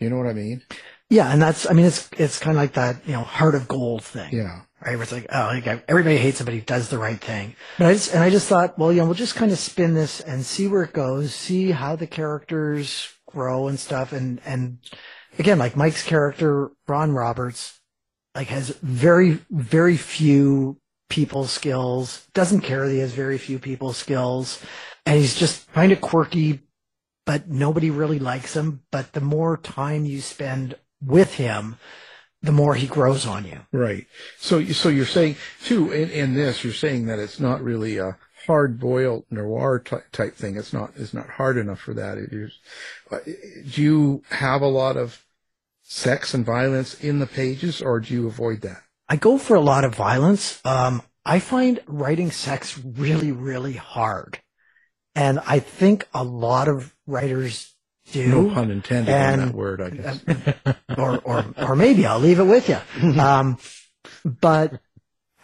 You 0.00 0.10
know 0.10 0.16
what 0.16 0.26
I 0.26 0.32
mean? 0.32 0.62
Yeah, 1.08 1.32
and 1.32 1.40
that's 1.40 1.68
I 1.68 1.72
mean 1.72 1.86
it's 1.86 2.10
it's 2.18 2.38
kind 2.38 2.56
of 2.56 2.62
like 2.62 2.74
that 2.74 3.06
you 3.06 3.12
know 3.12 3.22
heart 3.22 3.54
of 3.54 3.68
gold 3.68 4.02
thing. 4.02 4.30
Yeah. 4.32 4.62
Right, 4.84 4.96
where 4.96 5.02
it's 5.04 5.12
like, 5.12 5.26
oh, 5.32 5.50
like, 5.64 5.66
everybody 5.88 6.18
hates 6.18 6.38
somebody 6.38 6.58
who 6.58 6.64
does 6.64 6.90
the 6.90 6.98
right 6.98 7.18
thing. 7.18 7.56
But 7.78 7.86
I 7.86 7.92
just, 7.94 8.12
and 8.12 8.22
I 8.22 8.28
just 8.28 8.48
thought, 8.48 8.78
well, 8.78 8.92
you 8.92 8.98
know, 8.98 9.06
we'll 9.06 9.14
just 9.14 9.34
kind 9.34 9.50
of 9.50 9.58
spin 9.58 9.94
this 9.94 10.20
and 10.20 10.44
see 10.44 10.68
where 10.68 10.82
it 10.82 10.92
goes, 10.92 11.34
see 11.34 11.70
how 11.70 11.96
the 11.96 12.06
characters 12.06 13.08
grow 13.26 13.66
and 13.68 13.80
stuff. 13.80 14.12
And, 14.12 14.42
and 14.44 14.78
again, 15.38 15.58
like 15.58 15.74
Mike's 15.74 16.02
character, 16.02 16.70
Ron 16.86 17.12
Roberts, 17.12 17.80
like 18.34 18.48
has 18.48 18.70
very, 18.82 19.40
very 19.50 19.96
few 19.96 20.76
people 21.08 21.46
skills, 21.46 22.26
doesn't 22.34 22.60
care 22.60 22.86
that 22.86 22.92
he 22.92 22.98
has 22.98 23.12
very 23.12 23.38
few 23.38 23.58
people 23.58 23.94
skills. 23.94 24.60
And 25.06 25.18
he's 25.18 25.34
just 25.34 25.72
kind 25.72 25.92
of 25.92 26.02
quirky, 26.02 26.60
but 27.24 27.48
nobody 27.48 27.88
really 27.88 28.18
likes 28.18 28.54
him. 28.54 28.82
But 28.90 29.12
the 29.12 29.22
more 29.22 29.56
time 29.56 30.04
you 30.04 30.20
spend 30.20 30.76
with 31.00 31.34
him, 31.34 31.76
the 32.44 32.52
more 32.52 32.74
he 32.74 32.86
grows 32.86 33.26
on 33.26 33.44
you. 33.44 33.60
Right. 33.72 34.06
So, 34.38 34.64
so 34.64 34.88
you're 34.88 35.06
saying 35.06 35.36
too 35.64 35.90
in, 35.92 36.10
in 36.10 36.34
this, 36.34 36.62
you're 36.62 36.72
saying 36.72 37.06
that 37.06 37.18
it's 37.18 37.40
not 37.40 37.62
really 37.62 37.98
a 37.98 38.16
hard 38.46 38.78
boiled 38.78 39.24
noir 39.30 39.78
type, 39.78 40.10
type 40.12 40.36
thing. 40.36 40.56
It's 40.56 40.72
not 40.72 40.92
it's 40.96 41.14
not 41.14 41.30
hard 41.30 41.56
enough 41.56 41.80
for 41.80 41.94
that. 41.94 42.18
It 42.18 42.32
is. 42.32 42.58
uh, 43.10 43.18
Do 43.24 43.82
you 43.82 44.22
have 44.30 44.62
a 44.62 44.68
lot 44.68 44.96
of 44.96 45.24
sex 45.82 46.34
and 46.34 46.44
violence 46.44 46.94
in 47.02 47.18
the 47.18 47.26
pages, 47.26 47.80
or 47.80 48.00
do 48.00 48.12
you 48.14 48.26
avoid 48.26 48.60
that? 48.62 48.82
I 49.08 49.16
go 49.16 49.38
for 49.38 49.54
a 49.54 49.60
lot 49.60 49.84
of 49.84 49.94
violence. 49.94 50.60
Um, 50.64 51.02
I 51.24 51.38
find 51.38 51.80
writing 51.86 52.30
sex 52.30 52.78
really, 52.78 53.32
really 53.32 53.74
hard. 53.74 54.40
And 55.14 55.40
I 55.46 55.60
think 55.60 56.08
a 56.12 56.24
lot 56.24 56.68
of 56.68 56.94
writers 57.06 57.73
do. 58.12 58.28
No 58.28 58.54
pun 58.54 58.70
intended 58.70 59.12
on 59.14 59.20
And- 59.20 59.42
that 59.42 59.54
word, 59.54 59.80
I 59.80 59.90
guess. 59.90 60.24
or, 60.98 61.18
or, 61.18 61.44
or 61.56 61.76
maybe 61.76 62.06
I'll 62.06 62.18
leave 62.20 62.40
it 62.40 62.44
with 62.44 62.68
you. 62.68 62.78
Um, 63.20 63.58
but 64.24 64.80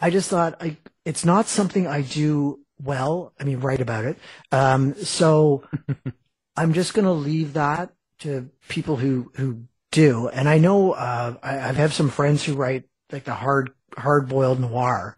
I 0.00 0.10
just 0.10 0.28
thought 0.30 0.56
I, 0.60 0.76
it's 1.04 1.24
not 1.24 1.46
something 1.46 1.86
I 1.86 2.02
do 2.02 2.60
well. 2.82 3.32
I 3.40 3.44
mean, 3.44 3.60
write 3.60 3.80
about 3.80 4.04
it. 4.04 4.18
Um, 4.52 4.94
so 4.94 5.64
I'm 6.56 6.72
just 6.72 6.94
going 6.94 7.06
to 7.06 7.12
leave 7.12 7.54
that 7.54 7.92
to 8.20 8.50
people 8.68 8.96
who, 8.96 9.32
who 9.36 9.64
do. 9.92 10.28
And 10.28 10.48
I 10.48 10.58
know, 10.58 10.92
uh, 10.92 11.34
I, 11.42 11.58
I've 11.60 11.76
had 11.76 11.92
some 11.92 12.10
friends 12.10 12.44
who 12.44 12.54
write 12.54 12.84
like 13.10 13.24
the 13.24 13.34
hard, 13.34 13.70
hard 13.96 14.28
boiled 14.28 14.60
noir. 14.60 15.16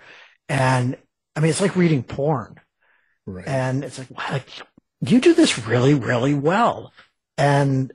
And 0.49 0.97
I 1.35 1.41
mean, 1.41 1.51
it's 1.51 1.61
like 1.61 1.77
reading 1.77 2.03
porn. 2.05 2.61
Right. 3.27 3.47
And 3.47 3.85
it's 3.85 3.99
like, 3.99 4.11
wow, 4.11 4.25
like, 4.31 4.49
you 5.01 5.21
do 5.21 5.35
this 5.35 5.67
really, 5.67 5.95
really 5.95 6.35
well. 6.35 6.93
And 7.43 7.93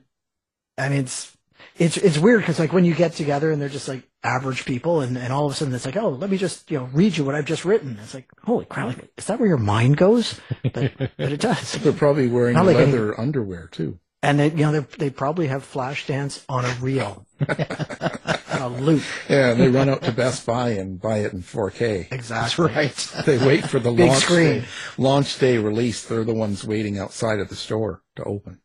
I 0.76 0.88
mean, 0.88 1.00
it's, 1.00 1.36
it's, 1.76 1.96
it's 1.96 2.18
weird 2.18 2.40
because 2.40 2.58
like 2.58 2.72
when 2.72 2.84
you 2.84 2.94
get 2.94 3.12
together 3.14 3.50
and 3.50 3.60
they're 3.60 3.68
just 3.68 3.88
like 3.88 4.02
average 4.22 4.64
people 4.64 5.00
and, 5.00 5.16
and 5.16 5.32
all 5.32 5.46
of 5.46 5.52
a 5.52 5.54
sudden 5.54 5.74
it's 5.74 5.86
like, 5.86 5.96
oh, 5.96 6.10
let 6.10 6.28
me 6.28 6.36
just, 6.36 6.70
you 6.70 6.78
know, 6.78 6.84
read 6.92 7.16
you 7.16 7.24
what 7.24 7.34
I've 7.34 7.46
just 7.46 7.64
written. 7.64 7.98
It's 8.02 8.14
like, 8.14 8.28
holy 8.44 8.64
crap, 8.66 8.86
like, 8.88 9.10
is 9.16 9.26
that 9.26 9.38
where 9.40 9.48
your 9.48 9.56
mind 9.58 9.96
goes? 9.96 10.38
But, 10.62 10.92
but 10.98 11.32
it 11.32 11.40
does. 11.40 11.72
They're 11.72 11.92
probably 11.92 12.28
wearing 12.28 12.54
Not 12.54 12.66
like 12.66 12.76
any- 12.76 12.86
leather 12.92 13.18
underwear 13.18 13.68
too. 13.72 13.98
And 14.20 14.40
they, 14.40 14.50
you 14.50 14.56
know, 14.56 14.72
they, 14.72 14.96
they 14.98 15.10
probably 15.10 15.46
have 15.46 15.62
Flashdance 15.62 16.44
on 16.48 16.64
a 16.64 16.74
reel, 16.80 17.24
on 17.48 18.60
a 18.60 18.68
loop. 18.68 19.04
Yeah, 19.28 19.50
and 19.52 19.60
they 19.60 19.68
run 19.68 19.88
out 19.88 20.02
to 20.02 20.10
Best 20.10 20.44
Buy 20.44 20.70
and 20.70 21.00
buy 21.00 21.18
it 21.18 21.32
in 21.32 21.40
4K. 21.40 22.10
Exactly. 22.10 22.66
That's 22.66 23.14
right. 23.14 23.24
They 23.26 23.38
wait 23.38 23.68
for 23.68 23.78
the 23.78 23.92
Big 23.92 24.08
launch 24.08 24.24
screen. 24.24 24.60
day, 24.62 24.64
launch 24.98 25.38
day 25.38 25.58
release. 25.58 26.04
They're 26.04 26.24
the 26.24 26.34
ones 26.34 26.64
waiting 26.66 26.98
outside 26.98 27.38
of 27.38 27.48
the 27.48 27.54
store 27.54 28.02
to 28.16 28.24
open. 28.24 28.60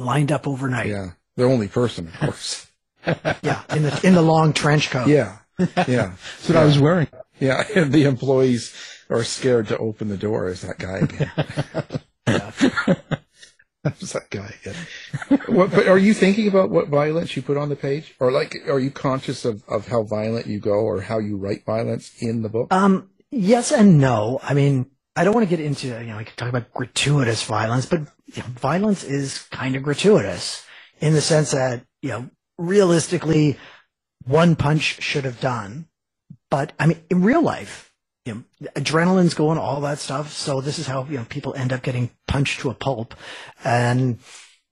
Lined 0.00 0.32
up 0.32 0.48
overnight. 0.48 0.86
Yeah, 0.86 1.10
the 1.36 1.44
only 1.44 1.68
person, 1.68 2.08
of 2.08 2.18
course. 2.18 2.66
Yeah. 3.42 3.62
In 3.70 3.82
the, 3.84 4.00
in 4.04 4.14
the 4.14 4.20
long 4.20 4.52
trench 4.52 4.90
coat. 4.90 5.08
Yeah, 5.08 5.38
yeah. 5.58 6.12
That's 6.36 6.48
what 6.50 6.58
I 6.58 6.64
was 6.66 6.78
wearing. 6.78 7.08
Yeah, 7.38 7.64
and 7.74 7.90
the 7.92 8.04
employees 8.04 8.74
are 9.08 9.24
scared 9.24 9.68
to 9.68 9.78
open 9.78 10.08
the 10.08 10.18
door. 10.18 10.48
Is 10.48 10.60
that 10.60 10.78
guy 10.78 10.98
again? 10.98 11.30
That's 13.82 14.12
that 14.12 14.28
guy 14.28 14.54
again. 14.60 15.40
what, 15.46 15.70
but 15.70 15.88
are 15.88 15.96
you 15.96 16.12
thinking 16.12 16.46
about 16.46 16.68
what 16.68 16.88
violence 16.88 17.34
you 17.34 17.40
put 17.40 17.56
on 17.56 17.70
the 17.70 17.76
page, 17.76 18.14
or 18.20 18.30
like, 18.30 18.54
are 18.68 18.78
you 18.78 18.90
conscious 18.90 19.46
of, 19.46 19.64
of 19.66 19.88
how 19.88 20.02
violent 20.02 20.46
you 20.46 20.60
go, 20.60 20.72
or 20.72 21.00
how 21.00 21.18
you 21.18 21.38
write 21.38 21.64
violence 21.64 22.12
in 22.20 22.42
the 22.42 22.50
book? 22.50 22.72
Um, 22.72 23.08
yes 23.30 23.72
and 23.72 23.98
no. 23.98 24.38
I 24.42 24.52
mean, 24.52 24.90
I 25.20 25.24
don't 25.24 25.34
want 25.34 25.46
to 25.46 25.54
get 25.54 25.62
into, 25.62 25.88
you 25.88 26.06
know, 26.06 26.16
I 26.16 26.24
could 26.24 26.38
talk 26.38 26.48
about 26.48 26.72
gratuitous 26.72 27.44
violence, 27.44 27.84
but 27.84 28.00
you 28.24 28.42
know, 28.42 28.48
violence 28.58 29.04
is 29.04 29.42
kind 29.50 29.76
of 29.76 29.82
gratuitous 29.82 30.64
in 30.98 31.12
the 31.12 31.20
sense 31.20 31.50
that, 31.50 31.84
you 32.00 32.08
know, 32.08 32.30
realistically, 32.56 33.58
one 34.24 34.56
punch 34.56 35.02
should 35.02 35.24
have 35.24 35.38
done. 35.38 35.88
But 36.50 36.72
I 36.78 36.86
mean, 36.86 37.02
in 37.10 37.22
real 37.22 37.42
life, 37.42 37.92
you 38.24 38.32
know, 38.32 38.70
adrenaline's 38.74 39.34
going, 39.34 39.58
all 39.58 39.82
that 39.82 39.98
stuff. 39.98 40.32
So 40.32 40.62
this 40.62 40.78
is 40.78 40.86
how, 40.86 41.04
you 41.04 41.18
know, 41.18 41.26
people 41.28 41.52
end 41.52 41.74
up 41.74 41.82
getting 41.82 42.08
punched 42.26 42.60
to 42.60 42.70
a 42.70 42.74
pulp. 42.74 43.14
And 43.62 44.20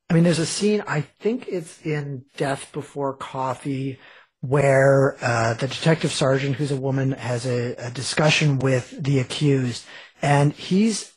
I 0.09 0.15
mean, 0.15 0.25
there's 0.25 0.39
a 0.39 0.47
scene, 0.47 0.83
I 0.87 1.03
think 1.21 1.47
it's 1.47 1.85
in 1.85 2.25
Death 2.39 2.73
Before 2.73 3.13
Coffee, 3.13 3.99
where 4.41 5.17
uh, 5.21 5.55
the 5.55 5.69
detective 5.69 6.13
sergeant, 6.13 6.57
who's 6.57 6.71
a 6.71 6.77
woman, 6.77 7.13
has 7.13 7.45
a, 7.45 7.75
a 7.75 7.91
discussion 7.91 8.61
with 8.61 9.03
the 9.03 9.19
accused, 9.19 9.85
and 10.23 10.53
he's 10.53 11.13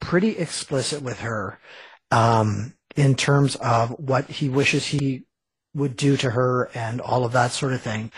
pretty 0.00 0.38
explicit 0.38 1.02
with 1.02 1.20
her 1.20 1.58
um, 2.10 2.74
in 2.94 3.14
terms 3.14 3.56
of 3.56 3.90
what 3.98 4.26
he 4.26 4.48
wishes 4.48 4.86
he 4.86 5.24
would 5.74 5.96
do 5.96 6.16
to 6.16 6.30
her 6.30 6.70
and 6.74 7.00
all 7.00 7.24
of 7.24 7.32
that 7.32 7.50
sort 7.52 7.72
of 7.72 7.82
thing. 7.82 8.10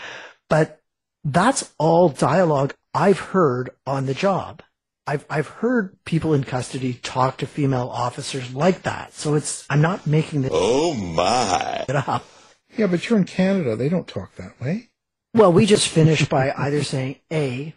But 0.49 0.81
that's 1.23 1.73
all 1.77 2.09
dialogue 2.09 2.73
I've 2.93 3.19
heard 3.19 3.71
on 3.85 4.05
the 4.05 4.13
job. 4.13 4.61
I've 5.05 5.25
I've 5.29 5.47
heard 5.47 5.97
people 6.05 6.33
in 6.33 6.43
custody 6.43 6.93
talk 6.93 7.37
to 7.37 7.47
female 7.47 7.89
officers 7.89 8.53
like 8.53 8.83
that. 8.83 9.13
So 9.13 9.33
it's 9.33 9.65
I'm 9.69 9.81
not 9.81 10.05
making 10.05 10.43
this 10.43 10.51
Oh 10.53 10.93
my. 10.93 11.85
up. 11.89 12.25
Yeah, 12.77 12.87
but 12.87 13.09
you're 13.09 13.17
in 13.17 13.25
Canada. 13.25 13.75
They 13.75 13.89
don't 13.89 14.07
talk 14.07 14.35
that 14.35 14.59
way. 14.61 14.91
Well, 15.33 15.51
we 15.51 15.65
just 15.65 15.87
finished 15.87 16.29
by 16.29 16.53
either 16.55 16.83
saying 16.83 17.17
A 17.31 17.73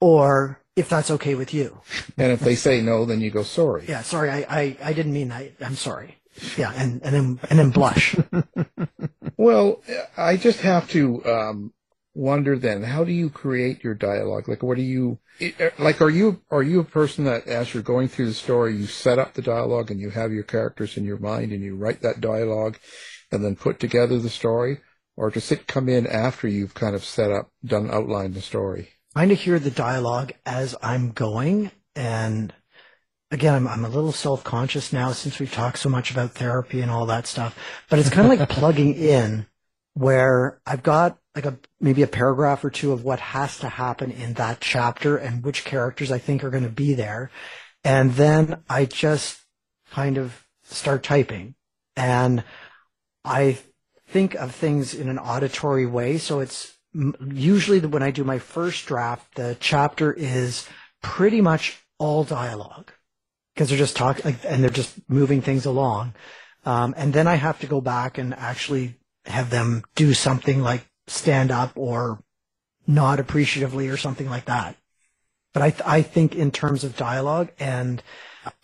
or 0.00 0.60
if 0.76 0.88
that's 0.88 1.10
okay 1.10 1.34
with 1.34 1.52
you. 1.52 1.80
And 2.16 2.32
if 2.32 2.40
they 2.40 2.54
say 2.54 2.80
no, 2.80 3.04
then 3.04 3.20
you 3.20 3.30
go 3.30 3.42
sorry. 3.42 3.84
Yeah, 3.88 4.02
sorry, 4.02 4.30
I, 4.30 4.46
I, 4.48 4.76
I 4.82 4.92
didn't 4.92 5.12
mean 5.12 5.28
that. 5.28 5.52
I'm 5.60 5.76
sorry. 5.76 6.18
Yeah, 6.56 6.72
and, 6.74 7.02
and 7.02 7.14
then 7.14 7.40
and 7.50 7.58
then 7.58 7.70
blush. 7.70 8.16
Well, 9.42 9.82
I 10.16 10.36
just 10.36 10.60
have 10.60 10.88
to 10.90 11.24
um, 11.26 11.72
wonder 12.14 12.56
then, 12.56 12.84
how 12.84 13.02
do 13.02 13.10
you 13.10 13.28
create 13.28 13.82
your 13.82 13.94
dialogue? 13.94 14.48
Like, 14.48 14.62
what 14.62 14.76
do 14.76 14.84
you 14.84 15.18
like? 15.80 16.00
Are 16.00 16.10
you 16.10 16.42
are 16.48 16.62
you 16.62 16.78
a 16.78 16.84
person 16.84 17.24
that, 17.24 17.48
as 17.48 17.74
you're 17.74 17.82
going 17.82 18.06
through 18.06 18.26
the 18.26 18.34
story, 18.34 18.76
you 18.76 18.86
set 18.86 19.18
up 19.18 19.34
the 19.34 19.42
dialogue 19.42 19.90
and 19.90 19.98
you 19.98 20.10
have 20.10 20.32
your 20.32 20.44
characters 20.44 20.96
in 20.96 21.02
your 21.04 21.18
mind 21.18 21.50
and 21.50 21.60
you 21.60 21.74
write 21.74 22.02
that 22.02 22.20
dialogue, 22.20 22.78
and 23.32 23.44
then 23.44 23.56
put 23.56 23.80
together 23.80 24.20
the 24.20 24.30
story, 24.30 24.78
or 25.16 25.28
does 25.28 25.50
it 25.50 25.66
come 25.66 25.88
in 25.88 26.06
after 26.06 26.46
you've 26.46 26.74
kind 26.74 26.94
of 26.94 27.04
set 27.04 27.32
up, 27.32 27.50
done 27.64 27.90
outlined 27.90 28.34
the 28.34 28.42
story? 28.42 28.90
Trying 29.12 29.28
to 29.28 29.34
hear 29.34 29.58
the 29.58 29.70
dialogue 29.70 30.32
as 30.46 30.74
I'm 30.82 31.10
going. 31.10 31.70
And 31.94 32.52
again, 33.30 33.54
I'm, 33.54 33.68
I'm 33.68 33.84
a 33.84 33.88
little 33.88 34.12
self 34.12 34.44
conscious 34.44 34.92
now 34.92 35.12
since 35.12 35.38
we've 35.38 35.52
talked 35.52 35.78
so 35.78 35.88
much 35.88 36.10
about 36.10 36.32
therapy 36.32 36.80
and 36.80 36.90
all 36.90 37.06
that 37.06 37.26
stuff. 37.26 37.58
But 37.88 37.98
it's 37.98 38.10
kind 38.10 38.30
of 38.30 38.38
like 38.38 38.48
plugging 38.56 38.94
in 38.94 39.46
where 39.94 40.60
I've 40.66 40.82
got 40.82 41.18
like 41.34 41.46
a 41.46 41.58
maybe 41.80 42.02
a 42.02 42.06
paragraph 42.06 42.64
or 42.64 42.70
two 42.70 42.92
of 42.92 43.04
what 43.04 43.20
has 43.20 43.58
to 43.58 43.68
happen 43.68 44.10
in 44.10 44.34
that 44.34 44.60
chapter 44.60 45.16
and 45.16 45.44
which 45.44 45.64
characters 45.64 46.10
I 46.10 46.18
think 46.18 46.44
are 46.44 46.50
going 46.50 46.64
to 46.64 46.70
be 46.70 46.94
there. 46.94 47.30
And 47.84 48.12
then 48.12 48.62
I 48.68 48.84
just 48.84 49.40
kind 49.90 50.18
of 50.18 50.46
start 50.64 51.02
typing 51.02 51.54
and 51.96 52.44
I 53.24 53.58
think 54.08 54.34
of 54.34 54.54
things 54.54 54.94
in 54.94 55.08
an 55.08 55.18
auditory 55.18 55.86
way. 55.86 56.18
So 56.18 56.40
it's 56.40 56.76
usually 56.94 57.80
when 57.80 58.02
I 58.02 58.10
do 58.10 58.24
my 58.24 58.38
first 58.38 58.86
draft, 58.86 59.34
the 59.34 59.56
chapter 59.60 60.12
is 60.12 60.68
pretty 61.02 61.40
much 61.40 61.78
all 61.98 62.24
dialogue 62.24 62.90
because 63.54 63.68
they're 63.68 63.78
just 63.78 63.96
talking 63.96 64.36
and 64.46 64.62
they're 64.62 64.70
just 64.70 64.98
moving 65.08 65.40
things 65.40 65.66
along. 65.66 66.14
Um, 66.64 66.94
and 66.96 67.12
then 67.12 67.26
I 67.26 67.36
have 67.36 67.60
to 67.60 67.66
go 67.66 67.80
back 67.80 68.18
and 68.18 68.34
actually 68.34 68.96
have 69.24 69.50
them 69.50 69.82
do 69.94 70.14
something 70.14 70.62
like 70.62 70.86
stand 71.06 71.50
up 71.50 71.72
or 71.76 72.22
nod 72.86 73.20
appreciatively 73.20 73.88
or 73.88 73.96
something 73.96 74.28
like 74.28 74.46
that. 74.46 74.76
But 75.52 75.62
I, 75.62 75.70
th- 75.70 75.82
I 75.84 76.02
think 76.02 76.34
in 76.34 76.50
terms 76.50 76.82
of 76.82 76.96
dialogue 76.96 77.50
and 77.58 78.02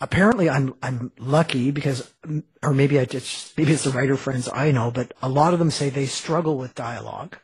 apparently 0.01 0.49
I'm, 0.49 0.73
I'm 0.81 1.11
lucky 1.17 1.71
because, 1.71 2.11
or 2.63 2.73
maybe 2.73 2.99
I 2.99 3.05
just, 3.05 3.57
maybe 3.57 3.73
it's 3.73 3.83
the 3.83 3.91
writer 3.91 4.17
friends 4.17 4.49
I 4.51 4.71
know, 4.71 4.91
but 4.91 5.13
a 5.21 5.29
lot 5.29 5.53
of 5.53 5.59
them 5.59 5.71
say 5.71 5.89
they 5.89 6.07
struggle 6.07 6.57
with 6.57 6.75
dialogue. 6.75 7.37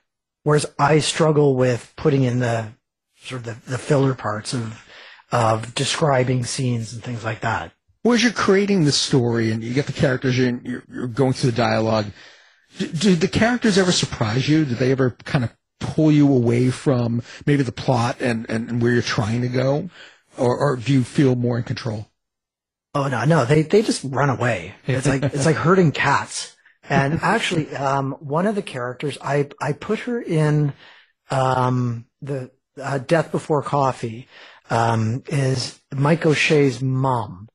Whereas 0.46 0.68
I 0.78 1.00
struggle 1.00 1.56
with 1.56 1.92
putting 1.96 2.22
in 2.22 2.38
the 2.38 2.68
sort 3.18 3.40
of 3.40 3.46
the, 3.46 3.72
the 3.72 3.80
filler 3.80 4.14
parts 4.14 4.54
of, 4.54 4.88
of 5.32 5.74
describing 5.74 6.46
scenes 6.46 6.94
and 6.94 7.04
things 7.04 7.24
like 7.24 7.42
that. 7.42 7.72
Well, 8.04 8.14
as 8.14 8.22
you're 8.22 8.32
creating 8.32 8.86
the 8.86 8.92
story 8.92 9.50
and 9.50 9.64
you 9.64 9.74
get 9.74 9.88
the 9.88 9.92
characters 9.92 10.38
and 10.38 10.64
you're, 10.64 10.84
you're 10.88 11.08
going 11.08 11.34
through 11.34 11.50
the 11.50 11.58
dialogue, 11.58 12.06
do, 12.78 12.88
do 12.88 13.16
the 13.16 13.28
characters 13.28 13.80
ever 13.80 13.92
surprise 13.92 14.48
you? 14.48 14.66
Do 14.66 14.76
they 14.76 14.92
ever 14.92 15.18
kind 15.24 15.46
of 15.46 15.56
pull 15.80 16.12
you 16.12 16.32
away 16.32 16.70
from 16.70 17.24
maybe 17.48 17.64
the 17.64 17.72
plot 17.72 18.18
and, 18.22 18.46
and, 18.48 18.70
and 18.70 18.84
where 18.84 18.92
you're 18.92 19.02
trying 19.02 19.42
to 19.42 19.48
go? 19.48 19.90
Or, 20.38 20.56
or 20.56 20.76
do 20.76 20.94
you 20.94 21.04
feel 21.04 21.36
more 21.36 21.58
in 21.58 21.64
control? 21.64 22.06
Oh 22.94 23.08
no, 23.08 23.26
no, 23.26 23.46
they 23.46 23.64
they 23.64 23.82
just 23.82 24.04
run 24.04 24.30
away. 24.30 24.76
It's 24.86 25.08
like 25.08 25.24
it's 25.34 25.46
like 25.48 25.56
herding 25.56 25.92
cats. 25.92 26.55
And 26.90 27.20
actually, 27.22 27.76
um, 27.76 28.14
one 28.20 28.46
of 28.46 28.56
the 28.56 28.62
characters, 28.62 29.18
I 29.22 29.50
I 29.60 29.74
put 29.74 30.00
her 30.00 30.22
in 30.22 30.74
um, 31.32 32.06
the 32.22 32.52
uh, 32.82 33.00
Death 33.00 33.32
Before 33.32 33.64
Coffee, 33.64 34.28
um, 34.70 35.24
is 35.28 35.80
Mike 35.94 36.26
O'Shea's 36.26 36.82
mom, 36.82 37.50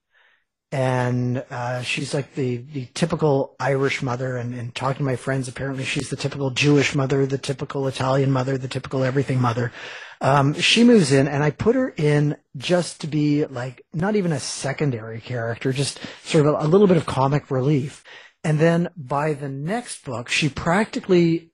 and 0.73 1.45
uh, 1.51 1.83
she's 1.83 2.13
like 2.13 2.35
the 2.35 2.59
the 2.59 2.87
typical 2.95 3.55
Irish 3.61 4.03
mother. 4.03 4.37
And, 4.37 4.55
and 4.55 4.75
talking 4.75 4.99
to 4.99 5.05
my 5.05 5.17
friends, 5.17 5.47
apparently 5.47 5.85
she's 5.85 6.11
the 6.11 6.17
typical 6.17 6.51
Jewish 6.51 6.95
mother, 6.95 7.25
the 7.27 7.39
typical 7.39 7.87
Italian 7.87 8.31
mother, 8.33 8.59
the 8.59 8.69
typical 8.69 9.05
everything 9.05 9.41
mother. 9.41 9.73
Um, 10.21 10.55
she 10.55 10.85
moves 10.85 11.13
in, 11.13 11.29
and 11.29 11.43
I 11.43 11.51
put 11.51 11.77
her 11.77 11.95
in 11.97 12.37
just 12.57 13.01
to 13.01 13.07
be 13.07 13.47
like 13.47 13.85
not 13.95 14.17
even 14.17 14.33
a 14.33 14.41
secondary 14.41 15.21
character, 15.21 15.73
just 15.73 15.99
sort 16.25 16.47
of 16.47 16.55
a, 16.55 16.67
a 16.67 16.69
little 16.69 16.87
bit 16.87 16.97
of 16.99 17.07
comic 17.07 17.51
relief. 17.51 18.05
And 18.43 18.59
then 18.59 18.89
by 18.97 19.35
the 19.35 19.49
next 19.49 20.05
book, 20.05 20.29
she 20.29 20.49
practically 20.49 21.51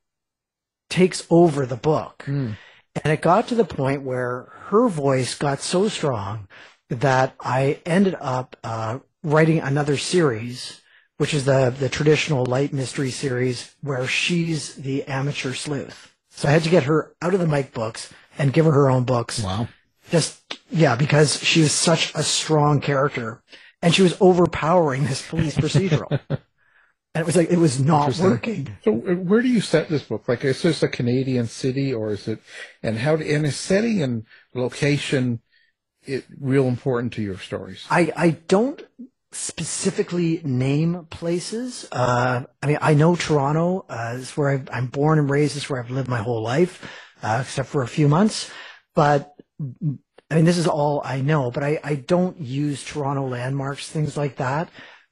takes 0.89 1.27
over 1.31 1.67
the 1.67 1.77
book. 1.77 2.25
And 3.03 3.13
it 3.13 3.21
got 3.21 3.49
to 3.49 3.55
the 3.55 3.65
point 3.65 4.03
where 4.03 4.53
her 4.69 4.89
voice 4.89 5.35
got 5.35 5.61
so 5.61 5.89
strong 5.89 6.49
that 6.89 7.35
I 7.41 7.81
ended 7.85 8.17
up 8.21 8.57
uh, 8.63 9.01
writing 9.23 9.59
another 9.61 9.97
series, 9.97 10.81
which 11.19 11.35
is 11.35 11.45
the 11.45 11.75
the 11.77 11.89
traditional 11.89 12.47
light 12.47 12.73
mystery 12.73 13.11
series, 13.11 13.75
where 13.83 14.07
she's 14.07 14.77
the 14.77 15.05
amateur 15.05 15.53
sleuth. 15.53 16.15
So 16.31 16.49
I 16.49 16.53
had 16.53 16.63
to 16.63 16.71
get 16.71 16.85
her 16.85 17.15
out 17.21 17.35
of 17.35 17.41
the 17.41 17.47
Mike 17.47 17.73
books 17.73 18.13
and 18.39 18.53
give 18.53 18.67
her 18.67 18.73
her 18.73 18.91
own 18.91 19.05
books. 19.05 19.43
Wow. 19.43 19.69
Just 20.11 20.59
yeah, 20.71 20.95
because 20.95 21.43
she 21.43 21.63
was 21.63 21.73
such 21.73 22.15
a 22.15 22.23
strong 22.23 22.81
character, 22.81 23.43
and 23.83 23.95
she 23.95 24.03
was 24.03 24.17
overpowering 24.21 25.05
this 25.05 25.27
police 25.27 25.57
procedural. 25.57 26.21
And 27.17 27.23
it 27.23 27.27
was 27.27 27.37
like 27.37 27.51
it 27.51 27.57
was 27.57 27.81
not 27.81 28.19
working. 28.19 28.69
So 28.85 28.93
uh, 28.93 29.15
where 29.15 29.41
do 29.41 29.49
you 29.49 29.63
set 29.63 29.89
this 29.89 30.03
book? 30.03 30.29
Like, 30.29 30.45
is 30.45 30.61
this 30.61 30.83
a 30.83 30.89
Canadian 30.89 31.47
city, 31.47 31.95
or 31.95 32.11
is 32.11 32.29
it? 32.29 32.41
And 32.83 32.99
how? 32.99 33.15
And 33.15 33.47
is 33.47 33.57
setting 33.57 34.03
and 34.03 34.27
location 34.53 35.41
it 36.03 36.27
real 36.39 36.69
important 36.69 37.15
to 37.15 37.23
your 37.23 37.39
stories? 37.39 37.87
I, 37.89 38.13
I 38.15 38.31
don't 38.49 38.85
specifically 39.33 40.43
name 40.45 41.07
places. 41.09 41.89
Uh, 41.91 42.43
I 42.63 42.67
mean, 42.67 42.79
I 42.83 42.93
know 42.93 43.17
Toronto 43.17 43.87
uh, 43.89 44.17
is 44.19 44.37
where 44.37 44.51
I've, 44.51 44.69
I'm 44.71 44.89
born 44.89 45.19
and 45.19 45.31
raised. 45.31 45.57
Is 45.57 45.71
where 45.71 45.83
I've 45.83 45.91
lived 45.91 46.09
my 46.09 46.19
whole 46.19 46.43
life, 46.43 46.87
uh, 47.23 47.39
except 47.41 47.71
for 47.71 47.83
a 47.83 47.89
few 47.89 48.09
months. 48.09 48.51
But 48.95 49.33
I 49.59 50.35
mean, 50.35 50.45
this 50.45 50.59
is 50.59 50.67
all 50.67 51.01
I 51.03 51.23
know. 51.23 51.51
But 51.51 51.65
I, 51.65 51.81
I 51.83 51.95
don't 51.95 52.39
use 52.39 52.85
Toronto 52.85 53.27
landmarks, 53.27 53.89
things 53.89 54.19
like 54.19 54.37
that. 54.37 54.69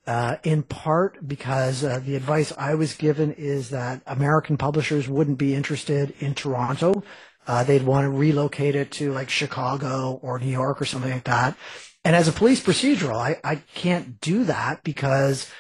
Uh, 0.07 0.36
in 0.42 0.62
part 0.62 1.26
because 1.26 1.82
uh, 1.82 1.98
the 2.05 2.14
advice 2.14 2.52
I 2.59 2.74
was 2.74 2.92
given 2.92 3.32
is 3.32 3.70
that 3.70 4.02
American 4.07 4.59
publishers 4.59 5.09
wouldn't 5.09 5.38
be 5.38 5.55
interested 5.55 6.12
in 6.20 6.34
Toronto. 6.34 7.02
Uh, 7.46 7.64
they'd 7.64 7.84
want 7.84 8.05
to 8.05 8.11
relocate 8.11 8.74
it 8.74 8.90
to 8.92 9.12
like 9.12 9.30
Chicago 9.30 10.18
or 10.22 10.38
New 10.38 10.50
York 10.50 10.82
or 10.82 10.84
something 10.84 11.11
like 11.11 11.24
that. 11.24 11.57
And 12.05 12.14
as 12.14 12.28
a 12.28 12.32
police 12.32 12.62
procedural, 12.62 13.16
I, 13.16 13.40
I 13.42 13.57
can't 13.74 14.20
do 14.20 14.44
that 14.44 14.84
because 14.84 15.50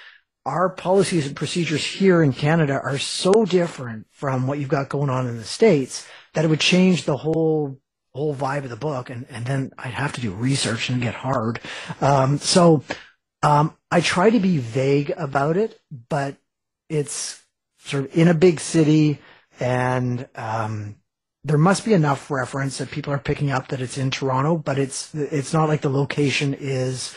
our 0.44 0.68
policies 0.68 1.26
and 1.26 1.34
procedures 1.34 1.84
here 1.84 2.22
in 2.22 2.32
Canada 2.32 2.74
are 2.74 2.98
so 2.98 3.46
different 3.46 4.06
from 4.10 4.46
what 4.46 4.58
you've 4.58 4.68
got 4.68 4.90
going 4.90 5.08
on 5.08 5.26
in 5.26 5.38
the 5.38 5.44
States 5.44 6.06
that 6.34 6.44
it 6.44 6.48
would 6.48 6.60
change 6.60 7.04
the 7.04 7.16
whole 7.16 7.78
whole 8.14 8.34
vibe 8.34 8.62
of 8.62 8.70
the 8.70 8.76
book 8.76 9.10
and, 9.10 9.26
and 9.28 9.44
then 9.44 9.72
I'd 9.76 9.92
have 9.92 10.12
to 10.12 10.20
do 10.20 10.30
research 10.30 10.88
and 10.88 11.02
get 11.02 11.14
hard. 11.14 11.60
Um, 12.00 12.38
so 12.38 12.84
um, 13.44 13.76
I 13.90 14.00
try 14.00 14.30
to 14.30 14.40
be 14.40 14.58
vague 14.58 15.12
about 15.16 15.56
it, 15.56 15.78
but 16.08 16.36
it's 16.88 17.42
sort 17.78 18.04
of 18.04 18.16
in 18.16 18.28
a 18.28 18.34
big 18.34 18.60
city 18.60 19.18
and 19.60 20.26
um, 20.34 20.96
there 21.44 21.58
must 21.58 21.84
be 21.84 21.92
enough 21.92 22.30
reference 22.30 22.78
that 22.78 22.90
people 22.90 23.12
are 23.12 23.18
picking 23.18 23.50
up 23.50 23.68
that 23.68 23.80
it's 23.80 23.98
in 23.98 24.10
Toronto, 24.10 24.56
but 24.56 24.78
it's 24.78 25.14
it's 25.14 25.52
not 25.52 25.68
like 25.68 25.82
the 25.82 25.90
location 25.90 26.54
is 26.54 27.14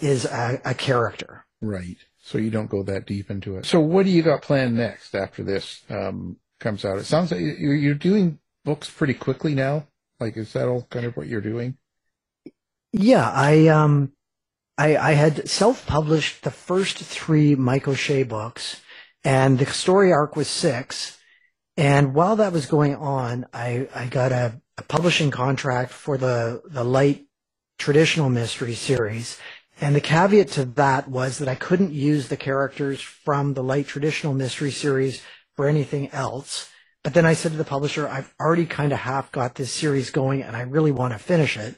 is 0.00 0.24
a, 0.24 0.60
a 0.64 0.74
character. 0.74 1.46
Right. 1.62 1.98
So 2.20 2.38
you 2.38 2.50
don't 2.50 2.70
go 2.70 2.82
that 2.82 3.06
deep 3.06 3.30
into 3.30 3.56
it. 3.56 3.66
So 3.66 3.80
what 3.80 4.06
do 4.06 4.10
you 4.10 4.22
got 4.22 4.42
planned 4.42 4.76
next 4.76 5.14
after 5.14 5.44
this 5.44 5.82
um, 5.88 6.36
comes 6.58 6.84
out? 6.84 6.98
It 6.98 7.04
sounds 7.04 7.30
like 7.30 7.40
you're, 7.40 7.74
you're 7.74 7.94
doing 7.94 8.38
books 8.64 8.90
pretty 8.90 9.14
quickly 9.14 9.54
now. 9.54 9.86
Like, 10.18 10.36
is 10.36 10.52
that 10.54 10.66
all 10.66 10.86
kind 10.90 11.06
of 11.06 11.16
what 11.16 11.26
you're 11.26 11.40
doing? 11.40 11.76
Yeah, 12.92 13.30
I 13.30 13.68
um 13.68 14.12
I 14.76 14.96
I 14.96 15.12
had 15.12 15.48
self-published 15.48 16.42
the 16.42 16.50
first 16.50 16.98
3 16.98 17.54
Mike 17.54 17.88
O'Shea 17.88 18.22
books 18.22 18.80
and 19.22 19.58
the 19.58 19.66
story 19.66 20.12
arc 20.12 20.36
was 20.36 20.48
6 20.48 21.18
and 21.76 22.14
while 22.14 22.36
that 22.36 22.52
was 22.52 22.66
going 22.66 22.94
on, 22.94 23.46
I 23.52 23.88
I 23.94 24.06
got 24.06 24.32
a, 24.32 24.60
a 24.78 24.82
publishing 24.82 25.30
contract 25.30 25.92
for 25.92 26.16
the 26.16 26.62
the 26.66 26.84
light 26.84 27.26
traditional 27.78 28.30
mystery 28.30 28.74
series 28.74 29.38
and 29.80 29.94
the 29.94 30.00
caveat 30.00 30.48
to 30.52 30.64
that 30.64 31.08
was 31.08 31.38
that 31.38 31.48
I 31.48 31.56
couldn't 31.56 31.92
use 31.92 32.28
the 32.28 32.36
characters 32.36 33.00
from 33.00 33.54
the 33.54 33.62
light 33.62 33.86
traditional 33.88 34.34
mystery 34.34 34.70
series 34.70 35.22
for 35.56 35.68
anything 35.68 36.10
else. 36.10 36.70
But 37.02 37.14
then 37.14 37.26
I 37.26 37.34
said 37.34 37.52
to 37.52 37.58
the 37.58 37.64
publisher, 37.64 38.08
I've 38.08 38.32
already 38.40 38.66
kind 38.66 38.92
of 38.92 39.00
half 39.00 39.32
got 39.32 39.56
this 39.56 39.72
series 39.72 40.10
going 40.10 40.42
and 40.42 40.56
I 40.56 40.62
really 40.62 40.92
want 40.92 41.12
to 41.12 41.18
finish 41.18 41.56
it. 41.56 41.76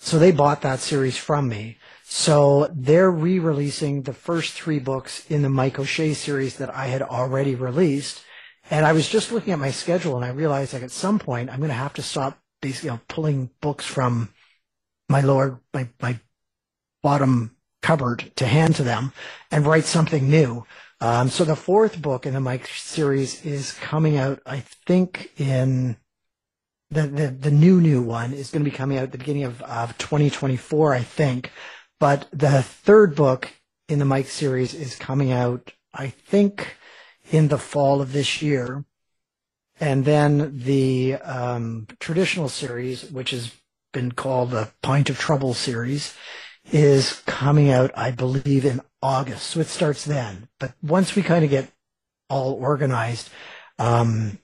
So 0.00 0.18
they 0.18 0.32
bought 0.32 0.62
that 0.62 0.80
series 0.80 1.16
from 1.16 1.48
me. 1.48 1.78
So 2.06 2.70
they're 2.70 3.10
re-releasing 3.10 4.02
the 4.02 4.12
first 4.12 4.52
three 4.52 4.78
books 4.78 5.28
in 5.30 5.40
the 5.40 5.48
Mike 5.48 5.78
O'Shea 5.78 6.12
series 6.12 6.58
that 6.58 6.74
I 6.74 6.86
had 6.88 7.00
already 7.00 7.54
released. 7.54 8.22
And 8.70 8.84
I 8.84 8.92
was 8.92 9.08
just 9.08 9.32
looking 9.32 9.54
at 9.54 9.58
my 9.58 9.70
schedule 9.70 10.16
and 10.16 10.24
I 10.24 10.28
realized 10.28 10.74
like 10.74 10.82
at 10.82 10.90
some 10.90 11.18
point 11.18 11.48
I'm 11.48 11.60
going 11.60 11.70
to 11.70 11.74
have 11.74 11.94
to 11.94 12.02
stop 12.02 12.38
basically 12.60 12.88
you 12.88 12.92
know, 12.92 13.00
pulling 13.08 13.50
books 13.62 13.86
from 13.86 14.28
my 15.08 15.22
lower, 15.22 15.60
my, 15.72 15.88
my 16.02 16.20
bottom 17.02 17.56
cupboard 17.80 18.32
to 18.36 18.46
hand 18.46 18.76
to 18.76 18.82
them 18.82 19.14
and 19.50 19.66
write 19.66 19.84
something 19.84 20.28
new. 20.28 20.66
Um, 21.00 21.30
so 21.30 21.44
the 21.44 21.56
fourth 21.56 22.00
book 22.02 22.26
in 22.26 22.34
the 22.34 22.40
Mike 22.40 22.66
series 22.66 23.44
is 23.46 23.72
coming 23.72 24.18
out, 24.18 24.40
I 24.44 24.60
think, 24.60 25.32
in 25.38 25.96
the, 26.90 27.06
the, 27.06 27.28
the 27.28 27.50
new, 27.50 27.80
new 27.80 28.02
one 28.02 28.32
is 28.34 28.50
going 28.50 28.64
to 28.64 28.70
be 28.70 28.76
coming 28.76 28.98
out 28.98 29.04
at 29.04 29.12
the 29.12 29.18
beginning 29.18 29.44
of, 29.44 29.60
of 29.62 29.96
2024, 29.98 30.94
I 30.94 31.00
think. 31.00 31.50
But 32.00 32.28
the 32.32 32.62
third 32.62 33.14
book 33.14 33.50
in 33.88 33.98
the 33.98 34.04
Mike 34.04 34.26
series 34.26 34.74
is 34.74 34.96
coming 34.96 35.32
out, 35.32 35.72
I 35.92 36.08
think, 36.08 36.76
in 37.30 37.48
the 37.48 37.58
fall 37.58 38.00
of 38.00 38.12
this 38.12 38.42
year. 38.42 38.84
And 39.80 40.04
then 40.04 40.60
the 40.60 41.14
um, 41.16 41.86
traditional 42.00 42.48
series, 42.48 43.10
which 43.10 43.30
has 43.30 43.52
been 43.92 44.12
called 44.12 44.50
the 44.50 44.70
Pint 44.82 45.10
of 45.10 45.18
Trouble 45.18 45.54
series, 45.54 46.14
is 46.72 47.22
coming 47.26 47.70
out, 47.70 47.90
I 47.96 48.10
believe, 48.10 48.64
in 48.64 48.80
August. 49.02 49.48
So 49.48 49.60
it 49.60 49.66
starts 49.66 50.04
then. 50.04 50.48
But 50.58 50.74
once 50.82 51.14
we 51.14 51.22
kind 51.22 51.44
of 51.44 51.50
get 51.50 51.70
all 52.30 52.54
organized, 52.54 53.30
um, 53.78 54.38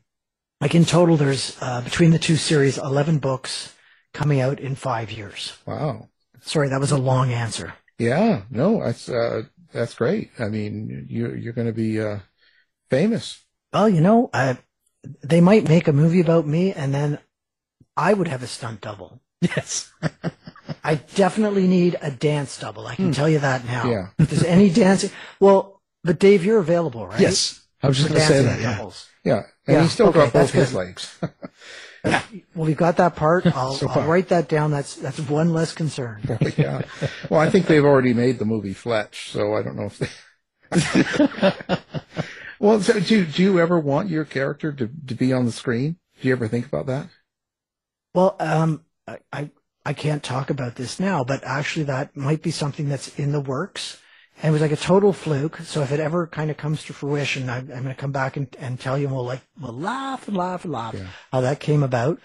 like 0.60 0.74
in 0.74 0.84
total, 0.84 1.16
there's 1.16 1.56
uh, 1.60 1.80
between 1.80 2.10
the 2.10 2.18
two 2.18 2.36
series, 2.36 2.76
11 2.76 3.18
books 3.18 3.74
coming 4.12 4.40
out 4.40 4.60
in 4.60 4.74
five 4.74 5.10
years. 5.10 5.56
Wow. 5.64 6.09
Sorry, 6.42 6.68
that 6.68 6.80
was 6.80 6.90
a 6.92 6.98
long 6.98 7.32
answer. 7.32 7.74
Yeah. 7.98 8.42
No, 8.50 8.82
that's 8.82 9.08
uh, 9.08 9.42
that's 9.72 9.94
great. 9.94 10.30
I 10.38 10.48
mean, 10.48 11.06
you're 11.08 11.36
you're 11.36 11.52
going 11.52 11.66
to 11.66 11.72
be 11.72 12.00
uh, 12.00 12.20
famous. 12.90 13.44
Well, 13.72 13.88
you 13.88 14.00
know, 14.00 14.30
I, 14.32 14.58
they 15.22 15.40
might 15.40 15.68
make 15.68 15.86
a 15.88 15.92
movie 15.92 16.20
about 16.20 16.46
me 16.46 16.72
and 16.72 16.92
then 16.94 17.18
I 17.96 18.14
would 18.14 18.28
have 18.28 18.42
a 18.42 18.46
stunt 18.46 18.80
double. 18.80 19.20
Yes. 19.40 19.92
I 20.84 20.96
definitely 20.96 21.66
need 21.66 21.96
a 22.02 22.10
dance 22.10 22.58
double. 22.58 22.86
I 22.86 22.94
can 22.96 23.06
Hmm. 23.06 23.12
tell 23.12 23.28
you 23.28 23.38
that 23.40 23.64
now. 23.64 23.88
Yeah. 23.90 24.08
If 24.18 24.30
there's 24.30 24.44
any 24.44 24.70
dancing, 24.84 25.10
well, 25.40 25.80
but 26.04 26.18
Dave, 26.18 26.44
you're 26.44 26.58
available, 26.58 27.06
right? 27.06 27.20
Yes. 27.20 27.60
I 27.82 27.88
was 27.88 27.96
just 27.98 28.08
going 28.08 28.20
to 28.20 28.26
say 28.26 28.42
that. 28.42 28.60
Yeah. 28.60 28.76
doubles. 28.76 29.06
Yeah. 29.24 29.42
And 29.66 29.76
Yeah, 29.76 29.82
he's 29.82 29.92
still 29.92 30.08
okay, 30.08 30.20
got 30.20 30.32
both 30.32 30.50
his 30.50 30.70
good. 30.70 30.76
legs. 30.76 31.18
Well, 32.54 32.66
we've 32.66 32.76
got 32.76 32.96
that 32.98 33.16
part. 33.16 33.46
I'll, 33.46 33.72
So 33.80 33.88
I'll 33.88 34.08
write 34.08 34.28
that 34.28 34.48
down. 34.48 34.70
That's 34.70 34.94
that's 34.96 35.18
one 35.18 35.52
less 35.52 35.72
concern. 35.72 36.22
yeah. 36.56 36.82
Well, 37.28 37.40
I 37.40 37.50
think 37.50 37.66
they've 37.66 37.84
already 37.84 38.14
made 38.14 38.38
the 38.38 38.44
movie 38.44 38.72
Fletch, 38.72 39.30
so 39.30 39.54
I 39.54 39.62
don't 39.62 39.76
know 39.76 39.90
if 39.90 39.98
they. 39.98 40.08
well, 42.60 42.80
so 42.80 43.00
do 43.00 43.24
do 43.24 43.42
you 43.42 43.60
ever 43.60 43.78
want 43.78 44.08
your 44.08 44.24
character 44.24 44.72
to 44.72 44.88
to 45.08 45.14
be 45.14 45.32
on 45.32 45.44
the 45.44 45.52
screen? 45.52 45.96
Do 46.20 46.28
you 46.28 46.34
ever 46.34 46.48
think 46.48 46.66
about 46.66 46.86
that? 46.86 47.08
Well, 48.14 48.36
um, 48.38 48.84
I, 49.06 49.18
I 49.32 49.50
I 49.84 49.92
can't 49.92 50.22
talk 50.22 50.50
about 50.50 50.76
this 50.76 51.00
now, 51.00 51.24
but 51.24 51.42
actually 51.44 51.84
that 51.86 52.16
might 52.16 52.42
be 52.42 52.50
something 52.50 52.88
that's 52.88 53.18
in 53.18 53.32
the 53.32 53.40
works. 53.40 54.00
And 54.42 54.50
it 54.50 54.52
was 54.52 54.62
like 54.62 54.72
a 54.72 54.76
total 54.76 55.12
fluke. 55.12 55.58
So 55.58 55.82
if 55.82 55.92
it 55.92 56.00
ever 56.00 56.26
kind 56.26 56.50
of 56.50 56.56
comes 56.56 56.82
to 56.84 56.92
fruition, 56.94 57.50
I, 57.50 57.58
I'm 57.58 57.66
going 57.66 57.84
to 57.84 57.94
come 57.94 58.12
back 58.12 58.36
and, 58.36 58.48
and 58.58 58.80
tell 58.80 58.96
you, 58.98 59.06
and 59.06 59.14
we'll 59.14 59.24
like, 59.24 59.42
we'll 59.60 59.72
laugh 59.74 60.28
and 60.28 60.36
laugh 60.36 60.64
and 60.64 60.72
laugh 60.72 60.94
how 61.30 61.42
that 61.42 61.60
came 61.60 61.82
about. 61.82 62.18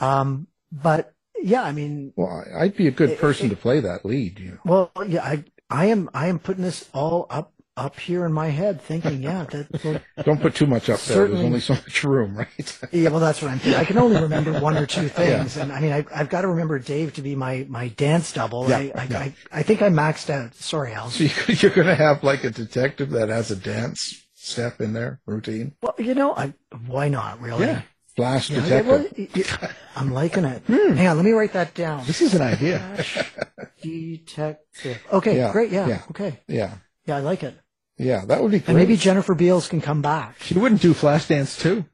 Um, 0.00 0.48
but 0.72 1.14
yeah, 1.42 1.62
I 1.62 1.72
mean, 1.72 2.12
Well, 2.16 2.44
I'd 2.58 2.76
be 2.76 2.88
a 2.88 2.90
good 2.90 3.18
person 3.18 3.50
to 3.50 3.56
play 3.56 3.80
that 3.80 4.04
lead. 4.04 4.38
You 4.40 4.50
know. 4.64 4.90
well, 4.96 5.06
yeah, 5.06 5.22
I, 5.22 5.44
I 5.70 5.86
am, 5.86 6.10
I 6.12 6.26
am 6.26 6.38
putting 6.40 6.64
this 6.64 6.88
all 6.92 7.26
up, 7.30 7.52
up 7.80 7.98
here 7.98 8.24
in 8.26 8.32
my 8.32 8.48
head 8.48 8.80
thinking, 8.82 9.22
yeah, 9.22 9.44
that. 9.50 9.68
Well, 10.16 10.24
Don't 10.24 10.40
put 10.40 10.54
too 10.54 10.66
much 10.66 10.88
up 10.90 11.00
there. 11.00 11.26
There's 11.28 11.40
only 11.40 11.60
so 11.60 11.74
much 11.74 12.04
room, 12.04 12.36
right? 12.36 12.78
yeah, 12.92 13.08
well, 13.10 13.20
that's 13.20 13.40
what 13.42 13.50
I'm 13.50 13.58
thinking. 13.58 13.80
I 13.80 13.84
can 13.84 13.98
only 13.98 14.20
remember 14.20 14.60
one 14.60 14.76
or 14.76 14.86
two 14.86 15.08
things, 15.20 15.56
and 15.56 15.72
I 15.72 15.80
mean, 15.80 15.92
I, 15.92 16.04
I've 16.14 16.28
got 16.28 16.42
to 16.42 16.48
remember 16.48 16.78
Dave 16.78 17.14
to 17.14 17.22
be 17.22 17.34
my 17.34 17.66
my 17.68 17.88
dance 17.88 18.32
double. 18.32 18.68
Yeah, 18.68 18.76
I, 18.78 18.92
I, 18.94 19.04
yeah. 19.10 19.18
I, 19.18 19.34
I 19.52 19.62
think 19.62 19.82
I 19.82 19.88
maxed 19.88 20.30
out. 20.30 20.54
Sorry, 20.54 20.92
Al. 20.92 21.10
So 21.10 21.24
you- 21.24 21.30
you're 21.48 21.70
going 21.72 21.86
to 21.88 21.94
have 21.94 22.22
like 22.22 22.44
a 22.44 22.50
detective 22.50 23.10
that 23.10 23.28
has 23.30 23.50
a 23.50 23.56
dance 23.56 24.22
step 24.34 24.80
in 24.80 24.92
there, 24.92 25.20
routine. 25.26 25.74
Well, 25.82 25.94
you 25.98 26.14
know, 26.14 26.34
I, 26.34 26.52
why 26.86 27.08
not? 27.08 27.40
Really? 27.40 27.66
Yeah. 27.66 27.82
Flash 28.16 28.50
Yeah, 28.50 28.58
yeah, 28.66 28.82
detective. 28.82 28.86
well, 28.88 29.06
y- 29.16 29.28
y- 29.62 29.70
I'm 29.96 30.12
liking 30.12 30.44
it. 30.44 30.62
Hmm. 30.66 30.94
Hang 30.94 31.06
on, 31.06 31.16
let 31.16 31.24
me 31.24 31.32
write 31.32 31.52
that 31.54 31.74
down. 31.74 32.04
This 32.06 32.20
is 32.20 32.34
an 32.34 32.42
idea. 32.42 32.78
Flash 32.78 33.32
detective. 33.82 34.98
Okay, 35.12 35.36
Yeah, 35.36 35.52
great. 35.52 35.70
Yeah, 35.70 35.86
yeah. 35.88 36.02
Okay. 36.10 36.40
Yeah. 36.48 36.74
Yeah, 37.06 37.16
I 37.16 37.20
like 37.20 37.42
it. 37.42 37.56
Yeah, 38.00 38.24
that 38.24 38.42
would 38.42 38.50
be 38.50 38.58
great. 38.60 38.68
And 38.68 38.78
maybe 38.78 38.96
Jennifer 38.96 39.34
Beals 39.34 39.68
can 39.68 39.80
come 39.82 40.00
back. 40.00 40.40
She 40.42 40.54
wouldn't 40.58 40.80
do 40.80 40.94
Flashdance 40.94 41.60
too. 41.60 41.84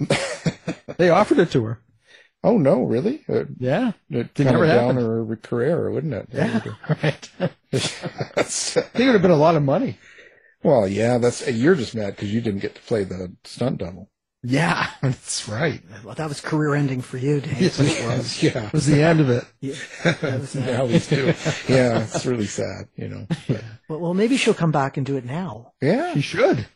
they 0.98 1.10
offered 1.10 1.38
it 1.38 1.50
to 1.52 1.64
her. 1.64 1.78
Oh 2.42 2.58
no, 2.58 2.82
really? 2.82 3.24
Uh, 3.28 3.44
Yeah. 3.58 3.92
it 4.10 4.26
It 4.26 4.34
kind 4.34 4.50
never 4.50 4.64
of 4.64 4.70
down 4.70 4.96
happened. 4.96 5.28
her 5.30 5.36
career, 5.36 5.90
wouldn't 5.90 6.12
it? 6.12 6.28
Yeah. 6.32 6.60
Right. 7.02 7.30
That's- 7.70 8.76
I 8.76 8.80
think 8.82 9.00
it 9.00 9.06
would 9.06 9.12
have 9.14 9.22
been 9.22 9.30
a 9.30 9.36
lot 9.36 9.54
of 9.56 9.62
money. 9.62 9.98
well, 10.62 10.88
yeah, 10.88 11.18
that's 11.18 11.46
you're 11.48 11.74
just 11.76 11.94
mad 11.94 12.16
because 12.16 12.32
you 12.34 12.40
didn't 12.40 12.60
get 12.60 12.74
to 12.74 12.82
play 12.82 13.04
the 13.04 13.34
stunt 13.44 13.78
double. 13.78 14.10
Yeah, 14.46 14.88
that's 15.02 15.48
right. 15.48 15.82
Well, 16.04 16.14
that 16.16 16.28
was 16.28 16.40
career 16.40 16.74
ending 16.74 17.00
for 17.00 17.16
you, 17.16 17.40
Dave. 17.40 17.60
Yes, 17.60 17.80
it 17.80 18.06
was. 18.06 18.42
Yeah. 18.42 18.66
It 18.66 18.72
was 18.74 18.86
the 18.86 19.02
end 19.02 19.20
of 19.20 19.30
it. 19.30 19.44
Yeah, 19.60 19.74
that 20.04 20.40
was, 20.40 20.54
now 20.54 20.86
he's 20.86 21.06
too. 21.08 21.26
Yeah, 21.66 22.02
it's 22.02 22.26
really 22.26 22.46
sad, 22.46 22.88
you 22.94 23.08
know. 23.08 23.26
well, 23.88 24.00
well, 24.00 24.14
maybe 24.14 24.36
she'll 24.36 24.52
come 24.54 24.70
back 24.72 24.96
and 24.98 25.06
do 25.06 25.16
it 25.16 25.24
now. 25.24 25.72
Yeah, 25.80 26.12
She 26.14 26.20
should. 26.20 26.66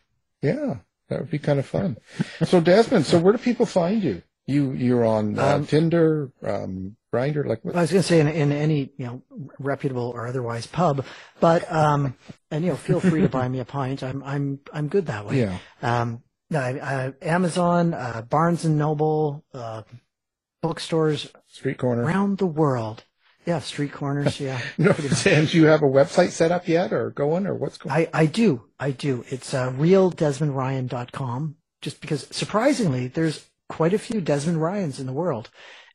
yeah, 0.41 0.77
that 1.09 1.19
would 1.19 1.29
be 1.29 1.37
kind 1.39 1.59
of 1.59 1.65
fun. 1.67 1.97
So 2.43 2.59
Desmond, 2.59 3.05
so 3.05 3.19
where 3.19 3.33
do 3.33 3.39
people 3.39 3.65
find 3.67 4.01
you? 4.03 4.23
You 4.47 4.71
you're 4.71 5.05
on 5.05 5.37
uh, 5.37 5.57
Um, 5.57 5.67
Tinder, 5.67 6.31
um, 6.41 6.95
Grindr, 7.13 7.45
like 7.45 7.63
what? 7.63 7.75
I 7.75 7.81
was 7.81 7.91
going 7.91 8.01
to 8.01 8.07
say 8.07 8.19
in, 8.19 8.27
in 8.27 8.51
any 8.51 8.91
you 8.97 9.05
know 9.05 9.21
reputable 9.59 10.09
or 10.15 10.25
otherwise 10.25 10.65
pub, 10.65 11.05
but 11.39 11.71
um, 11.71 12.15
and 12.49 12.65
you 12.65 12.71
know 12.71 12.75
feel 12.77 12.99
free 12.99 13.21
to 13.21 13.29
buy 13.29 13.47
me 13.47 13.59
a 13.59 13.65
pint. 13.65 14.01
I'm 14.01 14.23
I'm 14.23 14.59
I'm 14.73 14.87
good 14.87 15.05
that 15.05 15.27
way. 15.27 15.41
Yeah. 15.41 15.57
Um, 15.83 16.23
no, 16.49 16.59
I, 16.59 16.71
I, 17.05 17.13
Amazon, 17.21 17.93
uh, 17.93 18.23
Barnes 18.29 18.65
and 18.65 18.77
Noble, 18.77 19.43
uh, 19.53 19.83
bookstores 20.61 21.31
Street 21.47 21.77
corner. 21.77 22.03
around 22.03 22.37
the 22.37 22.45
world. 22.47 23.03
Yeah, 23.45 23.59
street 23.59 23.93
corners. 23.93 24.39
Yeah. 24.39 24.59
No, 24.77 24.91
and 25.25 25.47
do 25.47 25.57
you 25.57 25.65
have 25.65 25.81
a 25.81 25.85
website 25.87 26.29
set 26.31 26.51
up 26.51 26.67
yet, 26.67 26.93
or 26.93 27.09
going, 27.11 27.47
or 27.47 27.55
what's 27.55 27.77
going? 27.77 27.95
I, 27.95 28.07
I 28.13 28.25
do. 28.25 28.65
I 28.79 28.91
do. 28.91 29.23
It's 29.29 29.53
uh, 29.53 29.71
realdesmondryan.com. 29.71 31.55
Just 31.81 32.01
because, 32.01 32.27
surprisingly, 32.31 33.07
there's 33.07 33.49
quite 33.69 33.93
a 33.93 33.99
few 33.99 34.19
Desmond 34.21 34.61
Ryans 34.61 34.99
in 34.99 35.05
the 35.07 35.13
world. 35.13 35.49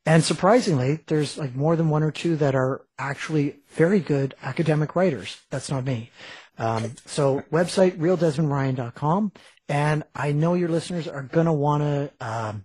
And 0.06 0.24
surprisingly, 0.24 1.00
there's 1.06 1.36
like 1.38 1.54
more 1.54 1.76
than 1.76 1.90
one 1.90 2.02
or 2.02 2.10
two 2.10 2.36
that 2.36 2.54
are 2.54 2.86
actually 2.98 3.56
very 3.68 4.00
good 4.00 4.34
academic 4.42 4.96
writers. 4.96 5.40
That's 5.50 5.70
not 5.70 5.84
me. 5.84 6.10
Um, 6.58 6.92
so 7.06 7.42
website, 7.52 7.98
realdesmondryan.com. 7.98 9.32
And 9.68 10.04
I 10.14 10.32
know 10.32 10.54
your 10.54 10.68
listeners 10.68 11.08
are 11.08 11.22
going 11.22 11.46
to 11.46 11.52
want 11.52 11.82
to 11.82 12.12
um, 12.20 12.64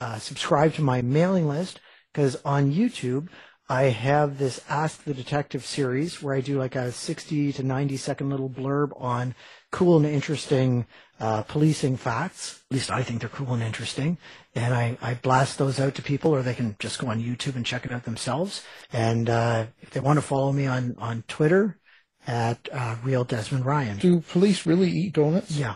uh, 0.00 0.18
subscribe 0.18 0.74
to 0.74 0.82
my 0.82 1.02
mailing 1.02 1.48
list 1.48 1.80
because 2.12 2.36
on 2.44 2.72
YouTube, 2.72 3.28
I 3.70 3.84
have 3.84 4.38
this 4.38 4.62
Ask 4.70 5.04
the 5.04 5.12
Detective 5.12 5.64
series 5.64 6.22
where 6.22 6.34
I 6.34 6.40
do 6.40 6.58
like 6.58 6.74
a 6.74 6.90
60 6.90 7.52
to 7.52 7.62
90 7.62 7.98
second 7.98 8.30
little 8.30 8.48
blurb 8.48 8.98
on 8.98 9.34
cool 9.70 9.98
and 9.98 10.06
interesting 10.06 10.86
uh, 11.20 11.42
policing 11.42 11.98
facts. 11.98 12.62
At 12.70 12.74
least 12.74 12.90
I 12.90 13.02
think 13.02 13.20
they're 13.20 13.28
cool 13.28 13.52
and 13.52 13.62
interesting. 13.62 14.16
And 14.54 14.72
I, 14.72 14.96
I 15.02 15.14
blast 15.14 15.58
those 15.58 15.78
out 15.78 15.94
to 15.96 16.02
people 16.02 16.34
or 16.34 16.40
they 16.40 16.54
can 16.54 16.76
just 16.78 16.98
go 16.98 17.08
on 17.08 17.22
YouTube 17.22 17.56
and 17.56 17.66
check 17.66 17.84
it 17.84 17.92
out 17.92 18.04
themselves. 18.04 18.64
And 18.90 19.28
uh, 19.28 19.66
if 19.82 19.90
they 19.90 20.00
want 20.00 20.16
to 20.16 20.22
follow 20.22 20.52
me 20.52 20.64
on, 20.64 20.94
on 20.96 21.24
Twitter 21.28 21.78
at 22.26 22.70
uh, 22.72 22.96
Real 23.04 23.24
Desmond 23.24 23.66
Ryan. 23.66 23.98
Do 23.98 24.20
police 24.20 24.64
really 24.64 24.90
eat 24.90 25.12
donuts? 25.12 25.50
Yeah. 25.50 25.74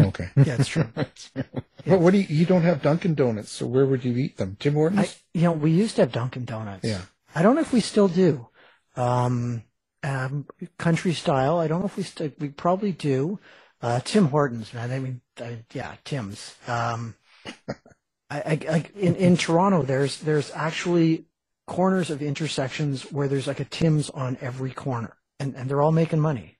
Okay. 0.00 0.28
Yeah, 0.36 0.56
it's 0.58 0.68
true. 0.68 0.88
But 1.84 1.98
what 1.98 2.12
do 2.12 2.18
you? 2.18 2.26
You 2.28 2.46
don't 2.46 2.62
have 2.62 2.80
Dunkin' 2.80 3.14
Donuts, 3.14 3.50
so 3.50 3.66
where 3.66 3.84
would 3.84 4.04
you 4.04 4.16
eat 4.16 4.36
them? 4.36 4.56
Tim 4.60 4.74
Hortons. 4.74 5.00
I, 5.34 5.38
you 5.38 5.42
know, 5.42 5.52
we 5.52 5.72
used 5.72 5.96
to 5.96 6.02
have 6.02 6.12
Dunkin' 6.12 6.44
Donuts. 6.44 6.84
Yeah. 6.84 7.00
I 7.34 7.42
don't 7.42 7.56
know 7.56 7.60
if 7.60 7.72
we 7.72 7.80
still 7.80 8.06
do. 8.06 8.46
Um, 8.94 9.64
um, 10.04 10.46
country 10.78 11.12
style. 11.12 11.58
I 11.58 11.66
don't 11.66 11.80
know 11.80 11.86
if 11.86 11.96
we 11.96 12.02
still, 12.04 12.30
we 12.38 12.50
probably 12.50 12.92
do. 12.92 13.40
Uh, 13.80 14.00
Tim 14.04 14.28
Hortons, 14.28 14.72
man. 14.72 14.92
I 14.92 14.98
mean, 15.00 15.20
I, 15.40 15.58
yeah, 15.72 15.94
Tim's. 16.04 16.54
Um, 16.68 17.16
I, 18.30 18.40
I, 18.40 18.58
I, 18.70 18.84
in, 18.94 19.16
in 19.16 19.36
Toronto, 19.36 19.82
there's, 19.82 20.18
there's 20.20 20.52
actually 20.54 21.24
corners 21.66 22.10
of 22.10 22.22
intersections 22.22 23.10
where 23.10 23.26
there's 23.28 23.46
like 23.46 23.60
a 23.60 23.64
Tim's 23.64 24.08
on 24.10 24.38
every 24.40 24.70
corner 24.70 25.16
and, 25.40 25.54
and 25.56 25.68
they're 25.68 25.82
all 25.82 25.92
making 25.92 26.20
money. 26.20 26.58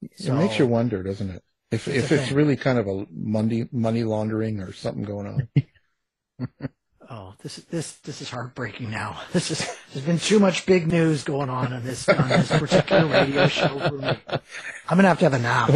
it 0.00 0.32
makes 0.32 0.58
you 0.58 0.66
wonder, 0.66 1.02
doesn't 1.02 1.30
it? 1.30 1.42
If 1.74 1.88
It's 1.88 2.10
if 2.10 2.12
it's 2.12 2.32
really 2.32 2.56
kind 2.56 2.78
of 2.78 2.86
a 2.86 3.06
money 3.12 3.68
money 3.72 4.04
laundering 4.04 4.60
or 4.60 4.72
something 4.72 5.04
going 5.04 5.26
on. 5.26 6.48
Oh, 7.10 7.34
this 7.42 7.58
is 7.58 7.64
this 7.66 7.92
this 7.96 8.22
is 8.22 8.30
heartbreaking 8.30 8.90
now. 8.90 9.20
This 9.32 9.50
is 9.50 9.76
there's 9.92 10.06
been 10.06 10.18
too 10.18 10.40
much 10.40 10.66
big 10.66 10.86
news 10.86 11.22
going 11.22 11.50
on 11.50 11.72
in 11.72 11.84
this 11.84 12.08
on 12.08 12.28
this 12.28 12.48
particular 12.48 13.06
radio 13.06 13.46
show 13.46 13.78
for 13.78 13.98
me. 13.98 14.18
I'm 14.88 14.96
gonna 14.96 15.08
have 15.08 15.18
to 15.18 15.24
have 15.24 15.34
a 15.34 15.38
nap. 15.38 15.70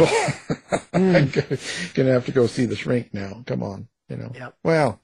I'm 0.91 1.29
gonna 1.93 2.11
have 2.11 2.25
to 2.25 2.31
go 2.31 2.47
see 2.47 2.65
the 2.65 2.75
shrink 2.75 3.13
now. 3.13 3.43
Come 3.45 3.63
on, 3.63 3.87
you 4.09 4.17
know. 4.17 4.31
Yep. 4.33 4.55
Well, 4.63 5.01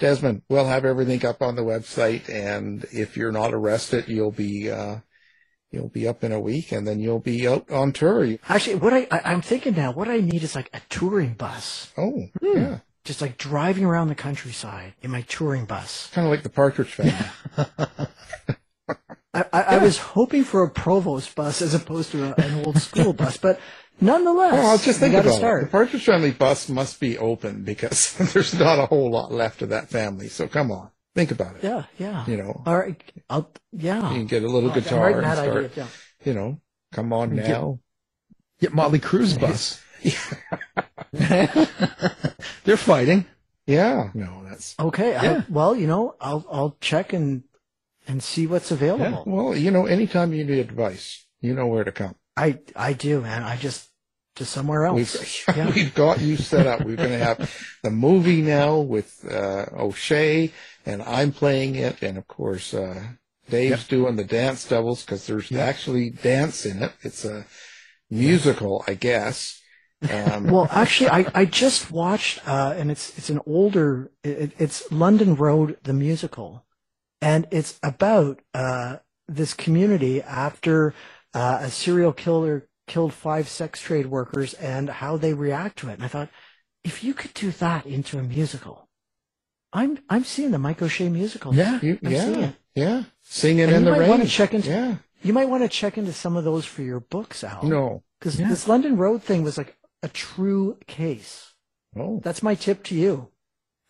Desmond, 0.00 0.42
we'll 0.48 0.66
have 0.66 0.84
everything 0.84 1.24
up 1.24 1.42
on 1.42 1.54
the 1.54 1.62
website, 1.62 2.28
and 2.28 2.84
if 2.92 3.16
you're 3.16 3.32
not 3.32 3.54
arrested, 3.54 4.08
you'll 4.08 4.32
be 4.32 4.70
uh, 4.70 4.96
you'll 5.70 5.88
be 5.88 6.06
up 6.08 6.24
in 6.24 6.32
a 6.32 6.40
week, 6.40 6.72
and 6.72 6.86
then 6.86 7.00
you'll 7.00 7.18
be 7.20 7.46
out 7.46 7.70
on 7.70 7.92
tour. 7.92 8.36
Actually, 8.48 8.76
what 8.76 8.92
I, 8.92 9.06
I 9.10 9.20
I'm 9.24 9.42
thinking 9.42 9.74
now, 9.74 9.92
what 9.92 10.08
I 10.08 10.18
need 10.18 10.42
is 10.42 10.54
like 10.54 10.70
a 10.72 10.80
touring 10.88 11.34
bus, 11.34 11.92
oh, 11.96 12.28
hmm. 12.40 12.58
yeah, 12.58 12.78
just 13.04 13.20
like 13.20 13.38
driving 13.38 13.84
around 13.84 14.08
the 14.08 14.14
countryside 14.14 14.94
in 15.02 15.10
my 15.10 15.22
touring 15.22 15.64
bus. 15.64 16.10
kind 16.12 16.26
of 16.26 16.30
like 16.30 16.42
the 16.42 16.50
Partridge 16.50 16.94
Family. 16.94 17.14
I, 19.34 19.44
I, 19.52 19.62
I 19.62 19.78
was 19.78 19.98
hoping 19.98 20.44
for 20.44 20.64
a 20.64 20.70
Prevost 20.70 21.34
bus 21.34 21.60
as 21.60 21.74
opposed 21.74 22.12
to 22.12 22.24
a, 22.24 22.34
an 22.44 22.64
old 22.64 22.78
school 22.78 23.12
bus, 23.12 23.36
but 23.36 23.60
nonetheless, 24.00 24.52
Well, 24.54 24.70
I'll 24.70 24.78
just 24.78 25.00
think 25.00 25.14
about 25.14 25.42
it. 25.42 25.64
The 25.64 25.68
Partridge 25.70 26.04
Family 26.04 26.30
bus 26.30 26.68
must 26.68 26.98
be 26.98 27.18
open 27.18 27.62
because 27.62 28.14
there's 28.32 28.54
not 28.54 28.78
a 28.78 28.86
whole 28.86 29.10
lot 29.10 29.30
left 29.30 29.62
of 29.62 29.68
that 29.68 29.90
family. 29.90 30.28
So 30.28 30.48
come 30.48 30.72
on, 30.72 30.90
think 31.18 31.30
about 31.32 31.56
it. 31.56 31.64
Yeah, 31.64 31.84
yeah. 31.98 32.24
You 32.26 32.36
know, 32.36 32.62
All 32.64 32.78
right, 32.78 33.02
I'll 33.28 33.50
yeah. 33.72 34.10
you 34.12 34.18
can 34.18 34.26
get 34.26 34.42
a 34.44 34.48
little 34.48 34.70
Oh, 34.70 34.74
guitar 34.74 35.00
writing 35.10 35.24
and 35.24 35.32
start. 35.38 35.56
idea 35.56 35.68
down. 35.68 35.88
You 36.24 36.34
know, 36.34 36.60
come 36.92 37.12
on 37.12 37.34
now. 37.34 37.80
Get 38.60 38.72
Motley 38.72 38.98
Crue's 39.00 39.36
bus. 39.36 39.80
They're 41.12 42.76
fighting. 42.76 43.26
Yeah, 43.66 44.10
no, 44.14 44.42
that's 44.48 44.74
Okay. 44.78 45.16
I- 45.16 45.44
well, 45.48 45.74
you 45.76 45.86
know, 45.86 46.14
I'll 46.20 46.46
I'll 46.50 46.76
check 46.80 47.12
and 47.12 47.42
and 48.06 48.22
see 48.22 48.46
what's 48.46 48.70
available. 48.70 49.24
well. 49.26 49.56
You 49.56 49.70
know, 49.70 49.86
anytime 49.86 50.32
you 50.32 50.44
need 50.44 50.58
advice, 50.58 51.26
you 51.40 51.54
know 51.54 51.66
where 51.66 51.84
to 51.84 51.92
come. 51.92 52.14
I 52.36 52.60
I 52.74 52.92
do, 52.94 53.20
man. 53.20 53.42
I 53.42 53.56
just 53.56 53.87
just 54.38 54.52
somewhere 54.52 54.86
else. 54.86 54.96
We've, 55.46 55.56
Yeah. 55.56 55.70
we've 55.74 55.94
got 55.94 56.20
you 56.20 56.36
set 56.36 56.66
up. 56.66 56.84
We're 56.84 56.96
going 56.96 57.10
to 57.10 57.18
have 57.18 57.54
the 57.82 57.90
movie 57.90 58.40
now 58.40 58.78
with 58.78 59.24
uh, 59.30 59.66
O'Shea, 59.76 60.52
and 60.86 61.02
I'm 61.02 61.32
playing 61.32 61.74
it, 61.74 62.02
and 62.02 62.16
of 62.16 62.26
course 62.28 62.72
uh, 62.72 63.02
Dave's 63.50 63.86
doing 63.86 64.16
the 64.16 64.24
dance 64.24 64.66
doubles 64.66 65.04
because 65.04 65.26
there's 65.26 65.50
actually 65.52 66.10
dance 66.10 66.64
in 66.64 66.82
it. 66.82 66.92
It's 67.02 67.24
a 67.24 67.46
musical, 68.10 68.84
I 68.86 68.94
guess. 68.94 69.60
Um, 70.08 70.44
well, 70.44 70.68
actually, 70.70 71.10
I, 71.10 71.26
I 71.34 71.44
just 71.44 71.90
watched, 71.90 72.46
uh, 72.46 72.74
and 72.76 72.88
it's 72.90 73.18
it's 73.18 73.30
an 73.30 73.40
older, 73.46 74.12
it, 74.22 74.52
it's 74.56 74.90
London 74.92 75.34
Road 75.34 75.76
the 75.82 75.92
musical, 75.92 76.64
and 77.20 77.48
it's 77.50 77.80
about 77.82 78.40
uh, 78.54 78.98
this 79.26 79.54
community 79.54 80.22
after 80.22 80.94
uh, 81.34 81.58
a 81.62 81.70
serial 81.70 82.12
killer 82.12 82.68
killed 82.88 83.12
five 83.14 83.48
sex 83.48 83.80
trade 83.80 84.06
workers 84.06 84.54
and 84.54 84.88
how 84.88 85.16
they 85.16 85.34
react 85.34 85.78
to 85.80 85.88
it. 85.90 85.94
And 85.94 86.04
I 86.04 86.08
thought, 86.08 86.28
if 86.84 87.04
you 87.04 87.14
could 87.14 87.34
do 87.34 87.50
that 87.52 87.86
into 87.86 88.18
a 88.18 88.22
musical, 88.22 88.88
I'm 89.72 89.98
I'm 90.08 90.24
seeing 90.24 90.50
the 90.50 90.58
Mike 90.58 90.80
O'Shea 90.82 91.08
musical. 91.08 91.54
Yeah. 91.54 91.78
you, 91.82 91.98
I'm 92.04 92.10
seeing 92.10 92.40
yeah, 92.40 92.46
it. 92.48 92.54
yeah, 92.74 93.02
singing 93.22 93.64
And 93.64 93.72
in 93.76 93.84
the 93.84 93.92
rain. 93.92 94.26
check 94.26 94.54
into 94.54 94.70
yeah, 94.70 94.96
you 95.22 95.32
might 95.32 95.48
want 95.48 95.62
to 95.62 95.68
check 95.68 95.98
into 95.98 96.12
some 96.12 96.36
of 96.36 96.44
those 96.44 96.64
for 96.64 96.82
your 96.82 97.00
books, 97.00 97.44
Al. 97.44 97.62
no, 97.64 98.02
because 98.18 98.40
Yeah. 98.40 98.48
this 98.48 98.66
London 98.66 98.96
Road 98.96 99.22
thing 99.22 99.42
was 99.42 99.58
like 99.58 99.76
a 100.02 100.08
true 100.08 100.78
case. 100.86 101.52
oh, 101.96 102.20
That's 102.24 102.42
my 102.42 102.54
tip 102.54 102.82
to 102.84 102.94
you. 102.94 103.28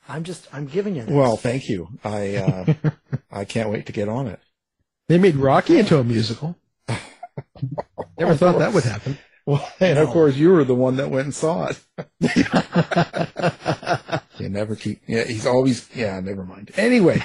I'm 0.09 0.25
just 0.25 0.49
I'm 0.53 0.67
giving 0.67 0.97
you 0.97 1.03
this. 1.03 1.15
well, 1.15 1.37
thank 1.37 1.69
you. 1.69 1.89
I 2.03 2.37
uh, 2.37 2.75
I 3.31 3.45
can't 3.45 3.71
wait 3.71 3.87
to 3.87 3.93
get 3.93 4.09
on 4.09 4.27
it. 4.27 4.41
They 5.09 5.19
made 5.19 5.37
Rocky 5.37 5.79
into 5.79 5.99
a 5.99 6.05
musical. 6.05 6.57
Never 8.19 8.35
thought 8.35 8.59
that 8.59 8.73
would 8.73 8.85
happen. 8.85 9.19
Well, 9.49 9.67
and 9.81 9.99
of 9.99 10.11
course, 10.11 10.37
you 10.37 10.51
were 10.51 10.65
the 10.65 10.75
one 10.75 10.97
that 10.97 11.11
went 11.11 11.25
and 11.25 11.35
saw 11.35 11.71
it. 11.71 11.81
you 14.39 14.51
never 14.51 14.77
keep. 14.77 15.01
Yeah, 15.07 15.25
he's 15.25 15.47
always. 15.47 15.89
Yeah, 15.97 16.21
never 16.21 16.45
mind. 16.45 16.71
Anyway, 16.77 17.23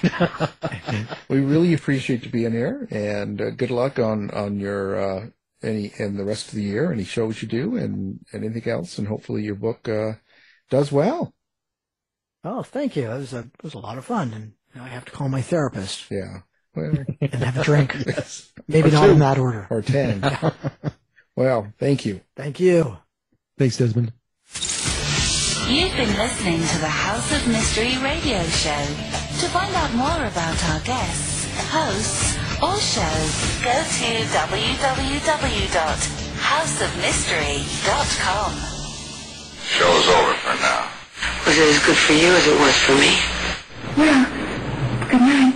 we 1.27 1.41
really 1.41 1.73
appreciate 1.73 2.23
you 2.23 2.31
being 2.31 2.53
here, 2.53 2.87
and 2.89 3.41
uh, 3.41 3.49
good 3.49 3.71
luck 3.71 3.99
on 3.99 4.31
on 4.31 4.57
your 4.57 4.95
uh, 4.95 5.25
any 5.61 5.91
and 5.99 6.17
the 6.17 6.23
rest 6.23 6.47
of 6.47 6.53
the 6.53 6.63
year, 6.63 6.93
any 6.93 7.03
shows 7.03 7.41
you 7.41 7.47
do, 7.49 7.75
and, 7.75 8.21
and 8.31 8.45
anything 8.45 8.71
else, 8.71 8.97
and 8.97 9.09
hopefully 9.09 9.43
your 9.43 9.55
book 9.55 9.89
uh, 9.89 10.13
does 10.69 10.93
well. 10.93 11.33
Oh, 12.45 12.63
thank 12.63 12.95
you. 12.95 13.11
It 13.11 13.17
was 13.17 13.33
a 13.33 13.39
it 13.39 13.63
was 13.63 13.73
a 13.73 13.79
lot 13.79 13.97
of 13.97 14.05
fun, 14.05 14.33
and 14.33 14.53
now 14.73 14.85
I 14.85 14.87
have 14.87 15.03
to 15.05 15.11
call 15.11 15.27
my 15.27 15.41
therapist. 15.41 16.09
Yeah. 16.09 16.43
Well, 16.75 16.93
and 17.21 17.33
have 17.35 17.57
a 17.57 17.63
drink. 17.63 17.95
yes. 18.07 18.51
Maybe 18.67 18.89
Or 18.89 18.93
not 18.93 19.05
two. 19.05 19.11
in 19.13 19.19
that 19.19 19.37
order. 19.37 19.67
Or 19.69 19.81
ten. 19.81 20.21
well, 21.35 21.71
thank 21.79 22.05
you. 22.05 22.21
Thank 22.35 22.59
you. 22.59 22.97
Thanks, 23.57 23.77
Desmond. 23.77 24.11
You've 25.69 25.95
been 25.95 26.13
listening 26.17 26.59
to 26.59 26.77
the 26.79 26.89
House 26.89 27.31
of 27.31 27.47
Mystery 27.47 27.97
radio 28.03 28.43
show. 28.43 28.85
To 29.39 29.47
find 29.49 29.73
out 29.75 29.93
more 29.93 30.25
about 30.27 30.63
our 30.69 30.79
guests, 30.81 31.47
hosts, 31.71 32.35
or 32.61 32.75
shows, 32.77 33.33
go 33.63 33.71
to 33.73 34.23
www.houseofmystery.com. 37.33 38.51
Show's 39.63 40.07
over 40.07 40.33
for 40.33 40.55
now. 40.61 40.89
Was 41.45 41.57
it 41.57 41.67
as 41.69 41.79
good 41.85 41.97
for 41.97 42.13
you 42.13 42.27
as 42.33 42.47
it 42.47 42.59
was 42.59 42.75
for 42.83 42.95
me? 42.95 43.17
Well, 43.97 44.25
good 45.09 45.21
night. 45.21 45.55